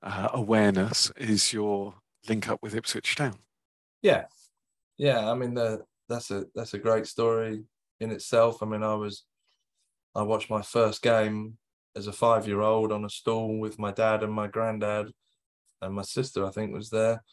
uh, 0.03 0.29
awareness 0.33 1.11
is 1.17 1.53
your 1.53 1.95
link 2.27 2.49
up 2.49 2.59
with 2.61 2.75
Ipswich 2.75 3.15
Town. 3.15 3.35
Yeah, 4.01 4.25
yeah. 4.97 5.29
I 5.29 5.35
mean, 5.35 5.53
the, 5.53 5.83
that's 6.09 6.31
a 6.31 6.45
that's 6.55 6.73
a 6.73 6.79
great 6.79 7.07
story 7.07 7.63
in 7.99 8.11
itself. 8.11 8.61
I 8.61 8.65
mean, 8.65 8.83
I 8.83 8.95
was 8.95 9.25
I 10.15 10.23
watched 10.23 10.49
my 10.49 10.61
first 10.61 11.01
game 11.01 11.57
as 11.95 12.07
a 12.07 12.13
five 12.13 12.47
year 12.47 12.61
old 12.61 12.91
on 12.91 13.05
a 13.05 13.09
stool 13.09 13.59
with 13.59 13.79
my 13.79 13.91
dad 13.91 14.23
and 14.23 14.33
my 14.33 14.47
granddad, 14.47 15.11
and 15.81 15.93
my 15.93 16.03
sister. 16.03 16.45
I 16.45 16.51
think 16.51 16.73
was 16.73 16.89
there. 16.89 17.23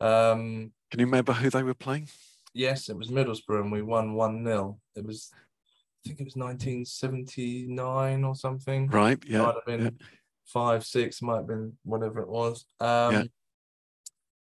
Um, 0.00 0.72
Can 0.90 1.00
you 1.00 1.06
remember 1.06 1.32
who 1.32 1.50
they 1.50 1.62
were 1.62 1.74
playing? 1.74 2.08
Yes, 2.54 2.88
it 2.88 2.96
was 2.96 3.10
Middlesbrough, 3.10 3.62
and 3.62 3.72
we 3.72 3.82
won 3.82 4.14
one 4.14 4.44
0 4.44 4.78
It 4.94 5.04
was, 5.04 5.30
I 5.34 6.08
think 6.08 6.20
it 6.20 6.24
was 6.24 6.36
1979 6.36 8.24
or 8.24 8.34
something. 8.34 8.88
Right. 8.88 9.22
Yeah. 9.26 9.42
might 9.42 9.54
have 9.54 9.66
been 9.66 9.84
yeah. 9.84 10.06
five, 10.44 10.84
six, 10.84 11.22
might 11.22 11.36
have 11.36 11.46
been 11.46 11.76
whatever 11.84 12.20
it 12.20 12.28
was. 12.28 12.64
Um, 12.80 13.30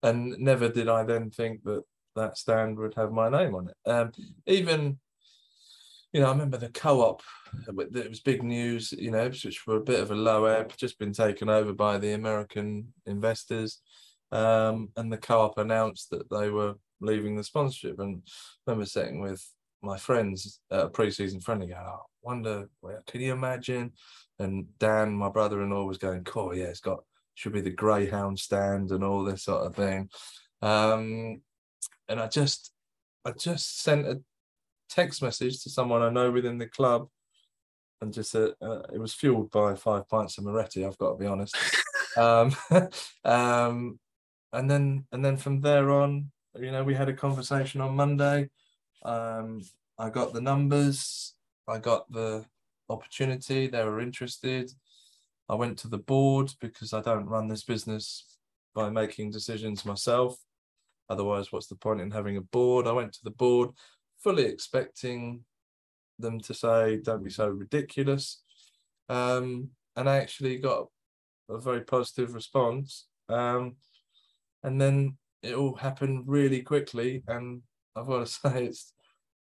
And 0.03 0.39
never 0.39 0.69
did 0.69 0.89
I 0.89 1.03
then 1.03 1.31
think 1.31 1.65
that 1.65 1.83
that 2.15 2.39
stand 2.39 2.79
would 2.79 2.95
have 2.95 3.13
my 3.13 3.29
name 3.29 3.55
on 3.55 3.69
it. 3.69 3.91
Um, 3.91 4.13
even, 4.47 4.99
you 6.13 6.21
know, 6.21 6.29
I 6.29 6.31
remember 6.31 6.57
the 6.57 6.69
co-op. 6.69 7.23
It 7.69 8.09
was 8.09 8.21
big 8.21 8.43
news. 8.43 8.93
You 8.93 9.11
know, 9.11 9.27
which 9.27 9.67
were 9.67 9.77
a 9.77 9.85
bit 9.85 10.01
of 10.01 10.11
a 10.11 10.15
low 10.15 10.45
ebb, 10.45 10.77
just 10.77 10.99
been 10.99 11.13
taken 11.13 11.49
over 11.49 11.73
by 11.73 11.99
the 11.99 12.13
American 12.13 12.93
investors, 13.07 13.81
um, 14.33 14.91
and 14.97 15.13
the 15.13 15.19
co-op 15.19 15.59
announced 15.59 16.11
that 16.11 16.31
they 16.31 16.51
were 16.51 16.75
leaving 17.01 17.37
the 17.37 17.45
sponsorship. 17.45 17.99
And 17.99 18.23
I 18.27 18.71
remember 18.71 18.87
sitting 18.87 19.21
with 19.21 19.47
my 19.83 19.97
friends 19.97 20.61
at 20.71 20.81
a 20.81 20.89
pre-season 20.89 21.41
friendly, 21.41 21.69
going, 21.69 21.81
"Oh, 21.81 22.07
wonder, 22.23 22.69
well, 22.83 23.03
can 23.07 23.21
you 23.21 23.33
imagine?" 23.33 23.93
And 24.39 24.67
Dan, 24.79 25.15
my 25.15 25.29
brother-in-law, 25.29 25.85
was 25.85 25.99
going, 25.99 26.25
"Cool, 26.25 26.55
yeah, 26.55 26.67
it's 26.67 26.81
got 26.81 27.05
should 27.35 27.53
be 27.53 27.61
the 27.61 27.71
Greyhound 27.71 28.39
stand 28.39 28.91
and 28.91 29.05
all 29.05 29.25
this 29.25 29.45
sort 29.45 29.67
of 29.67 29.75
thing." 29.77 30.11
Um, 30.63 31.43
and 32.09 32.21
I 32.21 32.29
just, 32.29 32.73
I 33.25 33.33
just 33.33 33.83
sent 33.83 34.07
a 34.07 34.21
text 34.89 35.23
message 35.23 35.63
to 35.63 35.71
someone 35.71 36.03
I 36.03 36.11
know 36.11 36.31
within 36.31 36.59
the 36.59 36.69
club, 36.69 37.09
and 38.01 38.13
just 38.13 38.31
said 38.31 38.53
uh, 38.63 38.83
it 38.93 38.99
was 38.99 39.15
fueled 39.15 39.51
by 39.51 39.75
five 39.75 40.09
pints 40.09 40.39
of 40.39 40.45
Moretti. 40.45 40.85
I've 40.85 40.99
got 40.99 41.13
to 41.13 41.19
be 41.19 41.27
honest. 41.27 41.57
um, 42.17 42.55
um, 43.25 43.99
and 44.53 44.71
then, 44.71 45.07
and 45.13 45.25
then 45.25 45.37
from 45.37 45.61
there 45.61 45.91
on, 45.91 46.31
you 46.61 46.71
know, 46.71 46.85
we 46.85 46.95
had 46.95 47.09
a 47.09 47.13
conversation 47.15 47.81
on 47.81 47.97
Monday. 47.97 48.51
Um, 49.05 49.63
I 49.99 50.11
got 50.11 50.33
the 50.33 50.41
numbers. 50.41 51.35
I 51.69 51.79
got 51.79 52.11
the 52.11 52.45
opportunity. 52.89 53.67
They 53.67 53.85
were 53.85 54.01
interested. 54.01 54.73
I 55.49 55.55
went 55.55 55.79
to 55.79 55.89
the 55.89 55.99
board 55.99 56.53
because 56.61 56.93
I 56.93 57.01
don't 57.01 57.27
run 57.27 57.49
this 57.49 57.65
business 57.65 58.25
by 58.75 58.91
making 58.91 59.31
decisions 59.31 59.85
myself. 59.85 60.37
Otherwise, 61.09 61.53
what's 61.53 61.69
the 61.69 61.77
point 61.77 62.01
in 62.01 62.11
having 62.11 62.37
a 62.37 62.41
board? 62.41 62.87
I 62.87 62.93
went 62.93 63.13
to 63.15 63.25
the 63.25 63.31
board 63.31 63.71
fully 64.23 64.45
expecting 64.45 65.45
them 66.19 66.41
to 66.41 66.55
say, 66.55 66.97
don't 66.97 67.23
be 67.23 67.31
so 67.31 67.49
ridiculous. 67.49 68.43
Um, 69.09 69.71
and 69.95 70.09
I 70.09 70.19
actually 70.19 70.59
got 70.59 70.89
a 71.49 71.59
very 71.59 71.83
positive 71.83 72.35
response. 72.35 73.07
Um, 73.29 73.77
and 74.63 74.81
then 74.81 75.17
it 75.43 75.55
all 75.55 75.75
happened 75.75 76.25
really 76.27 76.63
quickly. 76.63 77.23
And 77.29 77.63
I've 77.95 78.07
got 78.07 78.21
to 78.21 78.27
say, 78.27 78.67
it's 78.67 78.93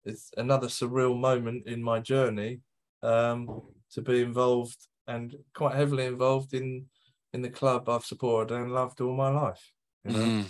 it's 0.06 0.32
another 0.38 0.68
surreal 0.68 1.20
moment 1.20 1.68
in 1.68 1.84
my 1.84 2.00
journey 2.00 2.62
um, 3.04 3.62
to 3.92 4.02
be 4.02 4.22
involved 4.22 4.78
and 5.08 5.36
quite 5.54 5.76
heavily 5.76 6.06
involved 6.06 6.54
in 6.54 6.86
in 7.34 7.42
the 7.42 7.50
club 7.50 7.88
I've 7.90 8.06
supported 8.06 8.56
and 8.56 8.74
loved 8.74 9.02
all 9.02 9.16
my 9.16 9.30
life. 9.30 9.72
You 10.06 10.12
know? 10.12 10.46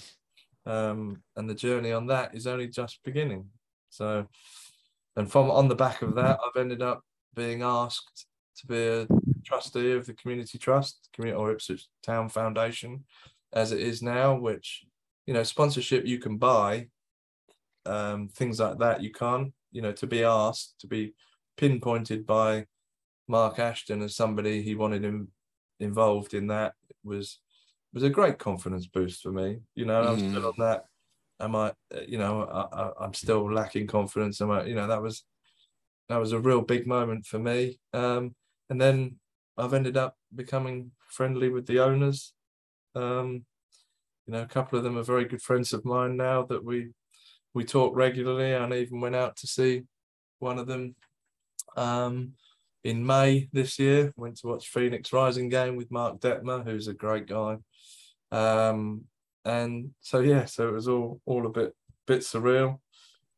Mm. 0.65 0.71
um, 0.71 1.23
and 1.35 1.49
the 1.49 1.55
journey 1.55 1.91
on 1.91 2.07
that 2.07 2.35
is 2.35 2.47
only 2.47 2.67
just 2.67 2.99
beginning. 3.03 3.45
So, 3.89 4.27
and 5.15 5.29
from 5.29 5.51
on 5.51 5.67
the 5.67 5.75
back 5.75 6.01
of 6.01 6.15
that, 6.15 6.39
I've 6.39 6.61
ended 6.61 6.81
up 6.81 7.01
being 7.35 7.63
asked 7.63 8.27
to 8.57 8.67
be 8.67 8.87
a 8.87 9.07
trustee 9.43 9.93
of 9.93 10.05
the 10.05 10.13
community 10.13 10.57
trust, 10.57 11.09
community 11.13 11.37
or 11.37 11.51
Ipswich 11.51 11.87
Town 12.03 12.29
Foundation, 12.29 13.03
as 13.51 13.71
it 13.71 13.81
is 13.81 14.01
now. 14.01 14.35
Which 14.35 14.85
you 15.29 15.33
know, 15.33 15.43
sponsorship 15.43 16.07
you 16.07 16.17
can 16.17 16.37
buy, 16.37 16.87
um, 17.85 18.29
things 18.29 18.59
like 18.59 18.79
that 18.79 19.03
you 19.03 19.11
can't. 19.11 19.53
You 19.71 19.83
know, 19.83 19.91
to 19.91 20.07
be 20.07 20.23
asked 20.23 20.79
to 20.79 20.87
be 20.87 21.13
pinpointed 21.55 22.25
by 22.25 22.65
Mark 23.27 23.59
Ashton 23.59 24.01
as 24.01 24.15
somebody 24.15 24.63
he 24.63 24.73
wanted 24.73 25.05
him 25.05 25.27
involved 25.79 26.33
in 26.33 26.47
that 26.47 26.73
was 27.03 27.41
was 27.93 28.01
a 28.01 28.09
great 28.09 28.39
confidence 28.39 28.87
boost 28.87 29.21
for 29.21 29.31
me. 29.31 29.59
You 29.75 29.85
know, 29.85 30.01
I'm 30.01 30.17
still 30.17 30.41
Mm. 30.41 30.47
on 30.47 30.53
that. 30.57 30.85
Am 31.39 31.55
I? 31.55 31.67
uh, 31.93 32.01
You 32.07 32.17
know, 32.17 32.45
I, 32.45 32.61
I, 32.81 32.91
I'm 33.05 33.13
still 33.13 33.53
lacking 33.53 33.85
confidence. 33.85 34.41
Am 34.41 34.49
I? 34.49 34.63
You 34.63 34.73
know, 34.73 34.87
that 34.87 35.03
was 35.03 35.25
that 36.07 36.17
was 36.17 36.31
a 36.31 36.39
real 36.39 36.61
big 36.61 36.87
moment 36.87 37.27
for 37.27 37.37
me. 37.37 37.79
Um, 37.93 38.33
and 38.71 38.81
then 38.81 39.19
I've 39.59 39.75
ended 39.75 39.95
up 39.95 40.17
becoming 40.33 40.89
friendly 41.07 41.49
with 41.49 41.67
the 41.67 41.81
owners. 41.81 42.33
Um, 42.95 43.45
you 44.29 44.35
know, 44.35 44.43
a 44.43 44.47
couple 44.47 44.77
of 44.77 44.83
them 44.83 44.95
are 44.95 45.01
very 45.01 45.25
good 45.25 45.41
friends 45.41 45.73
of 45.73 45.83
mine 45.85 46.15
now 46.15 46.43
that 46.43 46.63
we 46.63 46.89
we 47.55 47.63
talk 47.63 47.95
regularly. 47.95 48.53
And 48.53 48.71
even 48.71 49.01
went 49.01 49.15
out 49.15 49.35
to 49.37 49.47
see 49.47 49.85
one 50.37 50.59
of 50.59 50.67
them 50.67 50.93
um, 51.75 52.33
in 52.83 53.03
May 53.03 53.49
this 53.51 53.79
year. 53.79 54.13
Went 54.17 54.37
to 54.37 54.47
watch 54.47 54.67
Phoenix 54.67 55.11
Rising 55.11 55.49
game 55.49 55.75
with 55.75 55.89
Mark 55.89 56.19
Detmer, 56.19 56.63
who's 56.63 56.87
a 56.87 56.93
great 56.93 57.25
guy. 57.25 57.57
Um, 58.31 59.05
and 59.45 59.95
so 60.01 60.19
yeah, 60.19 60.45
so 60.45 60.67
it 60.67 60.73
was 60.73 60.87
all 60.87 61.19
all 61.25 61.47
a 61.47 61.49
bit 61.49 61.73
bit 62.05 62.19
surreal. 62.19 62.77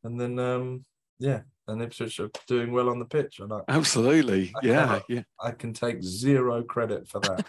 And 0.03 0.19
then 0.19 0.37
um, 0.39 0.83
yeah, 1.19 1.43
and 1.71 1.81
Ipswich 1.81 2.19
are 2.19 2.29
doing 2.47 2.71
well 2.71 2.89
on 2.89 2.99
the 2.99 3.05
pitch. 3.05 3.39
And 3.39 3.51
I, 3.51 3.59
Absolutely. 3.67 4.51
I 4.61 4.65
Yeah. 4.65 4.85
cannot- 4.85 5.03
Yeah. 5.09 5.23
I 5.41 5.51
can 5.51 5.73
take 5.73 6.03
zero 6.03 6.63
credit 6.63 7.07
for 7.07 7.19
that. 7.21 7.45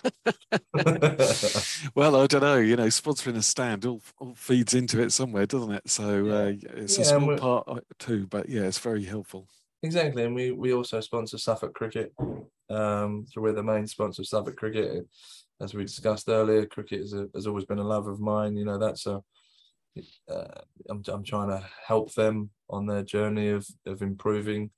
well, 1.95 2.17
I 2.17 2.27
don't 2.27 2.41
know. 2.43 2.57
You 2.59 2.77
know, 2.77 2.87
sponsoring 2.87 3.37
a 3.37 3.43
stand 3.43 3.85
all, 3.85 4.01
all 4.19 4.35
feeds 4.35 4.75
into 4.75 5.01
it 5.01 5.13
somewhere, 5.13 5.47
doesn't 5.47 5.73
it? 5.73 5.89
So 5.91 6.27
uh, 6.29 6.53
it's 6.77 6.99
a 6.99 7.03
Yeah, 7.03 7.15
and 7.17 7.39
small 7.39 7.65
part 7.65 7.85
too, 7.99 8.27
but 8.29 8.49
yeah, 8.49 8.63
it's 8.63 8.79
very 8.79 9.05
helpful. 9.05 9.49
Exactly, 9.85 10.25
and 10.25 10.35
we 10.35 10.53
we 10.53 10.73
also 10.73 11.01
sponsor 11.01 11.39
Suffolk 11.39 11.75
Cricket. 11.75 12.13
Um, 12.71 13.27
so 13.29 13.41
we're 13.41 13.53
the 13.53 13.65
main 13.65 13.87
sponsor 13.89 14.23
of 14.23 14.29
Suffolk 14.29 14.57
Cricket. 14.57 15.09
As 15.61 15.75
we 15.75 15.83
discussed 15.85 16.29
earlier, 16.29 16.67
cricket 16.67 17.01
is 17.01 17.13
a, 17.15 17.27
has 17.35 17.47
always 17.49 17.65
been 17.65 17.79
a 17.81 17.85
love 17.87 18.07
of 18.07 18.21
mine. 18.21 18.57
You 18.57 18.65
know, 18.65 18.79
that's 18.79 19.07
a. 19.07 19.23
Uh, 20.31 20.61
I'm 20.89 21.03
I'm 21.09 21.25
trying 21.25 21.49
to 21.51 21.63
help 21.87 22.15
them 22.15 22.51
on 22.73 22.87
their 22.87 23.03
journey 23.03 23.51
of 23.51 23.67
of 23.87 24.03
improving 24.03 24.71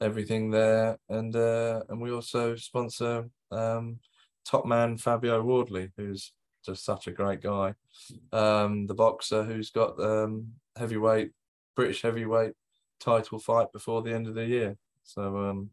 everything 0.00 0.50
there, 0.50 0.98
and 1.08 1.34
uh, 1.34 1.82
and 1.88 2.00
we 2.00 2.10
also 2.10 2.56
sponsor 2.56 3.28
um, 3.50 3.98
top 4.44 4.66
man 4.66 4.96
Fabio 4.98 5.42
Wardley, 5.42 5.90
who's 5.96 6.32
just 6.64 6.84
such 6.84 7.06
a 7.06 7.12
great 7.12 7.40
guy. 7.40 7.74
Um, 8.32 8.86
the 8.86 8.94
boxer 8.94 9.44
who's 9.44 9.70
got 9.70 9.98
um, 10.00 10.48
heavyweight 10.76 11.30
British 11.76 12.02
heavyweight 12.02 12.52
title 12.98 13.38
fight 13.38 13.72
before 13.72 14.02
the 14.02 14.12
end 14.12 14.26
of 14.26 14.34
the 14.34 14.44
year. 14.44 14.76
So 15.04 15.36
um 15.38 15.70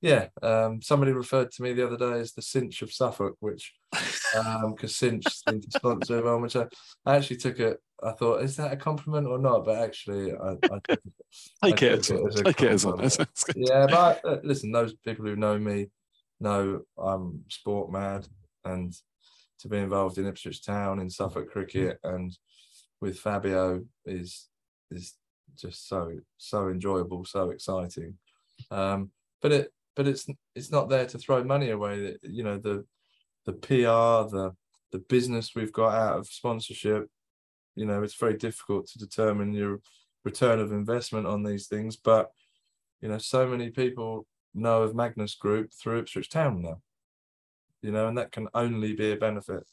yeah, 0.00 0.28
um 0.42 0.82
somebody 0.82 1.12
referred 1.12 1.50
to 1.52 1.62
me 1.62 1.72
the 1.72 1.86
other 1.86 1.96
day 1.96 2.20
as 2.20 2.32
the 2.32 2.42
cinch 2.42 2.82
of 2.82 2.92
Suffolk, 2.92 3.36
which 3.40 3.74
um 4.36 4.72
because 4.76 4.96
cinch 4.96 5.24
seemed 5.26 5.62
to 5.62 5.70
sponsor 5.70 6.18
everyone, 6.18 6.42
which 6.42 6.56
I, 6.56 6.66
I 7.04 7.16
actually 7.16 7.38
took 7.38 7.58
it. 7.60 7.78
I 8.02 8.12
thought, 8.12 8.42
is 8.42 8.56
that 8.56 8.72
a 8.72 8.76
compliment 8.76 9.26
or 9.26 9.38
not? 9.38 9.64
But 9.64 9.78
actually 9.82 10.32
I, 10.32 10.52
I 10.52 10.78
took 10.88 11.00
it 11.04 11.12
Take 11.64 11.82
I 11.82 11.86
it 11.86 11.98
as 11.98 12.10
it 12.10 12.20
as 12.28 12.40
a 12.40 12.44
take 12.44 12.62
it 12.62 12.72
as 12.72 12.84
one. 12.86 12.98
compliment. 12.98 13.34
Yeah, 13.56 13.86
but 13.86 14.24
uh, 14.24 14.38
listen, 14.44 14.70
those 14.72 14.94
people 14.94 15.24
who 15.24 15.36
know 15.36 15.58
me 15.58 15.86
know 16.40 16.82
I'm 16.98 17.44
sport 17.48 17.90
mad, 17.90 18.26
and 18.64 18.92
to 19.60 19.68
be 19.68 19.78
involved 19.78 20.18
in 20.18 20.26
Ipswich 20.26 20.64
Town 20.64 21.00
in 21.00 21.08
Suffolk 21.08 21.50
cricket 21.50 21.98
and 22.04 22.36
with 23.00 23.18
Fabio 23.18 23.84
is 24.04 24.48
is 24.90 25.14
just 25.56 25.88
so 25.88 26.12
so 26.36 26.68
enjoyable, 26.68 27.24
so 27.24 27.50
exciting. 27.50 28.18
Um, 28.70 29.10
but 29.40 29.52
it 29.52 29.72
but 29.96 30.06
it's 30.06 30.26
it's 30.54 30.70
not 30.70 30.88
there 30.88 31.06
to 31.06 31.18
throw 31.18 31.42
money 31.42 31.70
away. 31.70 32.16
You 32.22 32.44
know 32.44 32.58
the 32.58 32.84
the 33.46 33.54
PR, 33.54 34.30
the 34.30 34.52
the 34.92 34.98
business 34.98 35.54
we've 35.54 35.72
got 35.72 35.94
out 35.94 36.18
of 36.18 36.28
sponsorship. 36.28 37.08
You 37.74 37.86
know, 37.86 38.02
it's 38.02 38.14
very 38.14 38.36
difficult 38.36 38.86
to 38.88 38.98
determine 38.98 39.52
your 39.52 39.80
return 40.24 40.60
of 40.60 40.72
investment 40.72 41.26
on 41.26 41.42
these 41.42 41.66
things, 41.66 41.96
but 41.96 42.30
you 43.00 43.08
know, 43.08 43.18
so 43.18 43.46
many 43.46 43.70
people 43.70 44.26
know 44.54 44.82
of 44.82 44.94
Magnus 44.94 45.34
Group 45.34 45.72
through 45.72 45.98
Ipswich 46.00 46.30
Town 46.30 46.62
now. 46.62 46.80
You 47.82 47.92
know, 47.92 48.08
and 48.08 48.18
that 48.18 48.32
can 48.32 48.48
only 48.54 48.94
be 48.94 49.12
a 49.12 49.16
benefit. 49.16 49.64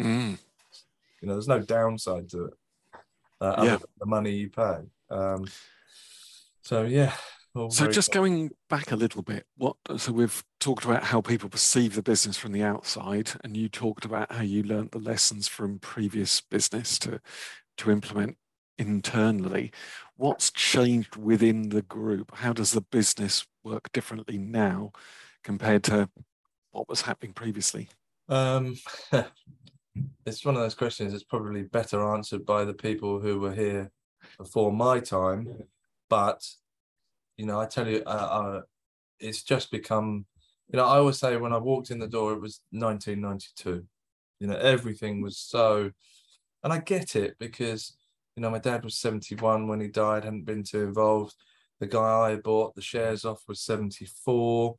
Mm. 0.00 0.38
You 1.20 1.28
know, 1.28 1.34
there's 1.34 1.48
no 1.48 1.60
downside 1.60 2.28
to 2.30 2.46
it. 2.46 2.54
Uh, 3.40 3.62
yeah. 3.64 3.78
the 3.98 4.06
money 4.06 4.32
you 4.32 4.50
pay. 4.50 4.78
Um, 5.10 5.46
so 6.62 6.82
yeah. 6.82 7.12
So 7.70 7.88
just 7.88 8.12
cool. 8.12 8.22
going 8.22 8.50
back 8.68 8.92
a 8.92 8.96
little 8.96 9.22
bit, 9.22 9.44
what 9.56 9.76
so 9.96 10.12
we've 10.12 10.44
talked 10.60 10.84
about 10.84 11.02
how 11.02 11.20
people 11.20 11.48
perceive 11.48 11.96
the 11.96 12.02
business 12.02 12.36
from 12.36 12.52
the 12.52 12.62
outside, 12.62 13.32
and 13.42 13.56
you 13.56 13.68
talked 13.68 14.04
about 14.04 14.30
how 14.30 14.42
you 14.42 14.62
learned 14.62 14.92
the 14.92 15.00
lessons 15.00 15.48
from 15.48 15.80
previous 15.80 16.40
business 16.40 16.96
to 17.00 17.20
to 17.78 17.90
implement 17.90 18.36
internally. 18.78 19.72
What's 20.16 20.52
changed 20.52 21.16
within 21.16 21.70
the 21.70 21.82
group? 21.82 22.36
How 22.36 22.52
does 22.52 22.70
the 22.70 22.82
business 22.82 23.44
work 23.64 23.90
differently 23.92 24.38
now 24.38 24.92
compared 25.42 25.82
to 25.84 26.08
what 26.70 26.88
was 26.88 27.02
happening 27.02 27.32
previously? 27.32 27.88
Um, 28.28 28.76
it's 30.24 30.44
one 30.44 30.54
of 30.54 30.62
those 30.62 30.76
questions 30.76 31.12
that's 31.12 31.24
probably 31.24 31.62
better 31.62 32.14
answered 32.14 32.46
by 32.46 32.64
the 32.64 32.74
people 32.74 33.18
who 33.18 33.40
were 33.40 33.54
here 33.54 33.90
before 34.38 34.72
my 34.72 35.00
time. 35.00 35.64
But 36.08 36.46
you 37.40 37.46
know, 37.46 37.58
I 37.58 37.64
tell 37.64 37.88
you, 37.88 38.02
uh, 38.04 38.10
uh, 38.10 38.60
it's 39.18 39.42
just 39.42 39.70
become. 39.70 40.26
You 40.68 40.76
know, 40.76 40.84
I 40.84 40.98
always 40.98 41.18
say 41.18 41.38
when 41.38 41.54
I 41.54 41.58
walked 41.58 41.90
in 41.90 41.98
the 41.98 42.06
door, 42.06 42.34
it 42.34 42.40
was 42.40 42.60
1992. 42.70 43.82
You 44.40 44.46
know, 44.46 44.56
everything 44.56 45.22
was 45.22 45.38
so, 45.38 45.90
and 46.62 46.70
I 46.72 46.78
get 46.80 47.16
it 47.16 47.36
because 47.40 47.96
you 48.36 48.42
know 48.42 48.50
my 48.50 48.58
dad 48.58 48.84
was 48.84 48.98
71 48.98 49.66
when 49.66 49.80
he 49.80 49.88
died, 49.88 50.24
hadn't 50.24 50.44
been 50.44 50.62
too 50.62 50.84
involved. 50.84 51.34
The 51.80 51.86
guy 51.86 52.32
I 52.32 52.36
bought 52.36 52.74
the 52.74 52.82
shares 52.82 53.24
off 53.24 53.42
was 53.48 53.62
74. 53.62 54.76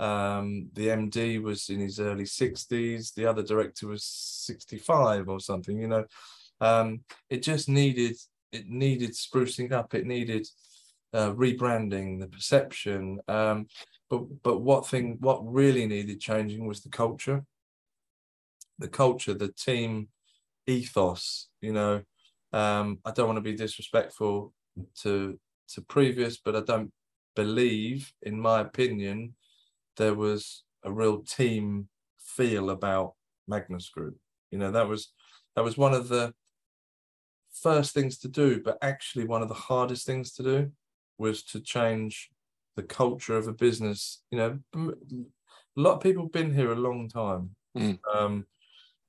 Um, 0.00 0.70
the 0.72 0.88
MD 0.88 1.40
was 1.40 1.70
in 1.70 1.78
his 1.78 2.00
early 2.00 2.24
60s. 2.24 3.14
The 3.14 3.26
other 3.26 3.44
director 3.44 3.86
was 3.86 4.02
65 4.02 5.28
or 5.28 5.38
something. 5.38 5.78
You 5.78 5.86
know, 5.86 6.04
um, 6.60 7.04
it 7.30 7.44
just 7.44 7.68
needed 7.68 8.16
it 8.50 8.68
needed 8.68 9.12
sprucing 9.12 9.70
up. 9.70 9.94
It 9.94 10.04
needed 10.04 10.48
uh, 11.12 11.32
rebranding, 11.32 12.20
the 12.20 12.26
perception. 12.26 13.20
Um, 13.28 13.66
but 14.08 14.42
but 14.42 14.60
what 14.60 14.86
thing 14.86 15.16
what 15.20 15.40
really 15.44 15.86
needed 15.86 16.20
changing 16.20 16.66
was 16.66 16.82
the 16.82 16.88
culture. 16.88 17.44
The 18.78 18.88
culture, 18.88 19.34
the 19.34 19.52
team 19.52 20.08
ethos. 20.66 21.48
You 21.60 21.72
know, 21.72 22.02
um, 22.52 22.98
I 23.04 23.10
don't 23.10 23.26
want 23.26 23.38
to 23.38 23.42
be 23.42 23.56
disrespectful 23.56 24.52
to 25.02 25.38
to 25.68 25.80
previous, 25.82 26.38
but 26.38 26.56
I 26.56 26.60
don't 26.60 26.92
believe, 27.34 28.12
in 28.22 28.40
my 28.40 28.60
opinion, 28.60 29.34
there 29.96 30.14
was 30.14 30.64
a 30.82 30.92
real 30.92 31.18
team 31.22 31.88
feel 32.18 32.70
about 32.70 33.14
Magnus 33.46 33.88
Group. 33.88 34.16
You 34.50 34.58
know, 34.58 34.70
that 34.70 34.88
was 34.88 35.12
that 35.56 35.64
was 35.64 35.76
one 35.76 35.94
of 35.94 36.08
the 36.08 36.34
first 37.52 37.92
things 37.92 38.18
to 38.18 38.28
do, 38.28 38.62
but 38.62 38.78
actually 38.80 39.26
one 39.26 39.42
of 39.42 39.48
the 39.48 39.54
hardest 39.54 40.06
things 40.06 40.32
to 40.32 40.42
do 40.42 40.72
was 41.22 41.42
to 41.44 41.60
change 41.60 42.30
the 42.76 42.82
culture 42.82 43.36
of 43.36 43.48
a 43.48 43.52
business. 43.52 44.22
You 44.30 44.38
know, 44.38 44.58
a 44.74 45.80
lot 45.80 45.94
of 45.94 46.00
people 46.02 46.24
have 46.24 46.32
been 46.32 46.52
here 46.52 46.72
a 46.72 46.76
long 46.88 47.08
time. 47.08 47.50
Mm. 47.78 47.98
Um, 48.14 48.46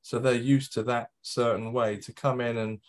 so 0.02 0.20
they're 0.20 0.34
used 0.36 0.74
to 0.74 0.84
that 0.84 1.10
certain 1.22 1.74
way 1.74 1.98
to 1.98 2.14
come 2.14 2.40
in 2.40 2.58
and 2.58 2.80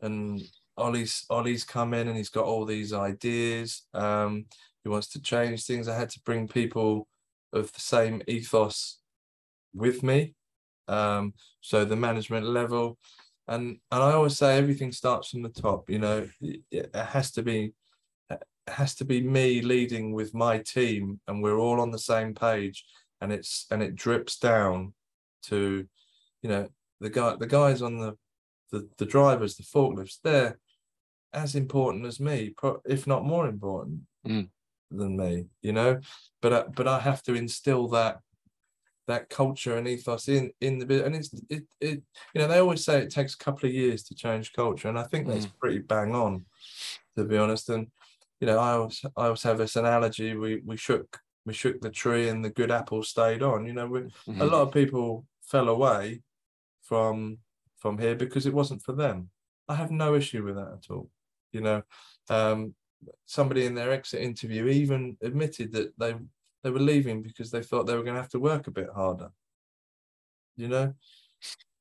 and 0.00 0.40
Ollie's 0.76 1.26
Ollie's 1.28 1.64
come 1.64 1.92
in 1.94 2.08
and 2.08 2.16
he's 2.16 2.30
got 2.30 2.44
all 2.44 2.64
these 2.64 2.92
ideas. 2.92 3.82
Um, 3.94 4.46
he 4.82 4.88
wants 4.88 5.08
to 5.08 5.20
change 5.20 5.64
things. 5.64 5.88
I 5.88 5.98
had 5.98 6.10
to 6.10 6.20
bring 6.24 6.48
people 6.48 7.08
of 7.52 7.72
the 7.72 7.80
same 7.80 8.22
ethos 8.26 8.98
with 9.74 10.02
me. 10.02 10.34
Um, 10.88 11.34
so 11.60 11.84
the 11.84 11.96
management 11.96 12.46
level, 12.46 12.98
and 13.48 13.78
and 13.90 14.02
I 14.02 14.12
always 14.12 14.36
say 14.36 14.56
everything 14.56 14.92
starts 14.92 15.28
from 15.28 15.42
the 15.42 15.48
top. 15.66 15.90
You 15.90 15.98
know, 15.98 16.28
it, 16.40 16.60
it 16.70 16.94
has 16.94 17.30
to 17.32 17.42
be 17.42 17.72
has 18.68 18.94
to 18.96 19.04
be 19.04 19.20
me 19.20 19.60
leading 19.60 20.12
with 20.12 20.34
my 20.34 20.58
team, 20.58 21.20
and 21.26 21.42
we're 21.42 21.58
all 21.58 21.80
on 21.80 21.90
the 21.90 21.98
same 21.98 22.34
page, 22.34 22.84
and 23.20 23.32
it's 23.32 23.66
and 23.70 23.82
it 23.82 23.94
drips 23.94 24.38
down 24.38 24.94
to, 25.44 25.86
you 26.42 26.48
know, 26.48 26.68
the 27.00 27.10
guy 27.10 27.36
the 27.36 27.46
guys 27.46 27.82
on 27.82 27.98
the 27.98 28.16
the, 28.70 28.88
the 28.96 29.06
drivers, 29.06 29.56
the 29.56 29.62
forklifts, 29.62 30.18
they're 30.22 30.58
as 31.34 31.54
important 31.54 32.06
as 32.06 32.18
me, 32.18 32.54
if 32.86 33.06
not 33.06 33.24
more 33.24 33.46
important. 33.46 34.00
Mm 34.26 34.48
than 34.96 35.16
me, 35.16 35.46
you 35.62 35.72
know. 35.72 36.00
But 36.40 36.52
uh, 36.52 36.64
but 36.74 36.88
I 36.88 37.00
have 37.00 37.22
to 37.24 37.34
instill 37.34 37.88
that 37.88 38.20
that 39.08 39.28
culture 39.28 39.76
and 39.76 39.88
ethos 39.88 40.28
in 40.28 40.52
in 40.60 40.78
the 40.78 40.86
bit, 40.86 41.04
and 41.04 41.16
it's 41.16 41.30
it 41.48 41.64
it 41.80 42.02
you 42.34 42.40
know 42.40 42.48
they 42.48 42.58
always 42.58 42.84
say 42.84 43.00
it 43.00 43.10
takes 43.10 43.34
a 43.34 43.38
couple 43.38 43.68
of 43.68 43.74
years 43.74 44.02
to 44.04 44.14
change 44.14 44.52
culture, 44.52 44.88
and 44.88 44.98
I 44.98 45.04
think 45.04 45.26
that's 45.26 45.46
mm. 45.46 45.58
pretty 45.58 45.78
bang 45.78 46.14
on, 46.14 46.44
to 47.16 47.24
be 47.24 47.36
honest. 47.36 47.68
And 47.68 47.88
you 48.42 48.46
know, 48.46 48.58
I 48.58 48.72
always 48.72 49.04
I 49.16 49.26
always 49.26 49.42
have 49.44 49.58
this 49.58 49.76
analogy: 49.76 50.34
we 50.34 50.62
we 50.66 50.76
shook 50.76 51.20
we 51.46 51.52
shook 51.52 51.80
the 51.80 51.90
tree, 51.90 52.28
and 52.28 52.44
the 52.44 52.50
good 52.50 52.72
apple 52.72 53.04
stayed 53.04 53.40
on. 53.40 53.64
You 53.66 53.72
know, 53.72 53.86
we, 53.86 54.00
mm-hmm. 54.00 54.40
a 54.40 54.44
lot 54.44 54.62
of 54.62 54.74
people 54.74 55.24
fell 55.42 55.68
away 55.68 56.22
from 56.82 57.38
from 57.76 57.98
here 57.98 58.16
because 58.16 58.44
it 58.44 58.52
wasn't 58.52 58.82
for 58.82 58.94
them. 58.94 59.30
I 59.68 59.76
have 59.76 59.92
no 59.92 60.16
issue 60.16 60.42
with 60.42 60.56
that 60.56 60.72
at 60.72 60.90
all. 60.90 61.08
You 61.52 61.60
know, 61.60 61.82
um, 62.30 62.74
somebody 63.26 63.64
in 63.64 63.76
their 63.76 63.92
exit 63.92 64.22
interview 64.22 64.66
even 64.66 65.16
admitted 65.22 65.70
that 65.74 65.92
they 65.96 66.16
they 66.64 66.70
were 66.70 66.80
leaving 66.80 67.22
because 67.22 67.52
they 67.52 67.62
thought 67.62 67.86
they 67.86 67.94
were 67.94 68.02
going 68.02 68.16
to 68.16 68.22
have 68.22 68.30
to 68.30 68.40
work 68.40 68.66
a 68.66 68.72
bit 68.72 68.88
harder. 68.92 69.30
You 70.56 70.66
know, 70.66 70.94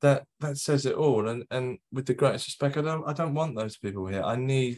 that 0.01 0.27
that 0.41 0.59
says 0.59 0.85
it 0.85 0.93
all. 0.93 1.27
And 1.27 1.43
and 1.49 1.79
with 1.91 2.05
the 2.05 2.13
greatest 2.13 2.45
respect, 2.45 2.77
I 2.77 2.81
don't 2.81 3.09
I 3.09 3.13
don't 3.13 3.33
want 3.33 3.55
those 3.55 3.77
people 3.77 4.05
here. 4.05 4.21
I 4.21 4.35
need 4.35 4.77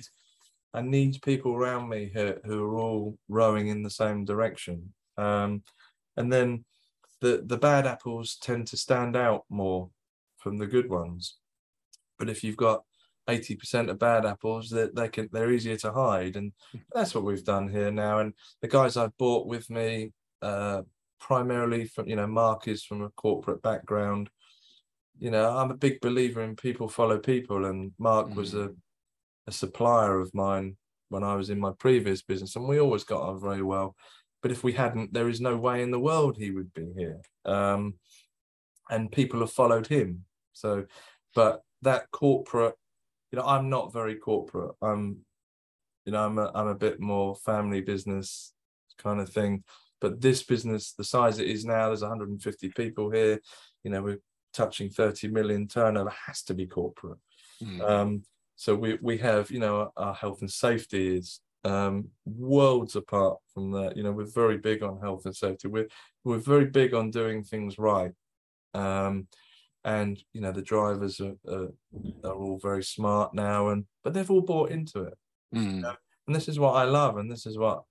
I 0.73 0.81
need 0.81 1.21
people 1.21 1.53
around 1.53 1.89
me 1.89 2.11
who 2.13 2.35
who 2.43 2.63
are 2.65 2.77
all 2.77 3.17
rowing 3.29 3.67
in 3.67 3.83
the 3.83 3.89
same 3.89 4.25
direction. 4.25 4.93
Um, 5.17 5.63
and 6.17 6.31
then 6.31 6.65
the 7.21 7.43
the 7.45 7.57
bad 7.57 7.85
apples 7.85 8.37
tend 8.41 8.67
to 8.67 8.77
stand 8.77 9.15
out 9.15 9.43
more 9.49 9.89
from 10.37 10.57
the 10.57 10.67
good 10.67 10.89
ones. 10.89 11.37
But 12.19 12.29
if 12.29 12.43
you've 12.43 12.57
got 12.57 12.83
80% 13.29 13.89
of 13.89 13.99
bad 13.99 14.25
apples 14.25 14.69
that 14.71 14.95
they 14.95 15.07
can 15.07 15.29
they're 15.31 15.51
easier 15.51 15.77
to 15.77 15.91
hide 15.91 16.35
and 16.35 16.51
that's 16.93 17.15
what 17.15 17.23
we've 17.23 17.43
done 17.43 17.69
here 17.69 17.91
now 17.91 18.19
and 18.19 18.33
the 18.61 18.67
guys 18.67 18.97
i've 18.97 19.17
bought 19.17 19.47
with 19.47 19.69
me 19.69 20.11
uh 20.41 20.81
primarily 21.19 21.85
from 21.85 22.07
you 22.07 22.17
know 22.17 22.27
mark 22.27 22.67
is 22.67 22.83
from 22.83 23.01
a 23.01 23.09
corporate 23.11 23.61
background 23.61 24.29
you 25.19 25.31
know 25.31 25.55
i'm 25.57 25.71
a 25.71 25.77
big 25.77 26.01
believer 26.01 26.41
in 26.41 26.55
people 26.55 26.89
follow 26.89 27.17
people 27.17 27.65
and 27.65 27.93
mark 27.97 28.27
mm. 28.27 28.35
was 28.35 28.53
a, 28.55 28.71
a 29.47 29.51
supplier 29.51 30.19
of 30.19 30.33
mine 30.33 30.75
when 31.09 31.23
i 31.23 31.35
was 31.35 31.49
in 31.49 31.59
my 31.59 31.71
previous 31.79 32.21
business 32.21 32.55
and 32.55 32.67
we 32.67 32.79
always 32.79 33.03
got 33.03 33.21
on 33.21 33.39
very 33.39 33.61
well 33.61 33.95
but 34.41 34.51
if 34.51 34.63
we 34.63 34.73
hadn't 34.73 35.13
there 35.13 35.29
is 35.29 35.41
no 35.41 35.57
way 35.57 35.81
in 35.81 35.91
the 35.91 35.99
world 35.99 36.37
he 36.37 36.51
would 36.51 36.73
be 36.73 36.87
here 36.97 37.21
um 37.45 37.93
and 38.89 39.11
people 39.11 39.39
have 39.39 39.51
followed 39.51 39.87
him 39.87 40.23
so 40.53 40.85
but 41.35 41.61
that 41.81 42.09
corporate 42.11 42.75
you 43.33 43.39
know, 43.39 43.45
I'm 43.45 43.67
not 43.67 43.91
very 43.91 44.13
corporate. 44.13 44.75
I'm, 44.79 45.17
you 46.05 46.11
know, 46.11 46.23
I'm 46.23 46.37
a, 46.37 46.51
I'm 46.53 46.67
a 46.67 46.75
bit 46.75 46.99
more 46.99 47.35
family 47.35 47.81
business 47.81 48.53
kind 48.99 49.19
of 49.19 49.27
thing. 49.27 49.63
But 49.99 50.21
this 50.21 50.43
business, 50.43 50.93
the 50.93 51.03
size 51.03 51.39
it 51.39 51.47
is 51.47 51.65
now, 51.65 51.87
there's 51.87 52.03
150 52.03 52.69
people 52.69 53.09
here. 53.09 53.39
You 53.83 53.89
know, 53.89 54.03
we're 54.03 54.19
touching 54.53 54.91
30 54.91 55.29
million 55.29 55.67
turnover. 55.67 56.13
Has 56.27 56.43
to 56.43 56.53
be 56.53 56.67
corporate. 56.67 57.17
Mm. 57.63 57.89
Um, 57.89 58.23
so 58.63 58.73
we 58.73 58.97
we 59.01 59.17
have, 59.17 59.51
you 59.51 59.59
know, 59.59 59.91
our 59.97 60.13
health 60.13 60.39
and 60.39 60.49
safety 60.49 61.17
is 61.17 61.41
um, 61.65 62.07
worlds 62.23 62.95
apart 62.95 63.39
from 63.53 63.71
that. 63.71 63.97
You 63.97 64.03
know, 64.03 64.13
we're 64.13 64.23
very 64.23 64.57
big 64.57 64.83
on 64.83 65.01
health 65.01 65.25
and 65.25 65.35
safety. 65.35 65.67
We're 65.67 65.89
we're 66.23 66.37
very 66.37 66.67
big 66.67 66.93
on 66.93 67.11
doing 67.11 67.43
things 67.43 67.77
right. 67.77 68.13
Um, 68.73 69.27
and 69.83 70.17
you 70.31 70.39
know 70.39 70.53
the 70.53 70.61
drivers 70.61 71.19
are, 71.19 71.35
are, 71.45 71.67
are 72.23 72.35
all 72.35 72.57
very 72.57 72.85
smart 72.85 73.33
now 73.33 73.67
and 73.67 73.83
but 74.01 74.13
they've 74.13 74.31
all 74.31 74.39
bought 74.39 74.71
into 74.71 75.03
it 75.03 75.17
mm. 75.53 75.75
you 75.75 75.81
know? 75.81 75.93
and 76.25 76.33
this 76.33 76.47
is 76.47 76.57
what 76.57 76.71
i 76.71 76.85
love 76.85 77.17
and 77.17 77.29
this 77.29 77.45
is 77.45 77.57
what 77.57 77.83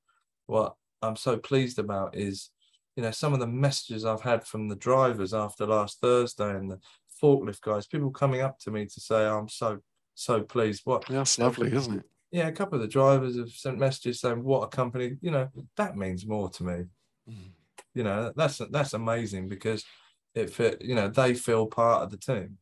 what 0.47 0.75
i'm 1.03 1.17
so 1.17 1.37
pleased 1.37 1.79
about 1.79 2.17
is 2.17 2.49
you 2.97 3.03
know 3.03 3.11
some 3.11 3.35
of 3.35 3.41
the 3.41 3.47
messages 3.47 4.07
i've 4.07 4.23
had 4.23 4.43
from 4.43 4.69
the 4.69 4.77
drivers 4.77 5.35
after 5.35 5.67
last 5.67 6.01
thursday 6.01 6.57
and 6.57 6.71
the 6.71 6.81
forklift 7.23 7.61
guys 7.61 7.87
people 7.87 8.11
coming 8.11 8.41
up 8.41 8.59
to 8.59 8.71
me 8.71 8.87
to 8.87 8.99
say 8.99 9.27
oh, 9.27 9.41
i'm 9.41 9.49
so 9.51 9.79
so 10.25 10.43
pleased. 10.43 10.83
What 10.85 11.09
yeah, 11.09 11.19
that's 11.19 11.39
lovely 11.39 11.73
isn't 11.73 11.99
it? 11.99 12.05
Yeah 12.31 12.49
a 12.49 12.53
couple 12.53 12.77
of 12.77 12.83
the 12.83 12.89
drivers 12.89 13.37
have 13.37 13.51
sent 13.51 13.79
messages 13.79 14.21
saying 14.21 14.43
what 14.43 14.65
a 14.65 14.69
company. 14.69 15.17
You 15.21 15.31
know 15.31 15.49
that 15.77 15.97
means 15.97 16.27
more 16.27 16.49
to 16.51 16.65
me. 16.65 16.85
Mm. 17.29 17.53
you 17.95 18.03
know 18.03 18.33
that's 18.35 18.61
that's 18.71 18.95
amazing 18.95 19.49
because 19.49 19.85
it 20.35 20.51
fit 20.51 20.83
you 20.83 20.97
know 20.97 21.07
they 21.07 21.35
feel 21.35 21.67
part 21.67 22.03
of 22.03 22.11
the 22.11 22.17
team. 22.17 22.59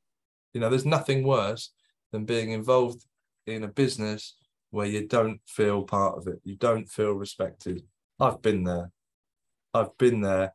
You 0.53 0.61
know 0.61 0.69
there's 0.69 0.87
nothing 0.87 1.23
worse 1.23 1.73
than 2.13 2.25
being 2.25 2.51
involved 2.51 3.05
in 3.47 3.65
a 3.65 3.69
business 3.69 4.35
where 4.71 4.87
you 4.87 5.07
don't 5.07 5.41
feel 5.47 5.83
part 5.83 6.19
of 6.19 6.27
it. 6.27 6.41
You 6.45 6.57
don't 6.57 6.89
feel 6.89 7.13
respected. 7.13 7.83
I've 8.19 8.43
been 8.43 8.65
there. 8.65 8.91
I've 9.73 9.97
been 9.99 10.21
there 10.21 10.53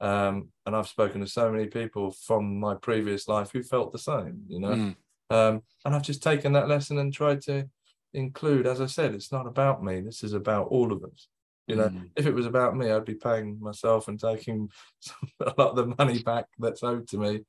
um, 0.00 0.48
and 0.66 0.76
i've 0.76 0.88
spoken 0.88 1.20
to 1.20 1.26
so 1.26 1.50
many 1.50 1.66
people 1.66 2.10
from 2.10 2.60
my 2.60 2.74
previous 2.74 3.28
life 3.28 3.50
who 3.52 3.62
felt 3.62 3.92
the 3.92 3.98
same 3.98 4.42
you 4.48 4.60
know? 4.60 4.68
Mm. 4.68 4.96
Um, 5.30 5.62
and 5.84 5.94
i've 5.94 6.02
just 6.02 6.22
taken 6.22 6.52
that 6.52 6.68
lesson 6.68 6.98
and 6.98 7.12
tried 7.12 7.40
to 7.42 7.68
include 8.14 8.66
as 8.66 8.80
i 8.80 8.86
said 8.86 9.14
it's 9.14 9.32
not 9.32 9.46
about 9.46 9.82
me. 9.82 10.00
This 10.00 10.22
is 10.22 10.32
about 10.32 10.68
all 10.68 10.92
of 10.92 11.02
us. 11.04 11.28
You 11.66 11.76
know 11.76 11.88
Mm. 11.90 12.10
if 12.16 12.26
it 12.26 12.34
was 12.34 12.46
about 12.46 12.76
me 12.76 12.90
i'd 12.90 13.04
be 13.04 13.14
paying 13.14 13.58
myself 13.60 14.08
and 14.08 14.18
taking 14.20 14.70
a 15.40 15.52
lot 15.58 15.70
of 15.70 15.76
the 15.76 15.94
money 15.98 16.18
back 16.22 16.46
that's 16.58 16.82
owed 16.82 17.08
to 17.08 17.18
me. 17.18 17.40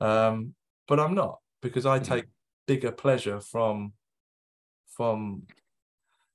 Um, 0.00 0.54
but 0.88 1.00
i'm 1.00 1.14
not 1.14 1.38
because 1.62 1.86
i 1.86 1.98
Mm. 1.98 2.04
take 2.04 2.24
bigger 2.66 2.92
pleasure 2.92 3.40
from 3.40 3.92
from 4.88 5.42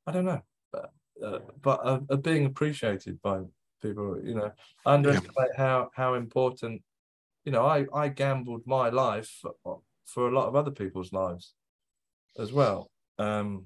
i 0.08 0.12
don't 0.12 0.26
know 0.26 0.42
but, 0.72 0.92
uh, 1.24 1.40
but 1.62 1.80
uh, 1.86 2.00
uh, 2.10 2.16
being 2.16 2.46
appreciated 2.46 3.22
by 3.22 3.42
people 3.82 4.20
you 4.24 4.36
know. 4.36 4.52
I 4.86 4.94
underestimate 4.94 5.56
how 5.58 5.90
how 5.94 6.14
important 6.16 6.82
you 7.46 7.52
know 7.52 7.66
i 7.66 7.86
i 7.94 8.08
gambled 8.08 8.64
my 8.66 8.90
life 8.90 9.42
for, 10.14 10.28
a 10.28 10.32
lot 10.32 10.48
of 10.48 10.56
other 10.56 10.72
people's 10.72 11.12
lives 11.14 11.54
as 12.38 12.52
well 12.52 12.90
um 13.20 13.66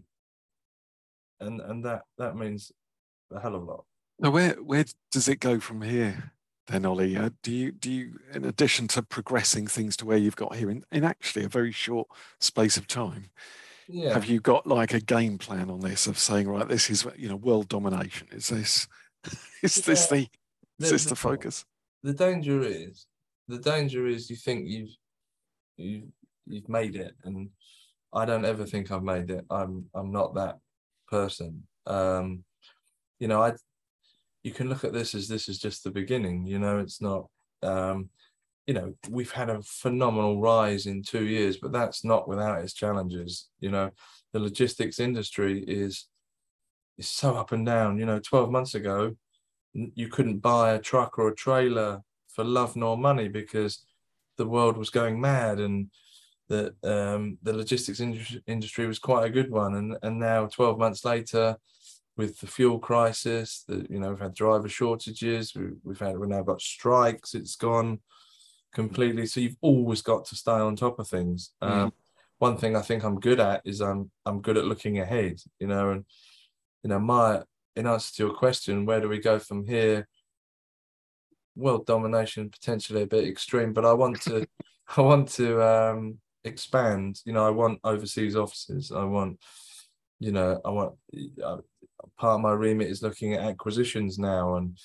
and 1.40 1.62
and 1.62 1.84
that 1.86 2.02
that 2.18 2.36
means 2.36 2.72
a 3.32 3.40
hell 3.40 3.56
of 3.56 3.64
a 3.64 3.66
lot 3.66 3.86
Now, 4.20 4.32
where 4.32 4.54
where 4.64 4.86
does 5.12 5.28
it 5.28 5.40
go 5.40 5.60
from 5.60 5.82
here, 5.82 6.32
then, 6.68 6.86
Ollie? 6.86 7.18
Uh, 7.18 7.30
do 7.44 7.52
you 7.52 7.72
do 7.72 7.92
you, 7.92 8.20
in 8.34 8.46
addition 8.46 8.88
to 8.90 9.02
progressing 9.04 9.68
things 9.68 9.98
to 9.98 10.06
where 10.06 10.18
you've 10.18 10.36
got 10.38 10.56
here 10.56 10.70
in, 10.72 10.84
in 10.92 11.04
actually 11.04 11.44
a 11.46 11.50
very 11.50 11.72
short 11.72 12.08
space 12.40 12.78
of 12.78 12.88
time, 12.88 13.30
yeah 13.88 14.14
have 14.14 14.26
you 14.26 14.40
got 14.40 14.66
like 14.66 14.94
a 14.94 15.00
game 15.02 15.38
plan 15.38 15.70
on 15.70 15.82
this 15.82 16.08
of 16.08 16.18
saying, 16.18 16.48
right, 16.48 16.68
this 16.68 16.90
is 16.90 17.06
you 17.18 17.28
know 17.30 17.36
world 17.36 17.68
domination? 17.68 18.28
Is 18.32 18.48
this 18.50 18.88
is 19.62 19.76
this 19.76 20.08
the 20.08 20.28
is 20.80 20.90
this 20.92 21.04
the 21.04 21.10
the- 21.10 21.16
focus? 21.16 21.66
the 22.04 22.14
danger 22.14 22.62
is 22.62 23.08
the 23.48 23.60
danger 23.60 24.08
is 24.08 24.30
you 24.30 24.36
think 24.38 24.68
you've 24.68 24.96
you 25.78 26.08
you've 26.48 26.70
made 26.70 26.96
it 26.96 27.14
and 27.24 27.50
i 28.14 28.26
don't 28.26 28.46
ever 28.46 28.66
think 28.66 28.92
i've 28.92 29.04
made 29.04 29.30
it. 29.30 29.46
I'm 29.50 29.86
i'm 29.94 30.12
not 30.12 30.36
that 30.36 30.58
person. 31.08 31.64
Um 31.86 32.44
you 33.20 33.28
know 33.28 33.42
i 33.42 33.54
you 34.44 34.52
can 34.52 34.70
look 34.70 34.84
at 34.84 34.94
this 34.94 35.16
as 35.16 35.28
this 35.28 35.50
is 35.50 35.58
just 35.58 35.84
the 35.84 35.92
beginning 35.92 36.46
you 36.46 36.60
know 36.60 36.80
it's 36.80 37.02
not 37.02 37.28
um 37.64 38.10
you 38.68 38.74
know 38.74 38.94
we've 39.10 39.32
had 39.32 39.50
a 39.50 39.62
phenomenal 39.64 40.42
rise 40.42 40.86
in 40.86 41.02
two 41.04 41.26
years 41.26 41.58
but 41.58 41.72
that's 41.72 42.04
not 42.04 42.28
without 42.28 42.62
its 42.62 42.74
challenges 42.74 43.50
you 43.60 43.72
know. 43.72 43.92
The 44.34 44.40
logistics 44.42 45.00
industry 45.00 45.64
is 45.66 46.08
is 46.98 47.08
so 47.08 47.36
up 47.36 47.54
and 47.54 47.66
down 47.66 47.98
you 47.98 48.06
know 48.06 48.20
12 48.20 48.52
months 48.52 48.76
ago 48.76 49.16
you 49.74 50.08
couldn't 50.08 50.40
buy 50.40 50.74
a 50.74 50.80
truck 50.80 51.18
or 51.18 51.30
a 51.30 51.36
trailer 51.36 52.02
for 52.28 52.44
love 52.44 52.76
nor 52.76 52.98
money 52.98 53.28
because 53.28 53.86
the 54.38 54.46
world 54.46 54.78
was 54.78 54.90
going 54.90 55.20
mad 55.20 55.60
and 55.60 55.90
that 56.50 56.74
um, 56.84 57.38
the 57.44 57.54
logistics 57.54 58.00
industry, 58.00 58.88
was 58.88 59.00
quite 59.00 59.26
a 59.26 59.30
good 59.32 59.52
one. 59.52 59.76
And 59.76 59.98
and 60.04 60.20
now 60.20 60.48
12 60.48 60.78
months 60.78 61.06
later 61.06 61.58
with 62.18 62.40
the 62.40 62.48
fuel 62.48 62.80
crisis 62.80 63.64
that 63.68 63.90
you 63.90 64.00
know 64.00 64.10
we've 64.10 64.20
had 64.20 64.34
driver 64.34 64.70
shortages 64.70 65.54
we, 65.54 65.68
we've 65.84 66.00
had 66.00 66.18
we've 66.18 66.30
now 66.30 66.42
got 66.42 66.62
strikes 66.62 67.34
it's 67.34 67.56
gone 67.56 68.00
completely. 68.74 69.26
So 69.26 69.40
you've 69.40 69.58
always 69.62 70.02
got 70.02 70.26
to 70.26 70.36
stay 70.36 70.52
on 70.52 70.76
top 70.76 71.00
of 71.00 71.08
things. 71.08 71.52
Um, 71.62 71.92
one 72.40 72.58
thing 72.58 72.76
i 72.76 72.82
think 72.82 73.04
i'm 73.04 73.20
good 73.20 73.40
at 73.40 73.62
is 73.66 73.82
i'm 73.82 74.12
i'm 74.26 74.42
good 74.42 74.58
at 74.58 74.66
looking 74.66 75.00
ahead 75.00 75.40
you 75.60 75.68
know 75.68 75.92
and 75.92 76.06
you 76.84 76.90
know 76.90 77.00
my 77.00 77.42
in 77.76 77.88
answer 77.88 78.14
to 78.14 78.24
your 78.24 78.34
question 78.34 78.86
where 78.86 79.02
do 79.02 79.10
we 79.10 79.20
go 79.20 79.38
from 79.40 79.66
here? 79.66 80.08
World 81.58 81.86
domination 81.86 82.50
potentially 82.50 83.04
a 83.04 83.08
bit 83.08 83.28
extreme 83.28 83.74
but 83.74 83.86
i 83.86 83.94
want 83.94 84.22
to 84.24 84.46
i 84.98 85.02
want 85.02 85.30
to 85.30 85.62
um 85.62 86.18
expand. 86.46 87.22
You 87.26 87.34
know 87.34 87.46
i 87.46 87.50
want 87.50 87.80
overseas 87.84 88.36
offices. 88.36 88.92
I 88.92 89.04
want 89.04 89.40
you 90.20 90.32
know 90.32 90.62
i 90.64 90.70
want 90.70 90.94
uh, 91.44 91.58
part 92.18 92.36
of 92.36 92.42
my 92.42 92.54
remit 92.54 92.88
is 92.88 93.04
looking 93.04 93.34
at 93.34 93.42
acquisitions 93.42 94.18
now 94.18 94.56
and 94.56 94.78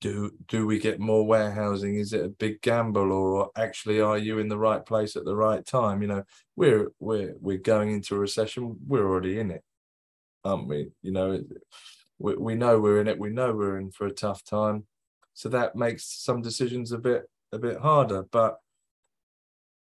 do 0.00 0.30
do 0.46 0.66
we 0.66 0.78
get 0.78 1.00
more 1.00 1.26
warehousing? 1.26 1.96
Is 1.96 2.12
it 2.12 2.24
a 2.24 2.28
big 2.28 2.60
gamble 2.60 3.10
or 3.12 3.50
actually 3.56 4.00
are 4.00 4.18
you 4.18 4.38
in 4.38 4.48
the 4.48 4.58
right 4.58 4.84
place 4.84 5.16
at 5.16 5.24
the 5.24 5.34
right 5.34 5.64
time? 5.64 6.02
You 6.02 6.08
know 6.08 6.24
we're 6.54 6.88
we're 7.00 7.34
we're 7.40 7.58
going 7.58 7.90
into 7.92 8.14
a 8.14 8.18
recession. 8.18 8.76
We're 8.86 9.08
already 9.08 9.40
in 9.40 9.50
it 9.50 9.64
aren't 10.44 10.68
we? 10.68 10.88
You 11.02 11.12
know 11.12 11.42
we, 12.18 12.36
we 12.36 12.54
know 12.54 12.80
we're 12.80 13.00
in 13.00 13.08
it. 13.08 13.18
We 13.18 13.30
know 13.30 13.54
we're 13.54 13.78
in 13.78 13.90
for 13.90 14.06
a 14.06 14.12
tough 14.12 14.44
time. 14.44 14.86
So 15.34 15.48
that 15.50 15.76
makes 15.76 16.04
some 16.04 16.40
decisions 16.40 16.92
a 16.92 16.98
bit 16.98 17.24
a 17.52 17.58
bit 17.58 17.78
harder. 17.78 18.24
But 18.30 18.58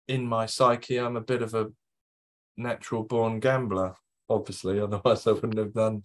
in 0.09 0.25
my 0.25 0.47
psyche 0.47 0.99
i'm 0.99 1.17
a 1.17 1.21
bit 1.21 1.43
of 1.43 1.55
a 1.55 1.67
natural 2.57 3.03
born 3.03 3.41
gambler 3.41 3.95
obviously 4.29 4.81
otherwise 4.87 5.27
i 5.27 5.33
wouldn't 5.33 5.59
have 5.59 5.75
done 5.75 6.03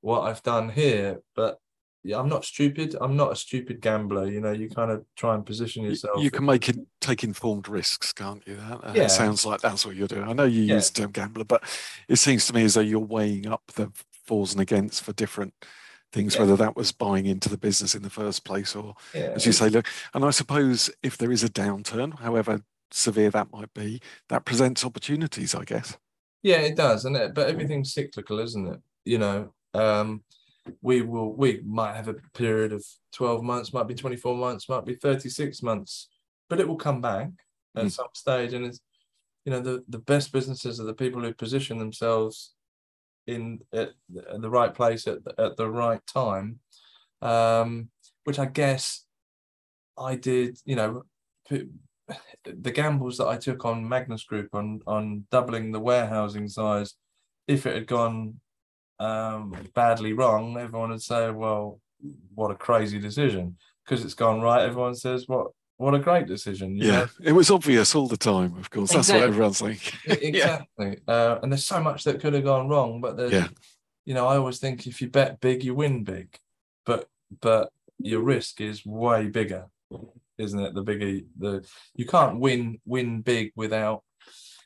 what 0.00 0.22
i've 0.22 0.42
done 0.42 0.68
here 0.68 1.20
but 1.34 1.58
yeah 2.04 2.18
i'm 2.18 2.28
not 2.28 2.44
stupid 2.44 2.94
i'm 3.00 3.16
not 3.16 3.32
a 3.32 3.36
stupid 3.36 3.80
gambler 3.80 4.26
you 4.28 4.40
know 4.40 4.52
you 4.52 4.68
kind 4.70 4.90
of 4.90 5.04
try 5.16 5.34
and 5.34 5.44
position 5.44 5.84
yourself 5.84 6.22
You 6.22 6.30
can 6.30 6.44
make 6.44 6.68
it 6.68 6.78
take 7.00 7.22
informed 7.24 7.68
risks, 7.68 8.12
can't 8.12 8.42
you? 8.48 8.56
That, 8.56 8.84
uh, 8.84 8.92
Yeah. 8.94 9.06
Sounds 9.06 9.46
like 9.46 9.60
that's 9.60 9.86
what 9.86 9.94
you're 9.94 10.08
doing. 10.08 10.24
I 10.24 10.32
know 10.32 10.42
you 10.44 10.62
Yeah. 10.62 10.74
use 10.74 10.90
the 10.90 11.02
term 11.02 11.12
gambler, 11.12 11.44
but 11.44 11.62
it 12.08 12.16
seems 12.16 12.44
to 12.46 12.52
me 12.52 12.64
as 12.64 12.74
though 12.74 12.80
you're 12.80 12.98
weighing 12.98 13.46
up 13.46 13.62
the 13.74 13.92
fors 14.26 14.50
and 14.52 14.60
against 14.60 15.04
for 15.04 15.12
different 15.12 15.54
things, 16.12 16.34
Yeah. 16.34 16.40
whether 16.42 16.56
that 16.56 16.74
was 16.74 16.90
buying 16.90 17.26
into 17.26 17.48
the 17.48 17.58
business 17.58 17.94
in 17.94 18.02
the 18.02 18.10
first 18.10 18.44
place 18.44 18.74
or 18.74 18.94
yeah 19.14 19.32
as 19.36 19.46
you 19.46 19.52
say, 19.52 19.68
look, 19.68 19.86
and 20.14 20.24
I 20.24 20.30
suppose 20.30 20.90
if 21.02 21.16
there 21.16 21.30
is 21.32 21.44
a 21.44 21.48
downturn, 21.48 22.18
however 22.18 22.62
severe 22.90 23.30
that 23.30 23.52
might 23.52 23.72
be, 23.74 24.00
that 24.28 24.44
presents 24.44 24.84
opportunities, 24.84 25.54
I 25.54 25.64
guess. 25.64 25.96
Yeah, 26.42 26.58
it 26.58 26.76
does, 26.76 27.04
and 27.04 27.16
it, 27.16 27.34
but 27.34 27.48
everything's 27.48 27.92
cyclical, 27.92 28.38
isn't 28.38 28.66
it? 28.68 28.80
You 29.04 29.18
know, 29.18 29.52
um, 29.74 30.22
we 30.82 31.00
will 31.02 31.32
we 31.34 31.60
might 31.64 31.94
have 31.94 32.08
a 32.08 32.14
period 32.34 32.72
of 32.72 32.84
12 33.12 33.42
months, 33.42 33.72
might 33.72 33.88
be 33.88 33.94
24 33.94 34.36
months, 34.36 34.68
might 34.68 34.84
be 34.84 34.94
36 34.94 35.62
months, 35.62 36.08
but 36.48 36.60
it 36.60 36.68
will 36.68 36.76
come 36.76 37.00
back 37.00 37.30
at 37.76 37.84
Mm. 37.86 37.90
some 37.92 38.08
stage. 38.14 38.52
And 38.52 38.64
it's 38.66 38.80
you 39.44 39.52
know, 39.52 39.60
the, 39.60 39.84
the 39.88 40.00
best 40.00 40.32
businesses 40.32 40.80
are 40.80 40.84
the 40.84 40.94
people 40.94 41.22
who 41.22 41.32
position 41.32 41.78
themselves 41.78 42.54
in 43.28 43.60
at, 43.72 43.90
the 44.40 44.50
right 44.50 44.74
place 44.74 45.06
at, 45.06 45.22
the- 45.24 45.34
at 45.40 45.56
the 45.56 45.70
right 45.70 46.04
time. 46.06 46.58
Um, 47.22 47.90
which 48.24 48.38
I 48.40 48.46
guess 48.46 49.04
I 49.96 50.16
did, 50.16 50.58
you 50.64 50.74
know, 50.76 51.04
the 52.44 52.70
gambles 52.70 53.18
that 53.18 53.26
I 53.26 53.36
took 53.36 53.64
on 53.64 53.88
Magnus 53.88 54.24
Group 54.24 54.50
on 54.54 54.80
on 54.86 55.26
doubling 55.30 55.72
the 55.72 55.80
warehousing 55.80 56.48
size, 56.48 56.94
if 57.48 57.66
it 57.66 57.74
had 57.74 57.86
gone 57.86 58.40
um, 58.98 59.54
badly 59.74 60.12
wrong, 60.12 60.56
everyone 60.58 60.90
would 60.90 61.02
say, 61.02 61.30
"Well, 61.30 61.80
what 62.34 62.50
a 62.50 62.54
crazy 62.54 62.98
decision." 62.98 63.56
Because 63.84 64.04
it's 64.04 64.14
gone 64.14 64.40
right, 64.40 64.62
everyone 64.64 64.94
says, 64.94 65.26
"What 65.28 65.48
what 65.76 65.94
a 65.94 65.98
great 65.98 66.26
decision." 66.26 66.76
you 66.76 66.84
know? 66.90 66.98
Yeah, 67.20 67.28
it 67.28 67.32
was 67.32 67.50
obvious 67.50 67.94
all 67.94 68.08
the 68.08 68.16
time, 68.16 68.56
of 68.58 68.70
course. 68.70 68.92
That's 68.92 69.08
Exactly. 69.08 69.20
what 69.20 69.28
everyone's 69.28 69.58
saying. 69.58 69.78
E- 70.22 70.26
exactly. 70.28 70.98
Uh, 71.06 71.38
and 71.42 71.52
there's 71.52 71.64
so 71.64 71.80
much 71.82 72.04
that 72.04 72.20
could 72.20 72.34
have 72.34 72.44
gone 72.44 72.68
wrong, 72.68 73.00
but 73.00 73.16
there's, 73.16 73.32
Yeah. 73.32 73.48
you 74.04 74.14
know, 74.14 74.26
I 74.26 74.36
always 74.36 74.58
think 74.58 74.86
if 74.86 75.00
you 75.02 75.08
bet 75.08 75.40
big, 75.40 75.62
you 75.64 75.74
win 75.74 76.02
big, 76.04 76.38
but 76.84 77.08
but 77.40 77.70
your 77.98 78.20
risk 78.20 78.60
is 78.60 78.84
way 78.86 79.28
bigger, 79.28 79.66
isn't 80.38 80.60
it? 80.60 80.74
The 80.74 80.82
bigger 80.82 81.20
the 81.38 81.66
you 81.94 82.06
can't 82.06 82.38
win 82.40 82.80
win 82.84 83.22
big 83.22 83.52
without 83.56 84.02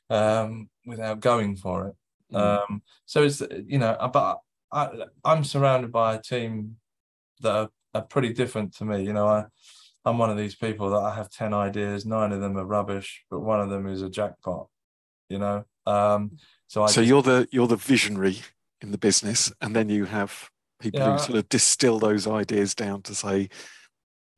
um 0.08 0.68
without 0.86 1.20
going 1.20 1.56
for 1.56 1.88
it. 1.88 1.94
Mm. 2.34 2.62
Um, 2.70 2.82
so 3.06 3.22
it's 3.24 3.42
you 3.66 3.78
know, 3.78 3.90
uh, 3.90 4.08
but 4.08 4.38
I, 4.72 4.88
I'm 5.24 5.44
surrounded 5.44 5.92
by 5.92 6.14
a 6.14 6.22
team 6.22 6.76
that 7.40 7.52
are, 7.52 7.70
are 7.94 8.02
pretty 8.02 8.32
different 8.32 8.76
to 8.76 8.84
me. 8.84 9.02
You 9.04 9.12
know, 9.12 9.26
I 9.26 9.44
I'm 10.04 10.18
one 10.18 10.30
of 10.30 10.36
these 10.36 10.54
people 10.54 10.90
that 10.90 11.00
I 11.00 11.14
have 11.14 11.30
ten 11.30 11.52
ideas, 11.52 12.06
nine 12.06 12.32
of 12.32 12.40
them 12.40 12.56
are 12.56 12.64
rubbish, 12.64 13.24
but 13.30 13.40
one 13.40 13.60
of 13.60 13.70
them 13.70 13.86
is 13.86 14.02
a 14.02 14.08
jackpot. 14.10 14.68
You 15.28 15.38
know, 15.38 15.64
um, 15.86 16.32
so 16.66 16.82
I 16.82 16.86
so 16.86 17.00
just- 17.00 17.08
you're 17.08 17.22
the 17.22 17.48
you're 17.52 17.68
the 17.68 17.76
visionary 17.76 18.38
in 18.80 18.92
the 18.92 18.98
business, 18.98 19.52
and 19.60 19.76
then 19.76 19.88
you 19.88 20.06
have 20.06 20.50
people 20.80 21.00
Yeah. 21.00 21.12
who 21.12 21.18
sort 21.18 21.38
of 21.38 21.48
distill 21.48 21.98
those 21.98 22.26
ideas 22.26 22.74
down 22.74 23.02
to 23.02 23.14
say, 23.14 23.50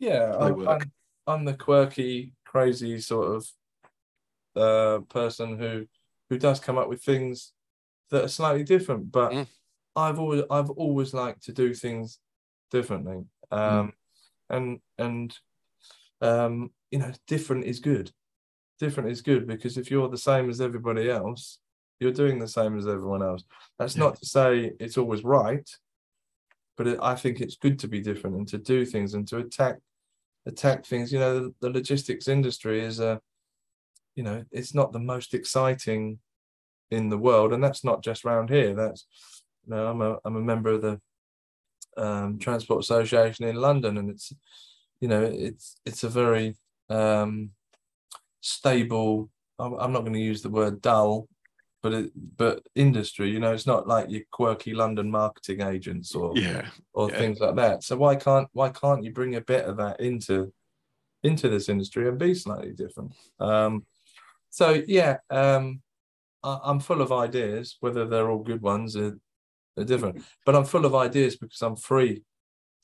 yeah, 0.00 0.32
they 0.40 0.50
I'm, 1.26 1.32
work. 1.32 1.40
I'm 1.40 1.40
I'm 1.40 1.44
the 1.44 1.54
quirky, 1.54 2.32
crazy 2.44 3.00
sort 3.00 3.36
of 3.36 3.46
uh 4.54 5.00
person 5.08 5.58
who 5.58 5.86
who 6.30 6.38
does 6.38 6.60
come 6.60 6.78
up 6.78 6.88
with 6.88 7.02
things 7.02 7.52
that 8.10 8.24
are 8.24 8.28
slightly 8.28 8.64
different, 8.64 9.10
but 9.12 9.32
Mm. 9.32 9.46
I've 9.96 10.18
always 10.18 10.42
I've 10.50 10.70
always 10.70 11.14
liked 11.14 11.42
to 11.44 11.52
do 11.52 11.74
things 11.74 12.18
differently. 12.70 13.24
Um 13.50 13.92
and 14.50 14.80
and 14.98 15.38
um 16.20 16.70
you 16.90 16.98
know, 16.98 17.12
different 17.26 17.64
is 17.64 17.80
good. 17.80 18.10
Different 18.78 19.10
is 19.10 19.22
good 19.22 19.46
because 19.46 19.78
if 19.78 19.90
you're 19.90 20.08
the 20.08 20.18
same 20.18 20.50
as 20.50 20.60
everybody 20.60 21.10
else, 21.10 21.58
you're 22.00 22.12
doing 22.12 22.38
the 22.38 22.48
same 22.48 22.76
as 22.76 22.86
everyone 22.86 23.22
else. 23.22 23.44
That's 23.78 23.96
Yeah. 23.96 24.04
not 24.04 24.16
to 24.20 24.26
say 24.26 24.72
it's 24.80 24.98
always 24.98 25.24
right, 25.24 25.68
but 26.76 26.86
it, 26.86 26.98
I 27.02 27.14
think 27.14 27.40
it's 27.40 27.56
good 27.56 27.78
to 27.80 27.88
be 27.88 28.00
different 28.00 28.36
and 28.36 28.48
to 28.48 28.58
do 28.58 28.84
things 28.84 29.14
and 29.14 29.28
to 29.28 29.38
attack 29.38 29.78
attack 30.46 30.84
things. 30.84 31.12
You 31.12 31.18
know, 31.18 31.40
the, 31.40 31.54
the 31.60 31.70
logistics 31.70 32.28
industry 32.28 32.80
is 32.80 33.00
a, 33.00 33.20
you 34.14 34.22
know, 34.22 34.44
it's 34.50 34.74
not 34.74 34.92
the 34.92 34.98
most 34.98 35.34
exciting 35.34 36.18
in 36.90 37.08
the 37.08 37.18
world, 37.18 37.52
and 37.52 37.62
that's 37.64 37.84
not 37.84 38.02
just 38.02 38.24
round 38.24 38.50
here. 38.50 38.74
That's, 38.74 39.06
you 39.64 39.74
know, 39.74 39.86
I'm 39.86 40.02
a 40.02 40.18
I'm 40.24 40.36
a 40.36 40.40
member 40.40 40.70
of 40.70 40.82
the 40.82 41.00
um, 41.96 42.38
Transport 42.38 42.82
Association 42.82 43.46
in 43.46 43.56
London, 43.56 43.96
and 43.98 44.10
it's, 44.10 44.32
you 45.00 45.08
know, 45.08 45.22
it's 45.22 45.80
it's 45.86 46.04
a 46.04 46.08
very 46.08 46.56
um, 46.90 47.50
stable. 48.40 49.30
I'm, 49.58 49.74
I'm 49.74 49.92
not 49.92 50.00
going 50.00 50.12
to 50.14 50.18
use 50.18 50.42
the 50.42 50.50
word 50.50 50.82
dull, 50.82 51.28
but 51.82 51.92
it 51.92 52.12
but 52.36 52.62
industry. 52.74 53.30
You 53.30 53.40
know, 53.40 53.52
it's 53.52 53.66
not 53.66 53.86
like 53.88 54.08
your 54.08 54.22
quirky 54.30 54.72
London 54.74 55.10
marketing 55.10 55.60
agents 55.62 56.14
or 56.14 56.32
Yeah. 56.36 56.68
or 56.94 57.10
yeah. 57.10 57.18
things 57.18 57.40
like 57.40 57.56
that. 57.56 57.82
So 57.84 57.96
why 57.96 58.16
can't 58.16 58.48
why 58.52 58.70
can't 58.70 59.04
you 59.04 59.12
bring 59.12 59.34
a 59.34 59.40
bit 59.40 59.64
of 59.66 59.76
that 59.78 60.00
into 60.00 60.52
into 61.22 61.48
this 61.48 61.68
industry 61.68 62.08
and 62.08 62.18
be 62.18 62.34
slightly 62.34 62.72
different? 62.72 63.12
Um, 63.40 63.84
so 64.50 64.82
yeah, 64.86 65.18
um, 65.30 65.82
I, 66.42 66.58
I'm 66.62 66.80
full 66.80 67.02
of 67.02 67.12
ideas. 67.12 67.76
Whether 67.80 68.06
they're 68.06 68.30
all 68.30 68.42
good 68.42 68.62
ones 68.62 68.96
are, 68.96 69.18
are 69.76 69.84
different, 69.84 70.22
but 70.46 70.54
I'm 70.54 70.64
full 70.64 70.84
of 70.86 70.94
ideas 70.94 71.36
because 71.36 71.62
I'm 71.62 71.76
free 71.76 72.22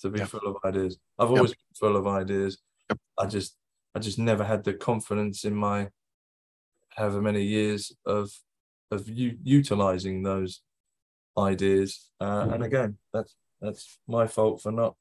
to 0.01 0.11
be 0.11 0.19
Yep. 0.21 0.29
full 0.29 0.47
of 0.47 0.57
ideas. 0.65 0.99
I've 1.19 1.29
Yep. 1.31 1.37
always 1.37 1.53
been 1.53 1.75
full 1.79 1.97
of 1.97 2.07
ideas. 2.07 2.59
Yep. 2.91 2.99
I 3.19 3.27
just 3.27 3.57
I 3.95 4.01
just 4.01 4.19
never 4.19 4.45
had 4.45 4.65
the 4.65 4.75
confidence 4.75 5.45
in 5.45 5.55
my 5.55 5.89
however 6.97 7.21
many 7.23 7.43
years 7.45 7.93
of 8.07 8.31
of 8.91 9.09
u- 9.09 9.39
utilizing 9.43 10.23
those 10.23 10.61
ideas. 11.37 12.11
Uh, 12.21 12.25
Mm-hmm. 12.45 12.53
and 12.55 12.65
again, 12.65 12.99
that's 13.13 13.35
that's 13.61 13.99
my 14.07 14.27
fault 14.27 14.63
for 14.63 14.73
not 14.73 14.95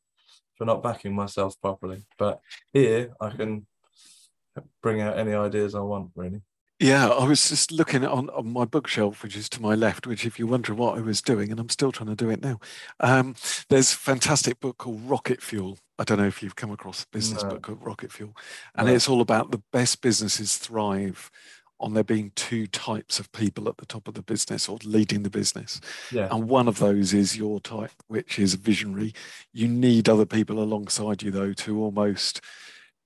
for 0.56 0.66
not 0.66 0.82
backing 0.84 1.14
myself 1.16 1.60
properly. 1.62 2.06
But 2.18 2.40
here 2.74 3.14
I 3.22 3.30
can 3.30 3.68
bring 4.82 5.02
out 5.02 5.18
any 5.20 5.34
ideas 5.34 5.76
I 5.76 5.80
want, 5.82 6.12
really. 6.16 6.42
Yeah, 6.80 7.08
I 7.10 7.24
was 7.28 7.50
just 7.50 7.72
looking 7.72 8.06
on, 8.06 8.30
on 8.32 8.54
my 8.54 8.64
bookshelf, 8.66 9.24
which 9.24 9.36
is 9.36 9.50
to 9.50 9.62
my 9.62 9.74
left, 9.74 10.06
which 10.06 10.26
if 10.28 10.38
you're 10.38 10.48
wondering 10.48 10.78
what 10.78 10.96
I 10.98 11.02
was 11.02 11.24
doing, 11.24 11.50
and 11.50 11.60
I'm 11.60 11.70
still 11.70 11.92
trying 11.92 12.10
to 12.10 12.16
do 12.16 12.30
it 12.30 12.42
now. 12.44 12.60
Um, 13.00 13.36
there's 13.70 13.94
a 13.94 13.98
fantastic 13.98 14.60
book 14.60 14.78
called 14.78 15.02
Rocket 15.02 15.42
Fuel. 15.42 15.80
I 15.98 16.04
don't 16.04 16.20
know 16.20 16.28
if 16.28 16.44
you've 16.44 16.56
come 16.56 16.72
across 16.72 17.02
a 17.04 17.08
business 17.12 17.42
No. 17.44 17.50
book 17.50 17.64
called 17.64 17.84
Rocket 17.84 18.12
Fuel. 18.12 18.36
And 18.76 18.88
No. 18.88 18.94
it's 18.94 19.10
all 19.10 19.22
about 19.22 19.50
the 19.50 19.62
best 19.74 20.02
businesses 20.02 20.58
thrive 20.58 21.32
on 21.80 21.94
there 21.94 22.04
being 22.04 22.32
two 22.36 22.68
types 22.68 23.20
of 23.20 23.32
people 23.32 23.70
at 23.70 23.78
the 23.78 23.86
top 23.86 24.08
of 24.08 24.14
the 24.16 24.22
business 24.22 24.68
or 24.68 24.78
leading 24.84 25.24
the 25.24 25.30
business. 25.30 25.80
Yeah, 26.12 26.28
And 26.32 26.50
one 26.50 26.68
of 26.68 26.80
those 26.80 27.14
is 27.14 27.38
your 27.38 27.60
type, 27.60 27.92
which 28.08 28.40
is 28.40 28.56
visionary. 28.56 29.14
You 29.54 29.68
need 29.68 30.10
other 30.10 30.26
people 30.26 30.62
alongside 30.62 31.22
you, 31.22 31.32
though, 31.32 31.54
to 31.54 31.82
almost 31.82 32.42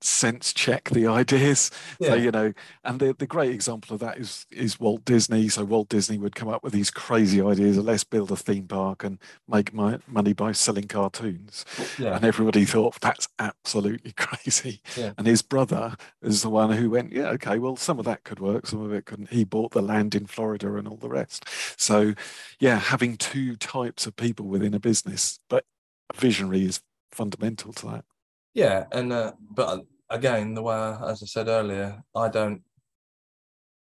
sense 0.04 0.54
check 0.54 0.90
the 0.90 1.08
ideas. 1.08 1.72
So, 2.02 2.16
you 2.16 2.32
know, 2.32 2.54
and 2.84 3.00
the, 3.00 3.14
the 3.14 3.28
great 3.28 3.52
example 3.52 3.94
of 3.94 4.00
that 4.00 4.18
is 4.18 4.46
is 4.52 4.80
Walt 4.80 5.06
Disney. 5.06 5.50
So 5.50 5.64
Walt 5.64 5.90
Disney 5.90 6.18
would 6.18 6.36
come 6.36 6.48
up 6.48 6.64
with 6.64 6.74
these 6.74 6.90
crazy 6.90 7.42
ideas 7.42 7.78
let's 7.78 8.04
build 8.04 8.32
a 8.32 8.36
theme 8.36 8.68
park 8.68 9.04
and 9.04 9.20
make 9.48 9.74
my, 9.74 10.00
money 10.08 10.34
by 10.34 10.52
selling 10.52 10.88
cartoons. 10.88 11.66
yeah, 12.00 12.16
And 12.16 12.26
everybody 12.26 12.66
thought 12.66 13.00
that's 13.02 13.28
absolutely 13.40 14.12
crazy. 14.18 14.82
Yeah. 14.98 15.14
And 15.18 15.28
his 15.28 15.42
brother 15.42 15.96
is 16.22 16.42
the 16.42 16.50
one 16.50 16.72
who 16.72 16.90
went, 16.90 17.12
yeah, 17.12 17.30
okay, 17.30 17.60
well, 17.60 17.76
some 17.76 18.00
of 18.00 18.06
that 18.06 18.24
could 18.24 18.40
work, 18.40 18.68
some 18.68 18.82
of 18.82 18.94
it 18.94 19.06
couldn't. 19.06 19.32
He 19.32 19.44
bought 19.44 19.72
the 19.72 19.82
land 19.82 20.16
in 20.16 20.26
Florida 20.26 20.76
and 20.76 20.88
all 20.88 20.98
the 20.98 21.10
rest. 21.10 21.46
So, 21.80 22.14
yeah, 22.60 22.78
having 22.78 23.18
two 23.18 23.56
types 23.56 24.06
of 24.06 24.16
people 24.16 24.46
within 24.48 24.74
a 24.74 24.80
business, 24.80 25.40
but 25.50 25.66
a 26.14 26.20
visionary 26.20 26.66
is 26.66 26.82
fundamental 27.12 27.74
to 27.74 27.88
that. 27.88 28.06
yeah. 28.54 28.86
And 28.92 29.12
uh, 29.12 29.34
but 29.50 29.86
again, 30.12 30.54
the 30.54 30.62
way 30.62 30.76
as 30.76 31.24
I 31.24 31.26
said 31.26 31.48
earlier, 31.48 32.04
I 32.16 32.30
don't. 32.30 32.62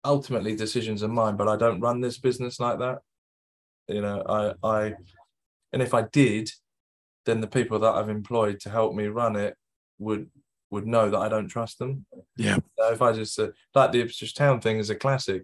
Ultimately, 0.04 0.56
decisions 0.56 1.02
are 1.02 1.08
mine, 1.08 1.36
but 1.36 1.48
I 1.48 1.56
don't 1.56 1.80
run 1.80 2.00
this 2.00 2.18
business 2.18 2.58
like 2.58 2.78
that. 2.78 3.00
You 3.88 4.00
know, 4.00 4.22
I 4.26 4.66
I, 4.66 4.94
and 5.72 5.82
if 5.82 5.92
I 5.92 6.02
did, 6.02 6.50
then 7.26 7.40
the 7.40 7.46
people 7.46 7.78
that 7.80 7.94
I've 7.94 8.08
employed 8.08 8.60
to 8.60 8.70
help 8.70 8.94
me 8.94 9.06
run 9.08 9.36
it 9.36 9.56
would 9.98 10.30
would 10.70 10.86
know 10.86 11.10
that 11.10 11.18
I 11.18 11.28
don't 11.28 11.48
trust 11.48 11.78
them. 11.78 12.06
Yeah. 12.36 12.58
So 12.78 12.92
if 12.92 13.02
I 13.02 13.12
just 13.12 13.34
said 13.34 13.52
like 13.74 13.92
the 13.92 14.00
Ipswich 14.00 14.34
Town 14.34 14.60
thing 14.60 14.78
is 14.78 14.90
a 14.90 14.94
classic, 14.94 15.42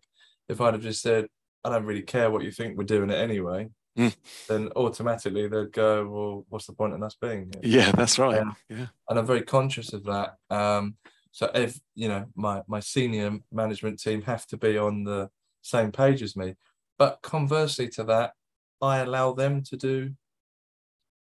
if 0.48 0.60
I'd 0.60 0.74
have 0.74 0.82
just 0.82 1.02
said 1.02 1.26
I 1.64 1.70
don't 1.70 1.84
really 1.84 2.02
care 2.02 2.30
what 2.30 2.44
you 2.44 2.52
think, 2.52 2.78
we're 2.78 2.84
doing 2.84 3.10
it 3.10 3.16
anyway, 3.16 3.68
Mm. 3.96 4.14
then 4.48 4.68
automatically 4.76 5.48
they'd 5.48 5.72
go, 5.72 6.06
well, 6.06 6.46
what's 6.48 6.66
the 6.66 6.74
point 6.74 6.94
in 6.94 7.02
us 7.02 7.16
being 7.20 7.50
here? 7.52 7.80
Yeah, 7.80 7.92
that's 7.92 8.18
right. 8.18 8.36
Yeah. 8.36 8.52
Yeah. 8.68 8.86
And 9.08 9.18
I'm 9.18 9.26
very 9.26 9.42
conscious 9.42 9.92
of 9.92 10.04
that. 10.04 10.34
Um, 10.50 10.96
so 11.32 11.50
if 11.54 11.78
you 11.94 12.08
know 12.08 12.26
my 12.34 12.62
my 12.66 12.80
senior 12.80 13.38
management 13.52 14.00
team 14.00 14.22
have 14.22 14.46
to 14.48 14.56
be 14.56 14.78
on 14.78 15.04
the 15.04 15.30
same 15.62 15.92
page 15.92 16.22
as 16.22 16.36
me, 16.36 16.54
but 16.98 17.20
conversely 17.22 17.88
to 17.90 18.04
that, 18.04 18.32
I 18.80 18.98
allow 18.98 19.32
them 19.32 19.62
to 19.64 19.76
do 19.76 20.12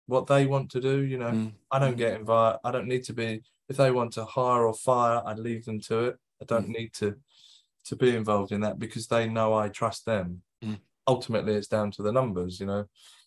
what 0.07 0.27
they 0.27 0.47
want 0.47 0.71
to 0.73 0.81
do. 0.81 1.03
You 1.03 1.19
know, 1.19 1.31
Mm, 1.31 1.53
I 1.71 1.79
don't 1.79 1.95
mm. 1.95 1.99
get 1.99 2.19
involved. 2.21 2.61
I 2.65 2.71
don't 2.71 2.89
need 2.89 3.05
to 3.05 3.13
be. 3.13 3.43
If 3.69 3.77
they 3.77 3.91
want 3.91 4.13
to 4.15 4.25
hire 4.25 4.67
or 4.67 4.75
fire, 4.75 5.23
I 5.25 5.35
leave 5.35 5.65
them 5.65 5.81
to 5.83 6.05
it. 6.07 6.17
I 6.41 6.45
don't 6.45 6.69
need 6.69 6.93
to 6.95 7.17
to 7.85 7.97
be 7.97 8.15
involved 8.15 8.53
in 8.53 8.61
that 8.61 8.79
because 8.79 9.07
they 9.09 9.29
know 9.29 9.55
I 9.55 9.69
trust 9.69 10.05
them. 10.07 10.43
Mm. 10.65 10.79
Ultimately, 11.07 11.55
it's 11.55 11.69
down 11.69 11.91
to 11.93 12.03
the 12.03 12.13
numbers. 12.13 12.61
You 12.61 12.67
know, 12.67 12.85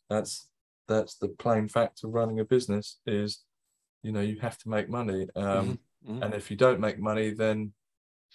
that's 0.09 0.49
that's 0.87 1.15
the 1.15 1.29
plain 1.29 1.67
fact 1.67 2.03
of 2.03 2.13
running 2.13 2.39
a 2.39 2.45
business. 2.45 2.99
Is 3.05 3.43
you 4.03 4.11
know 4.11 4.21
you 4.21 4.39
have 4.39 4.57
to 4.59 4.69
make 4.69 4.89
money, 4.89 5.27
um, 5.35 5.79
Mhm. 6.07 6.23
and 6.23 6.33
if 6.33 6.51
you 6.51 6.57
don't 6.57 6.79
make 6.79 6.99
money, 6.99 7.31
then 7.31 7.73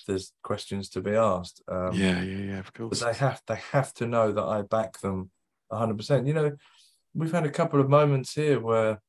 there's 0.06 0.32
questions 0.42 0.88
to 0.90 1.00
be 1.00 1.12
asked. 1.14 1.62
Um, 1.68 1.94
yeah, 1.94 2.20
yeah, 2.22 2.38
yeah, 2.38 2.58
of 2.58 2.72
but 2.72 2.74
course. 2.74 3.00
they 3.00 3.14
have 3.14 3.42
they 3.46 3.60
have 3.72 3.94
to 3.94 4.06
know 4.06 4.32
that 4.32 4.42
I 4.44 4.62
back 4.62 4.98
them 5.00 5.30
100%. 5.70 6.26
You 6.26 6.34
know, 6.34 6.56
we've 7.14 7.32
had 7.32 7.46
a 7.46 7.50
couple 7.50 7.80
of 7.80 7.88
moments 7.88 8.34
here 8.34 8.58
where 8.60 9.00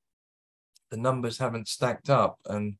the 0.91 0.97
numbers 0.97 1.37
haven't 1.39 1.67
stacked 1.67 2.09
up, 2.09 2.39
and 2.45 2.77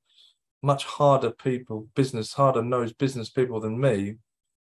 much 0.61 0.85
harder 0.85 1.31
people, 1.31 1.87
business 1.95 2.33
harder 2.33 2.61
nosed 2.61 2.97
business 2.97 3.29
people 3.29 3.59
than 3.59 3.79
me, 3.79 4.15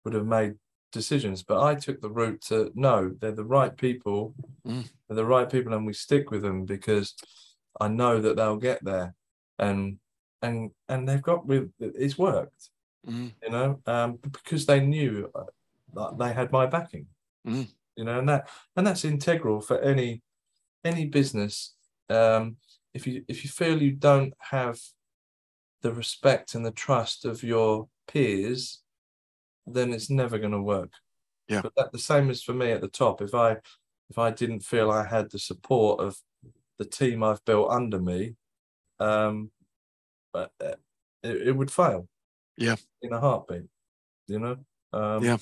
would 0.06 0.14
have 0.14 0.26
made 0.28 0.54
decisions. 0.92 1.44
But 1.44 1.62
I 1.62 1.76
took 1.76 2.02
the 2.02 2.10
route 2.10 2.42
to 2.44 2.72
no, 2.76 3.16
they're 3.20 3.32
the 3.32 3.46
right 3.46 3.76
people, 3.76 4.36
Mm. 4.66 4.88
they're 5.08 5.16
the 5.16 5.26
right 5.26 5.50
people, 5.50 5.74
and 5.74 5.86
we 5.86 5.94
stick 5.94 6.32
with 6.32 6.44
them 6.44 6.66
because 6.66 7.16
I 7.80 7.88
know 7.88 8.22
that 8.22 8.36
they'll 8.36 8.58
get 8.58 8.84
there, 8.84 9.16
and 9.58 9.98
and 10.42 10.72
and 10.90 11.08
they've 11.08 11.22
got 11.22 11.46
with 11.46 11.72
it's 11.80 12.18
worked 12.18 12.70
Mm, 13.08 13.32
you 13.42 13.50
know, 13.50 13.82
um, 13.88 14.18
because 14.18 14.68
they 14.68 14.80
knew 14.80 15.32
uh, 15.34 15.46
that 15.96 16.20
they 16.20 16.34
had 16.34 16.52
my 16.52 16.68
backing, 16.68 17.08
Mm. 17.48 17.68
you 17.96 18.04
know, 18.04 18.20
and 18.20 18.30
that 18.30 18.48
and 18.76 18.86
that's 18.86 19.06
integral 19.06 19.62
for 19.62 19.80
any 19.80 20.22
any 20.84 21.06
business. 21.06 21.74
Um, 22.10 22.58
if 22.94 23.08
you 23.08 23.24
if 23.28 23.44
you 23.44 23.50
feel 23.50 23.82
you 23.82 23.94
don't 23.94 24.34
have 24.38 24.80
the 25.82 25.92
respect 25.94 26.54
and 26.54 26.64
the 26.64 26.72
trust 26.72 27.26
of 27.26 27.42
your 27.42 27.88
peers, 28.08 28.81
then 29.74 29.94
it's 29.94 30.10
never 30.10 30.38
going 30.38 30.52
to 30.52 30.62
work. 30.62 30.92
Yeah. 31.48 31.62
But 31.62 31.74
that 31.76 31.92
the 31.92 32.00
same 32.00 32.30
is 32.30 32.44
for 32.44 32.54
me 32.54 32.72
at 32.72 32.82
the 32.82 32.88
top. 32.88 33.22
If 33.22 33.34
I 33.34 33.58
if 34.10 34.18
I 34.18 34.32
didn't 34.32 34.62
feel 34.62 34.92
I 34.92 35.06
had 35.06 35.32
the 35.32 35.40
support 35.40 36.00
of 36.00 36.18
the 36.80 36.86
team 36.86 37.24
I've 37.24 37.44
built 37.46 37.72
under 37.72 38.00
me, 38.00 38.36
um, 39.00 39.52
but 40.34 40.52
uh, 40.64 40.76
it, 41.24 41.48
it 41.48 41.52
would 41.56 41.72
fail. 41.72 42.08
Yeah. 42.58 42.76
In 43.02 43.14
a 43.14 43.20
heartbeat, 43.20 43.68
you 44.28 44.40
know. 44.40 44.58
Um, 44.94 45.24
Yeah. 45.24 45.38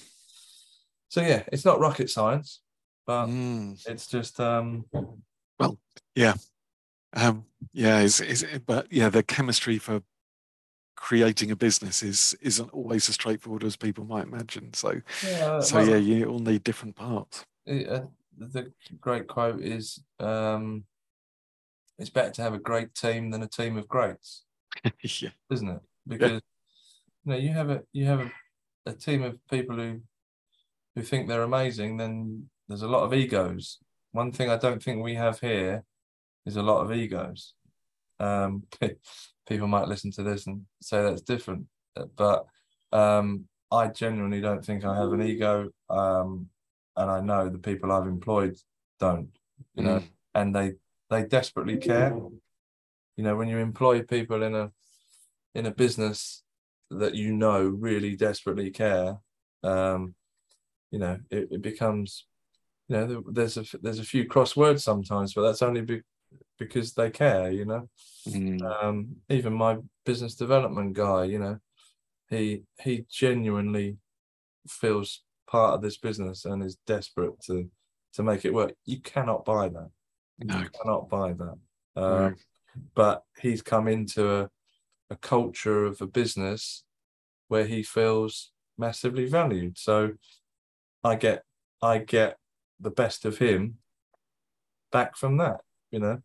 So 1.09 1.21
yeah, 1.21 1.43
it's 1.51 1.65
not 1.65 1.79
rocket 1.79 2.09
science, 2.09 2.61
but 3.07 3.25
mm. 3.27 3.79
it's 3.87 4.05
just 4.05 4.39
um, 4.39 4.85
well, 5.59 5.79
yeah, 6.15 6.35
Um, 7.13 7.45
yeah, 7.73 8.01
is 8.01 8.21
is 8.21 8.43
it, 8.43 8.65
but 8.65 8.91
yeah, 8.91 9.09
the 9.09 9.23
chemistry 9.23 9.79
for 9.79 10.03
creating 10.99 11.49
a 11.49 11.55
business 11.55 12.03
is 12.03 12.35
isn't 12.41 12.69
always 12.71 13.07
as 13.07 13.15
straightforward 13.15 13.63
as 13.63 13.75
people 13.77 14.03
might 14.03 14.27
imagine. 14.27 14.73
So, 14.73 15.01
yeah. 15.25 15.61
so 15.61 15.79
yeah, 15.79 15.95
you 15.95 16.25
all 16.25 16.39
need 16.39 16.63
different 16.63 16.95
parts. 16.95 17.45
uh, 17.67 18.01
the 18.37 18.71
great 18.99 19.27
quote 19.27 19.61
is 19.61 20.03
um, 20.19 20.83
it's 21.97 22.09
better 22.09 22.31
to 22.31 22.41
have 22.41 22.53
a 22.53 22.59
great 22.59 22.93
team 22.93 23.31
than 23.31 23.41
a 23.43 23.47
team 23.47 23.77
of 23.77 23.87
greats. 23.87 24.43
yeah, 25.01 25.29
isn't 25.49 25.69
it? 25.69 25.81
Because 26.05 26.41
you 27.23 27.31
know 27.31 27.37
you 27.37 27.49
have 27.49 27.69
a 27.69 27.81
you 27.93 28.05
have 28.05 28.19
a, 28.19 28.31
a 28.85 28.93
team 28.93 29.23
of 29.23 29.39
people 29.49 29.77
who 29.77 30.01
who 30.95 31.01
think 31.01 31.27
they're 31.27 31.43
amazing, 31.43 31.97
then 31.97 32.49
there's 32.67 32.83
a 32.83 32.87
lot 32.87 33.03
of 33.03 33.13
egos. 33.13 33.79
One 34.11 34.31
thing 34.31 34.49
I 34.49 34.57
don't 34.57 34.83
think 34.83 35.01
we 35.01 35.15
have 35.15 35.39
here 35.39 35.85
is 36.45 36.57
a 36.57 36.63
lot 36.63 36.81
of 36.83 36.91
egos. 36.91 37.53
Um, 38.19 38.63
people 39.47 39.67
might 39.67 39.87
listen 39.87 40.11
to 40.11 40.23
this 40.23 40.47
and 40.47 40.65
say 40.81 41.01
that's 41.01 41.21
different, 41.21 41.65
but 42.15 42.45
um, 42.91 43.45
I 43.71 43.87
genuinely 43.87 44.41
don't 44.41 44.63
think 44.63 44.83
I 44.85 44.95
have 44.95 45.13
an 45.13 45.21
ego, 45.21 45.69
um, 45.89 46.47
and 46.95 47.09
I 47.09 47.19
know 47.21 47.49
the 47.49 47.59
people 47.59 47.91
I've 47.91 48.07
employed 48.07 48.57
don't. 48.99 49.29
You 49.75 49.83
know, 49.83 49.99
mm. 49.99 50.07
and 50.35 50.55
they 50.55 50.73
they 51.09 51.23
desperately 51.23 51.77
care. 51.77 52.15
You 53.17 53.23
know, 53.23 53.35
when 53.35 53.49
you 53.49 53.57
employ 53.57 54.03
people 54.03 54.43
in 54.43 54.55
a 54.55 54.71
in 55.55 55.65
a 55.65 55.71
business 55.71 56.43
that 56.89 57.15
you 57.15 57.33
know 57.33 57.63
really 57.63 58.15
desperately 58.15 58.71
care, 58.71 59.17
um, 59.63 60.15
you 60.91 60.99
know, 60.99 61.19
it, 61.29 61.49
it 61.51 61.61
becomes, 61.61 62.25
you 62.87 62.95
know, 62.95 63.23
there's 63.29 63.57
a 63.57 63.65
there's 63.81 63.99
a 63.99 64.03
few 64.03 64.25
crosswords 64.25 64.81
sometimes, 64.81 65.33
but 65.33 65.43
that's 65.43 65.61
only 65.61 65.81
be, 65.81 66.01
because 66.59 66.93
they 66.93 67.09
care. 67.09 67.51
You 67.51 67.65
know, 67.65 67.89
mm. 68.27 68.61
um, 68.61 69.15
even 69.29 69.53
my 69.53 69.77
business 70.05 70.35
development 70.35 70.93
guy, 70.93 71.23
you 71.25 71.39
know, 71.39 71.57
he 72.29 72.63
he 72.81 73.05
genuinely 73.09 73.97
feels 74.67 75.23
part 75.47 75.73
of 75.73 75.81
this 75.81 75.97
business 75.97 76.45
and 76.45 76.63
is 76.63 76.77
desperate 76.85 77.39
to 77.47 77.69
to 78.13 78.23
make 78.23 78.45
it 78.45 78.53
work. 78.53 78.73
You 78.85 78.99
cannot 79.01 79.45
buy 79.45 79.69
that. 79.69 79.89
No, 80.39 80.59
you 80.59 80.69
cannot 80.69 81.09
buy 81.09 81.33
that. 81.33 81.55
Um, 81.95 82.03
no. 82.03 82.33
But 82.95 83.23
he's 83.41 83.61
come 83.61 83.87
into 83.87 84.29
a, 84.31 84.49
a 85.09 85.15
culture 85.15 85.85
of 85.85 86.01
a 86.01 86.07
business 86.07 86.83
where 87.47 87.65
he 87.65 87.83
feels 87.83 88.51
massively 88.77 89.25
valued. 89.25 89.77
So 89.77 90.13
I 91.03 91.15
get 91.15 91.43
I 91.81 91.99
get 91.99 92.37
the 92.79 92.91
best 92.91 93.25
of 93.25 93.37
him 93.37 93.77
back 94.91 95.17
from 95.17 95.37
that. 95.37 95.61
You 95.91 95.99
know, 95.99 96.21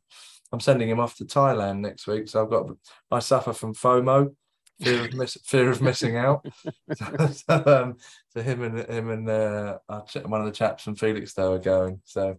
I'm 0.53 0.61
sending 0.61 0.89
him 0.89 1.01
off 1.01 1.17
to 1.17 1.25
Thailand 1.25 1.81
next 1.81 2.07
week, 2.07 2.29
so 2.29 2.43
I've 2.43 2.51
got 2.51 2.67
I 3.11 3.19
suffer 3.19 3.53
from 3.53 3.75
FOMO, 3.75 4.35
fear 4.81 5.05
of 5.07 5.15
miss, 5.15 5.39
fear 5.45 5.71
of 5.71 5.83
missing 5.83 6.17
out. 6.17 6.47
so, 6.95 7.63
um, 7.67 7.97
so 8.29 8.43
him 8.43 8.63
and 8.63 8.79
him 8.89 9.11
and 9.11 9.29
uh, 9.29 9.79
one 10.25 10.41
of 10.41 10.47
the 10.47 10.53
chaps 10.53 10.85
from 10.85 10.97
Felixstowe 10.97 11.55
are 11.55 11.59
going. 11.59 12.01
So 12.05 12.39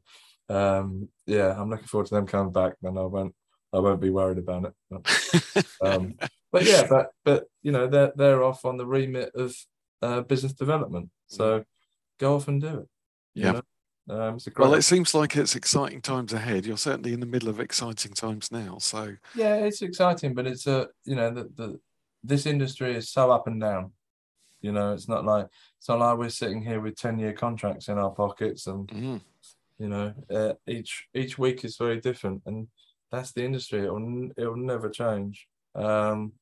um, 0.50 1.10
yeah, 1.26 1.60
I'm 1.60 1.70
looking 1.70 1.88
forward 1.88 2.08
to 2.08 2.16
them 2.16 2.28
coming 2.28 2.54
back. 2.54 2.74
Then 2.82 2.98
I 2.98 3.04
won't 3.04 3.34
I 3.74 3.80
won't 3.80 4.02
be 4.02 4.10
worried 4.10 4.38
about 4.38 4.66
it. 4.66 4.74
But, 4.90 5.66
um, 5.82 6.16
but 6.52 6.64
yeah, 6.64 6.88
but 6.90 7.10
but 7.24 7.46
you 7.62 7.72
know 7.72 7.88
they're 7.88 8.14
they're 8.16 8.44
off 8.44 8.66
on 8.66 8.78
the 8.78 8.86
remit 8.86 9.32
of 9.36 9.56
uh, 10.02 10.22
business 10.22 10.54
development. 10.54 11.10
So 11.28 11.64
go 12.20 12.36
off 12.36 12.48
and 12.48 12.62
do 12.62 12.80
it. 12.80 12.88
Yeah. 13.34 13.52
know? 13.54 13.62
Um, 14.08 14.38
well, 14.58 14.76
it 14.76 14.84
seems 14.84 15.16
like 15.16 15.36
it's 15.36 15.56
exciting 15.56 15.99
times 15.99 16.32
ahead. 16.32 16.66
You're 16.66 16.78
certainly 16.78 17.14
in 17.14 17.20
the 17.20 17.26
middle 17.26 17.49
of 17.49 17.60
exciting 17.60 18.14
times 18.14 18.51
now. 18.51 18.78
So 18.80 19.16
yeah, 19.34 19.56
it's 19.56 19.82
exciting, 19.82 20.36
but 20.36 20.45
it's 20.45 20.68
a 20.68 20.89
you 21.06 21.16
know 21.16 21.32
the, 21.32 21.49
the 21.56 21.80
this 22.24 22.45
industry 22.45 22.95
is 22.95 23.10
so 23.10 23.32
up 23.32 23.47
and 23.47 23.60
down. 23.60 23.91
You 24.62 24.72
know, 24.72 24.93
it's 24.93 25.08
not 25.08 25.26
like 25.26 25.47
it's 25.80 25.89
not 25.89 25.99
like 25.99 26.18
we're 26.20 26.30
sitting 26.30 26.62
here 26.64 26.80
with 26.82 26.95
ten 26.95 27.18
year 27.18 27.34
contracts 27.34 27.88
in 27.88 27.97
our 27.97 28.12
pockets, 28.12 28.68
and 28.68 28.88
mm. 28.88 29.22
you 29.80 29.89
know, 29.89 30.14
uh, 30.30 30.53
each 30.68 31.08
each 31.16 31.39
week 31.39 31.66
is 31.66 31.78
very 31.78 31.99
different, 31.99 32.43
and 32.45 32.68
that's 33.12 33.32
the 33.32 33.43
industry. 33.43 33.86
It'll 33.86 34.30
it'll 34.38 34.56
never 34.56 34.89
change. 34.89 35.47
Um, 35.74 36.34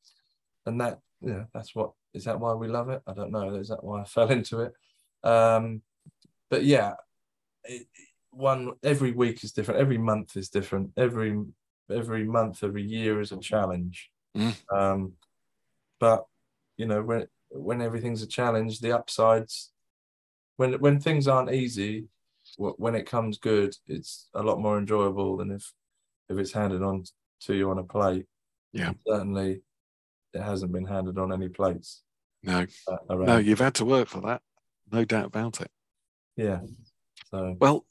and 0.65 0.81
that 0.81 0.99
yeah, 1.21 1.45
that's 1.53 1.73
what 1.73 1.91
is 2.13 2.25
that 2.25 2.39
why 2.39 2.53
we 2.53 2.67
love 2.67 2.89
it? 2.89 3.01
I 3.07 3.13
don't 3.13 3.31
know. 3.31 3.55
Is 3.55 3.69
that 3.69 3.83
why 3.83 4.01
I 4.01 4.05
fell 4.05 4.29
into 4.31 4.61
it? 4.61 4.73
Um, 5.25 5.81
but 6.49 6.65
yeah, 6.65 6.95
it, 7.65 7.87
one 8.31 8.73
every 8.83 9.11
week 9.11 9.43
is 9.43 9.51
different. 9.51 9.79
Every 9.79 9.97
month 9.97 10.35
is 10.35 10.49
different. 10.49 10.91
Every 10.97 11.39
every 11.91 12.23
month, 12.23 12.63
every 12.63 12.83
year 12.83 13.21
is 13.21 13.31
a 13.31 13.37
challenge. 13.37 14.09
Mm. 14.35 14.55
Um, 14.71 15.13
but 15.99 16.25
you 16.77 16.85
know 16.85 17.01
when 17.01 17.27
when 17.49 17.81
everything's 17.81 18.23
a 18.23 18.27
challenge, 18.27 18.79
the 18.79 18.91
upsides 18.91 19.71
when 20.57 20.73
when 20.73 20.99
things 20.99 21.27
aren't 21.27 21.53
easy, 21.53 22.05
when 22.57 22.95
it 22.95 23.05
comes 23.05 23.37
good, 23.37 23.75
it's 23.87 24.29
a 24.33 24.43
lot 24.43 24.59
more 24.59 24.77
enjoyable 24.77 25.37
than 25.37 25.51
if 25.51 25.73
if 26.29 26.37
it's 26.37 26.53
handed 26.53 26.81
on 26.81 27.03
to 27.41 27.53
you 27.53 27.69
on 27.69 27.79
a 27.79 27.83
plate. 27.83 28.25
Yeah, 28.71 28.89
and 28.89 28.97
certainly, 29.07 29.61
it 30.33 30.41
hasn't 30.41 30.71
been 30.71 30.85
handed 30.85 31.17
on 31.17 31.31
any 31.31 31.49
plates. 31.49 32.03
No, 32.43 32.65
uh, 32.87 33.15
no, 33.15 33.37
you've 33.37 33.59
had 33.59 33.75
to 33.75 33.85
work 33.85 34.07
for 34.07 34.21
that, 34.21 34.41
no 34.91 35.05
doubt 35.05 35.27
about 35.27 35.61
it. 35.61 35.71
Yeah. 36.35 36.61
So 37.33 37.57
well, 37.59 37.85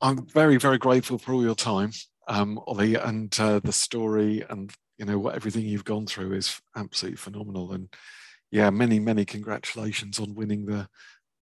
I'm 0.00 0.26
very 0.26 0.56
very 0.56 0.78
grateful 0.78 1.18
for 1.18 1.34
all 1.34 1.42
your 1.42 1.54
time, 1.54 1.90
um, 2.28 2.58
Ollie, 2.66 2.94
and 2.94 3.38
uh, 3.38 3.60
the 3.60 3.72
story 3.72 4.42
and 4.48 4.72
you 4.96 5.04
know 5.04 5.18
what 5.18 5.34
everything 5.34 5.66
you've 5.66 5.84
gone 5.84 6.06
through 6.06 6.32
is 6.32 6.58
absolutely 6.74 7.18
phenomenal. 7.18 7.72
And 7.72 7.92
yeah 8.50 8.70
many 8.70 8.98
many 8.98 9.26
congratulations 9.26 10.18
on 10.18 10.34
winning 10.34 10.64
the 10.64 10.88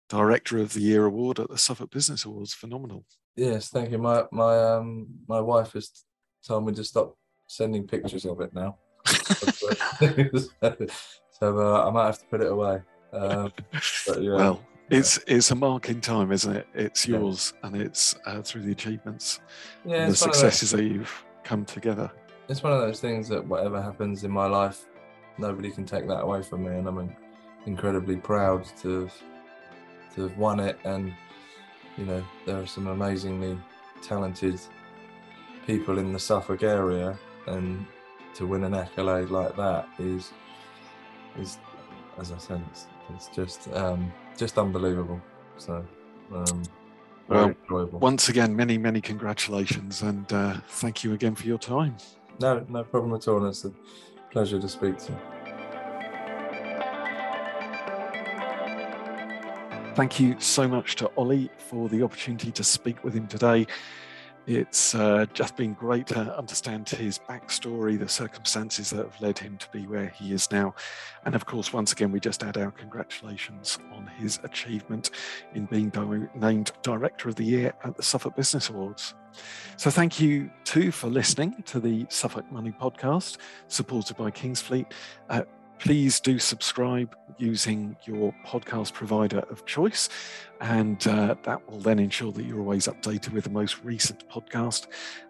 director 0.08 0.58
of 0.58 0.72
the 0.72 0.80
year 0.80 1.04
award 1.04 1.38
at 1.38 1.48
the 1.48 1.58
suffolk 1.58 1.92
business 1.92 2.24
awards. 2.24 2.54
Phenomenal. 2.54 3.04
Yes 3.36 3.68
thank 3.68 3.92
you. 3.92 3.98
My 3.98 4.24
my 4.32 4.58
um 4.58 5.06
my 5.28 5.40
wife 5.40 5.74
has 5.74 5.90
told 6.44 6.66
me 6.66 6.72
to 6.72 6.82
stop 6.82 7.16
sending 7.46 7.86
pictures 7.86 8.24
of 8.24 8.40
it 8.40 8.52
now. 8.52 8.78
So 11.40 11.58
uh, 11.58 11.88
i 11.88 11.90
might 11.90 12.06
have 12.06 12.20
to 12.20 12.26
put 12.26 12.42
it 12.42 12.52
away. 12.52 12.80
Um, 13.12 13.52
but, 14.06 14.22
yeah. 14.22 14.34
well 14.34 14.64
it's 14.94 15.18
it's 15.26 15.50
a 15.50 15.54
mark 15.54 15.88
in 15.88 16.00
time 16.00 16.32
isn't 16.32 16.56
it 16.56 16.66
it's 16.74 17.06
yours 17.06 17.52
yeah. 17.54 17.66
and 17.66 17.82
it's 17.82 18.14
uh, 18.26 18.40
through 18.42 18.62
the 18.62 18.72
achievements 18.72 19.40
yeah, 19.84 20.02
and 20.02 20.12
the 20.12 20.16
successes 20.16 20.70
that 20.70 20.84
you've 20.84 21.24
come 21.42 21.64
together 21.64 22.10
it's 22.48 22.62
one 22.62 22.72
of 22.72 22.80
those 22.80 23.00
things 23.00 23.28
that 23.28 23.46
whatever 23.46 23.80
happens 23.80 24.24
in 24.24 24.30
my 24.30 24.46
life, 24.46 24.86
nobody 25.38 25.70
can 25.70 25.84
take 25.84 26.06
that 26.08 26.20
away 26.20 26.42
from 26.42 26.64
me, 26.64 26.76
and 26.76 26.86
I'm 26.86 27.16
incredibly 27.66 28.16
proud 28.16 28.64
to 28.82 29.02
have, 29.02 29.14
to 30.14 30.22
have 30.22 30.36
won 30.36 30.60
it. 30.60 30.78
And 30.84 31.14
you 31.96 32.04
know, 32.04 32.24
there 32.44 32.60
are 32.60 32.66
some 32.66 32.88
amazingly 32.88 33.58
talented 34.02 34.60
people 35.66 35.98
in 35.98 36.12
the 36.12 36.18
Suffolk 36.18 36.62
area, 36.62 37.18
and 37.46 37.86
to 38.34 38.46
win 38.46 38.64
an 38.64 38.74
accolade 38.74 39.30
like 39.30 39.56
that 39.56 39.88
is 39.98 40.32
is, 41.38 41.58
as 42.18 42.32
I 42.32 42.38
said, 42.38 42.62
it's, 42.70 42.86
it's 43.14 43.28
just 43.28 43.72
um, 43.72 44.12
just 44.36 44.58
unbelievable. 44.58 45.20
So. 45.56 45.84
Um, 46.32 46.62
well, 47.28 47.54
once 47.92 48.28
again, 48.28 48.54
many, 48.54 48.76
many 48.76 49.00
congratulations 49.00 50.02
and 50.02 50.30
uh, 50.32 50.54
thank 50.68 51.02
you 51.02 51.14
again 51.14 51.34
for 51.34 51.46
your 51.46 51.58
time. 51.58 51.96
No, 52.38 52.64
no 52.68 52.84
problem 52.84 53.14
at 53.14 53.26
all. 53.28 53.46
It's 53.46 53.64
a 53.64 53.72
pleasure 54.30 54.60
to 54.60 54.68
speak 54.68 54.98
to 54.98 55.12
you. 55.12 55.18
Thank 59.94 60.18
you 60.18 60.34
so 60.40 60.66
much 60.66 60.96
to 60.96 61.06
Ollie 61.16 61.50
for 61.56 61.88
the 61.88 62.02
opportunity 62.02 62.50
to 62.52 62.64
speak 62.64 63.04
with 63.04 63.14
him 63.14 63.28
today. 63.28 63.66
It's 64.46 64.94
uh, 64.94 65.24
just 65.32 65.56
been 65.56 65.72
great 65.72 66.06
to 66.08 66.36
understand 66.36 66.86
his 66.90 67.18
backstory, 67.18 67.98
the 67.98 68.08
circumstances 68.08 68.90
that 68.90 68.98
have 68.98 69.20
led 69.20 69.38
him 69.38 69.56
to 69.56 69.68
be 69.70 69.86
where 69.86 70.08
he 70.08 70.34
is 70.34 70.50
now. 70.50 70.74
And 71.24 71.34
of 71.34 71.46
course, 71.46 71.72
once 71.72 71.92
again, 71.92 72.12
we 72.12 72.20
just 72.20 72.42
add 72.42 72.58
our 72.58 72.70
congratulations 72.70 73.78
on 73.94 74.06
his 74.06 74.40
achievement 74.42 75.10
in 75.54 75.64
being 75.64 75.88
di- 75.88 76.28
named 76.34 76.72
Director 76.82 77.30
of 77.30 77.36
the 77.36 77.44
Year 77.44 77.72
at 77.84 77.96
the 77.96 78.02
Suffolk 78.02 78.36
Business 78.36 78.68
Awards. 78.68 79.14
So, 79.78 79.90
thank 79.90 80.20
you 80.20 80.50
too 80.64 80.92
for 80.92 81.08
listening 81.08 81.62
to 81.66 81.80
the 81.80 82.06
Suffolk 82.10 82.50
Money 82.52 82.72
podcast, 82.78 83.38
supported 83.68 84.16
by 84.18 84.30
Kingsfleet. 84.30 84.92
Uh, 85.30 85.44
please 85.78 86.20
do 86.20 86.38
subscribe 86.38 87.14
using 87.38 87.96
your 88.04 88.34
podcast 88.46 88.92
provider 88.92 89.40
of 89.50 89.66
choice, 89.66 90.08
and 90.60 91.06
uh, 91.06 91.34
that 91.42 91.68
will 91.68 91.80
then 91.80 91.98
ensure 91.98 92.32
that 92.32 92.44
you're 92.44 92.60
always 92.60 92.86
updated 92.86 93.32
with 93.32 93.44
the 93.44 93.50
most 93.50 93.82
recent 93.84 94.28
podcast. 94.28 94.86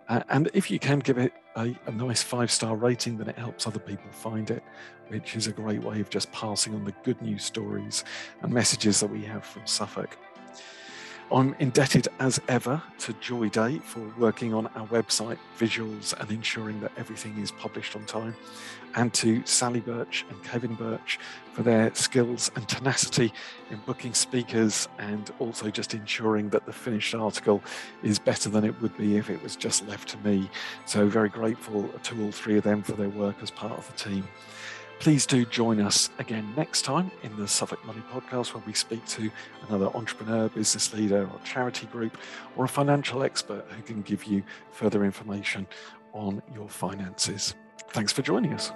Uh, 0.09 0.23
and 0.29 0.51
if 0.53 0.71
you 0.71 0.79
can 0.79 0.99
give 0.99 1.19
it 1.19 1.33
a, 1.57 1.75
a 1.87 1.93
nice 1.93 2.23
five 2.23 2.51
star 2.51 2.77
rating, 2.77 3.17
then 3.17 3.29
it 3.29 3.39
helps 3.39 3.67
other 3.67 3.79
people 3.79 4.11
find 4.11 4.51
it, 4.51 4.63
which 5.09 5.35
is 5.35 5.47
a 5.47 5.53
great 5.53 5.83
way 5.83 6.01
of 6.01 6.11
just 6.11 6.31
passing 6.33 6.75
on 6.75 6.85
the 6.85 6.95
good 7.05 7.21
news 7.23 7.45
stories 7.45 8.05
and 8.43 8.53
messages 8.53 9.01
that 9.01 9.11
we 9.11 9.23
have 9.23 9.45
from 9.45 9.67
Suffolk. 9.67 10.19
I'm 11.33 11.57
indebted 11.59 12.09
as 12.21 12.39
ever 12.49 12.83
to 12.99 13.13
Joy 13.15 13.49
Day 13.49 13.79
for 13.79 14.01
working 14.19 14.53
on 14.53 14.67
our 14.69 14.87
website 14.89 15.39
visuals 15.59 16.13
and 16.21 16.31
ensuring 16.31 16.81
that 16.81 16.93
everything 16.99 17.39
is 17.39 17.51
published 17.51 17.97
on 17.97 18.05
time, 18.05 18.37
and 18.97 19.13
to 19.15 19.45
Sally 19.45 19.81
Birch 19.81 20.25
and 20.31 20.43
Kevin 20.45 20.75
Birch 20.75 21.19
for 21.53 21.63
their 21.63 21.95
skills 21.95 22.51
and 22.57 22.69
tenacity 22.69 23.33
in 23.71 23.79
booking 23.87 24.15
speakers 24.15 24.89
and 24.99 25.31
also 25.39 25.71
just 25.71 25.95
ensuring 25.95 26.51
that 26.51 26.67
the 26.67 26.73
finished 26.73 27.15
article 27.15 27.63
is 28.03 28.19
better 28.19 28.49
than 28.49 28.65
it 28.65 28.81
would 28.81 28.97
be 28.97 29.17
if 29.17 29.31
it 29.31 29.43
was 29.43 29.57
just 29.57 29.87
left 29.87 30.09
to 30.09 30.19
me. 30.19 30.51
So, 30.87 31.07
very 31.07 31.29
grateful 31.29 31.89
to 31.89 32.25
all 32.25 32.33
three 32.33 32.59
of 32.59 32.65
them 32.65 32.83
for 32.83 32.93
their 32.93 33.09
work 33.09 33.37
as 33.43 33.51
part 33.51 33.79
of 33.79 33.87
the 33.87 34.11
team. 34.11 34.29
Please 35.01 35.27
do 35.27 35.45
join 35.45 35.81
us 35.81 36.09
again 36.19 36.51
next 36.57 36.83
time 36.83 37.11
in 37.23 37.37
the 37.37 37.47
Suffolk 37.47 37.85
Money 37.85 38.03
Podcast, 38.11 38.55
where 38.55 38.63
we 38.67 38.73
speak 38.73 39.05
to 39.07 39.31
another 39.69 39.89
entrepreneur, 39.95 40.49
business 40.49 40.95
leader, 40.95 41.29
or 41.31 41.41
charity 41.45 41.87
group, 41.87 42.17
or 42.57 42.65
a 42.65 42.69
financial 42.69 43.23
expert 43.23 43.67
who 43.71 43.83
can 43.83 44.03
give 44.03 44.25
you 44.25 44.43
further 44.71 45.05
information 45.05 45.67
on 46.13 46.41
your 46.55 46.69
finances. 46.69 47.55
Thanks 47.91 48.13
for 48.13 48.23
joining 48.23 48.55
us. 48.55 48.73